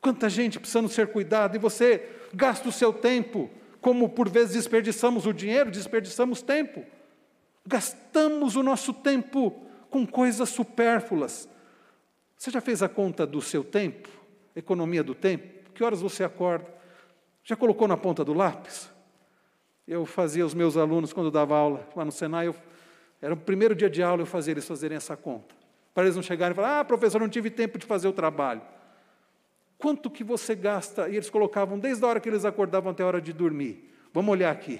quanta 0.01 0.29
gente 0.29 0.59
precisando 0.59 0.89
ser 0.89 1.07
cuidada, 1.07 1.55
e 1.55 1.59
você 1.59 2.07
gasta 2.33 2.67
o 2.67 2.71
seu 2.71 2.91
tempo, 2.91 3.49
como 3.81 4.09
por 4.09 4.29
vezes 4.29 4.55
desperdiçamos 4.55 5.25
o 5.25 5.33
dinheiro, 5.33 5.71
desperdiçamos 5.71 6.41
tempo. 6.41 6.83
Gastamos 7.65 8.55
o 8.55 8.63
nosso 8.63 8.93
tempo 8.93 9.55
com 9.89 10.05
coisas 10.05 10.49
supérfluas. 10.49 11.49
Você 12.37 12.51
já 12.51 12.61
fez 12.61 12.81
a 12.81 12.89
conta 12.89 13.25
do 13.25 13.41
seu 13.41 13.63
tempo? 13.63 14.09
Economia 14.55 15.03
do 15.03 15.13
tempo? 15.13 15.71
Que 15.73 15.83
horas 15.83 16.01
você 16.01 16.23
acorda? 16.23 16.67
Já 17.43 17.55
colocou 17.55 17.87
na 17.87 17.97
ponta 17.97 18.23
do 18.23 18.33
lápis? 18.33 18.89
Eu 19.87 20.05
fazia 20.05 20.45
os 20.45 20.53
meus 20.53 20.77
alunos, 20.77 21.11
quando 21.11 21.27
eu 21.27 21.31
dava 21.31 21.55
aula 21.57 21.87
lá 21.95 22.05
no 22.05 22.11
Senai, 22.11 22.47
eu, 22.47 22.55
era 23.21 23.33
o 23.33 23.37
primeiro 23.37 23.75
dia 23.75 23.89
de 23.89 24.03
aula, 24.03 24.21
eu 24.21 24.25
fazia 24.25 24.53
eles 24.53 24.67
fazerem 24.67 24.95
essa 24.95 25.17
conta. 25.17 25.55
Para 25.93 26.03
eles 26.03 26.15
não 26.15 26.23
chegarem 26.23 26.53
e 26.53 26.55
falar, 26.55 26.79
ah, 26.79 26.85
professor, 26.85 27.19
não 27.19 27.27
tive 27.27 27.49
tempo 27.49 27.77
de 27.77 27.85
fazer 27.85 28.07
o 28.07 28.13
trabalho. 28.13 28.61
Quanto 29.79 30.11
que 30.11 30.23
você 30.23 30.53
gasta? 30.53 31.09
E 31.09 31.15
eles 31.15 31.29
colocavam 31.29 31.79
desde 31.79 32.05
a 32.05 32.07
hora 32.07 32.19
que 32.19 32.29
eles 32.29 32.45
acordavam 32.45 32.91
até 32.91 33.01
a 33.01 33.07
hora 33.07 33.21
de 33.21 33.33
dormir. 33.33 33.91
Vamos 34.13 34.31
olhar 34.31 34.51
aqui. 34.51 34.79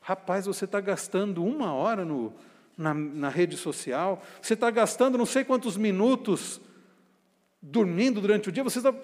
Rapaz, 0.00 0.46
você 0.46 0.64
está 0.64 0.80
gastando 0.80 1.44
uma 1.44 1.74
hora 1.74 2.04
no, 2.04 2.32
na, 2.78 2.94
na 2.94 3.28
rede 3.28 3.56
social, 3.56 4.22
você 4.40 4.54
está 4.54 4.70
gastando 4.70 5.18
não 5.18 5.26
sei 5.26 5.44
quantos 5.44 5.76
minutos 5.76 6.60
dormindo 7.60 8.20
durante 8.20 8.48
o 8.48 8.52
dia, 8.52 8.62
você 8.62 8.78
está 8.78 8.94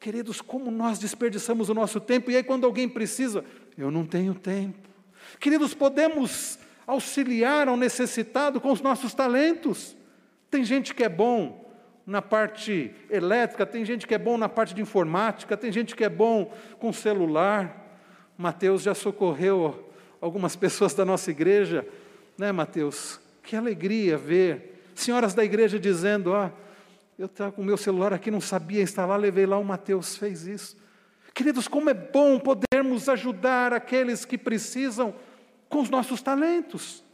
Queridos, 0.00 0.40
como 0.40 0.70
nós 0.70 0.98
desperdiçamos 0.98 1.68
o 1.68 1.74
nosso 1.74 1.98
tempo, 1.98 2.30
e 2.30 2.36
aí 2.36 2.42
quando 2.44 2.64
alguém 2.64 2.88
precisa, 2.88 3.44
eu 3.76 3.90
não 3.90 4.06
tenho 4.06 4.32
tempo. 4.32 4.88
Queridos, 5.40 5.74
podemos 5.74 6.56
auxiliar 6.86 7.66
ao 7.66 7.76
necessitado 7.76 8.60
com 8.60 8.70
os 8.70 8.80
nossos 8.80 9.12
talentos. 9.12 9.96
Tem 10.48 10.64
gente 10.64 10.94
que 10.94 11.02
é 11.02 11.08
bom 11.08 11.67
na 12.08 12.22
parte 12.22 12.90
elétrica, 13.10 13.66
tem 13.66 13.84
gente 13.84 14.06
que 14.06 14.14
é 14.14 14.18
bom 14.18 14.38
na 14.38 14.48
parte 14.48 14.74
de 14.74 14.80
informática, 14.80 15.58
tem 15.58 15.70
gente 15.70 15.94
que 15.94 16.02
é 16.02 16.08
bom 16.08 16.50
com 16.78 16.90
celular. 16.90 17.86
Mateus 18.38 18.80
já 18.80 18.94
socorreu 18.94 19.92
algumas 20.18 20.56
pessoas 20.56 20.94
da 20.94 21.04
nossa 21.04 21.30
igreja, 21.30 21.86
né, 22.38 22.50
Mateus? 22.50 23.20
Que 23.42 23.54
alegria 23.54 24.16
ver 24.16 24.82
senhoras 24.94 25.34
da 25.34 25.44
igreja 25.44 25.78
dizendo: 25.78 26.32
ah, 26.32 26.50
eu 27.18 27.26
estava 27.26 27.52
com 27.52 27.60
o 27.60 27.64
meu 27.64 27.76
celular 27.76 28.14
aqui, 28.14 28.30
não 28.30 28.40
sabia 28.40 28.80
instalar, 28.80 29.20
levei 29.20 29.44
lá, 29.44 29.58
o 29.58 29.64
Mateus 29.64 30.16
fez 30.16 30.46
isso. 30.46 30.78
Queridos, 31.34 31.68
como 31.68 31.90
é 31.90 31.94
bom 31.94 32.40
podermos 32.40 33.06
ajudar 33.10 33.74
aqueles 33.74 34.24
que 34.24 34.38
precisam 34.38 35.14
com 35.68 35.82
os 35.82 35.90
nossos 35.90 36.22
talentos. 36.22 37.04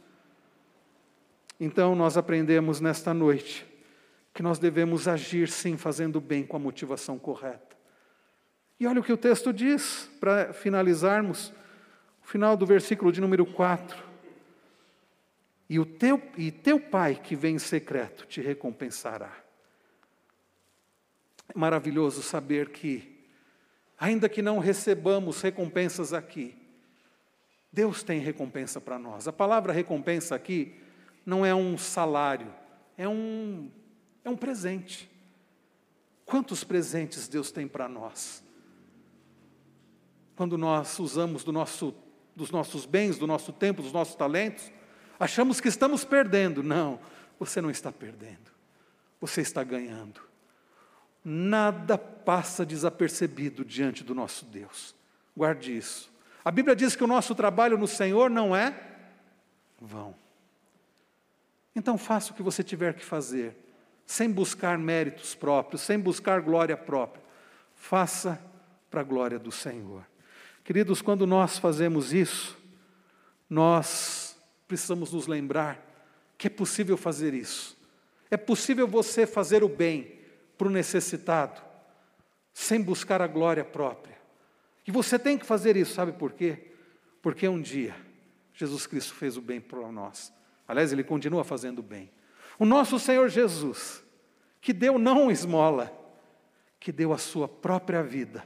Então, 1.59 1.95
nós 1.95 2.15
aprendemos 2.15 2.79
nesta 2.79 3.13
noite 3.13 3.74
que 4.35 4.43
nós 4.43 4.59
devemos 4.59 5.07
agir 5.07 5.47
sim, 5.47 5.77
fazendo 5.77 6.19
bem 6.19 6.45
com 6.45 6.57
a 6.57 6.59
motivação 6.59 7.17
correta. 7.17 7.73
E 8.77 8.85
olha 8.85 8.99
o 8.99 9.03
que 9.03 9.13
o 9.13 9.17
texto 9.17 9.53
diz, 9.53 10.09
para 10.19 10.51
finalizarmos, 10.51 11.53
o 12.21 12.27
final 12.27 12.57
do 12.57 12.65
versículo 12.65 13.13
de 13.13 13.21
número 13.21 13.45
4. 13.45 14.03
E, 15.69 15.79
o 15.79 15.85
teu, 15.85 16.21
e 16.37 16.51
teu 16.51 16.77
pai 16.77 17.15
que 17.15 17.33
vem 17.33 17.55
em 17.55 17.59
secreto 17.59 18.27
te 18.27 18.41
recompensará. 18.41 19.31
É 21.47 21.57
maravilhoso 21.57 22.21
saber 22.21 22.71
que, 22.71 23.25
ainda 23.97 24.27
que 24.27 24.41
não 24.41 24.59
recebamos 24.59 25.41
recompensas 25.41 26.11
aqui, 26.11 26.57
Deus 27.71 28.03
tem 28.03 28.19
recompensa 28.19 28.81
para 28.81 28.99
nós. 28.99 29.29
A 29.29 29.33
palavra 29.33 29.71
recompensa 29.71 30.35
aqui 30.35 30.75
não 31.25 31.45
é 31.45 31.55
um 31.55 31.77
salário, 31.77 32.53
é 32.97 33.07
um, 33.07 33.71
é 34.25 34.29
um 34.29 34.35
presente. 34.35 35.09
Quantos 36.25 36.65
presentes 36.65 37.29
Deus 37.29 37.49
tem 37.51 37.67
para 37.67 37.87
nós? 37.87 38.43
Quando 40.35 40.57
nós 40.57 40.99
usamos 40.99 41.45
do 41.45 41.53
nosso, 41.53 41.95
dos 42.35 42.51
nossos 42.51 42.85
bens, 42.85 43.17
do 43.17 43.25
nosso 43.25 43.53
tempo, 43.53 43.81
dos 43.81 43.93
nossos 43.93 44.15
talentos, 44.15 44.69
achamos 45.17 45.61
que 45.61 45.69
estamos 45.69 46.03
perdendo. 46.03 46.61
Não, 46.61 46.99
você 47.39 47.61
não 47.61 47.69
está 47.69 47.89
perdendo, 47.89 48.51
você 49.21 49.39
está 49.39 49.63
ganhando 49.63 50.19
nada 51.25 51.97
passa 51.97 52.63
desapercebido 52.63 53.65
diante 53.65 54.03
do 54.03 54.13
nosso 54.13 54.45
Deus. 54.45 54.95
Guarde 55.35 55.75
isso. 55.75 56.13
A 56.45 56.51
Bíblia 56.51 56.75
diz 56.75 56.95
que 56.95 57.03
o 57.03 57.07
nosso 57.07 57.33
trabalho 57.33 57.79
no 57.79 57.87
Senhor 57.87 58.29
não 58.29 58.55
é 58.55 58.79
vão. 59.81 60.15
Então 61.75 61.97
faça 61.97 62.31
o 62.31 62.35
que 62.35 62.43
você 62.43 62.63
tiver 62.63 62.93
que 62.93 63.03
fazer, 63.03 63.57
sem 64.05 64.29
buscar 64.31 64.77
méritos 64.77 65.33
próprios, 65.35 65.81
sem 65.81 65.99
buscar 65.99 66.41
glória 66.41 66.77
própria. 66.77 67.23
Faça 67.75 68.39
para 68.89 69.01
a 69.01 69.03
glória 69.03 69.39
do 69.39 69.51
Senhor. 69.51 70.05
Queridos, 70.63 71.01
quando 71.01 71.27
nós 71.27 71.57
fazemos 71.57 72.13
isso, 72.13 72.57
nós 73.49 74.37
precisamos 74.67 75.11
nos 75.11 75.27
lembrar 75.27 75.83
que 76.37 76.47
é 76.47 76.49
possível 76.49 76.97
fazer 76.97 77.33
isso. 77.33 77.77
É 78.29 78.37
possível 78.37 78.87
você 78.87 79.25
fazer 79.27 79.63
o 79.63 79.69
bem 79.69 80.19
para 80.57 80.67
o 80.67 80.71
necessitado, 80.71 81.61
sem 82.53 82.81
buscar 82.81 83.21
a 83.21 83.27
glória 83.27 83.63
própria. 83.63 84.17
E 84.87 84.91
você 84.91 85.19
tem 85.19 85.37
que 85.37 85.45
fazer 85.45 85.75
isso, 85.75 85.93
sabe 85.93 86.13
por 86.13 86.33
quê? 86.33 86.71
Porque 87.21 87.47
um 87.47 87.61
dia 87.61 87.95
Jesus 88.55 88.87
Cristo 88.87 89.13
fez 89.13 89.35
o 89.37 89.41
bem 89.41 89.59
para 89.59 89.91
nós. 89.91 90.33
Aliás, 90.67 90.91
ele 90.91 91.03
continua 91.03 91.43
fazendo 91.43 91.79
o 91.79 91.83
bem. 91.83 92.09
O 92.57 92.65
nosso 92.65 92.99
Senhor 92.99 93.29
Jesus, 93.29 94.03
que 94.61 94.73
deu 94.73 94.97
não 94.97 95.29
esmola, 95.29 95.91
que 96.79 96.91
deu 96.91 97.13
a 97.13 97.17
sua 97.17 97.47
própria 97.47 98.01
vida, 98.01 98.45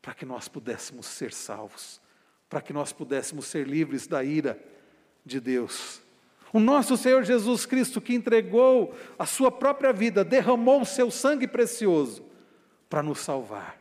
para 0.00 0.14
que 0.14 0.24
nós 0.24 0.48
pudéssemos 0.48 1.06
ser 1.06 1.32
salvos, 1.32 2.00
para 2.48 2.60
que 2.60 2.72
nós 2.72 2.92
pudéssemos 2.92 3.46
ser 3.46 3.66
livres 3.66 4.06
da 4.06 4.24
ira 4.24 4.58
de 5.24 5.38
Deus. 5.40 6.00
O 6.52 6.58
nosso 6.58 6.96
Senhor 6.96 7.22
Jesus 7.24 7.66
Cristo, 7.66 8.00
que 8.00 8.14
entregou 8.14 8.94
a 9.18 9.26
sua 9.26 9.50
própria 9.50 9.92
vida, 9.92 10.24
derramou 10.24 10.80
o 10.80 10.86
seu 10.86 11.10
sangue 11.10 11.46
precioso 11.46 12.24
para 12.88 13.02
nos 13.02 13.18
salvar. 13.18 13.78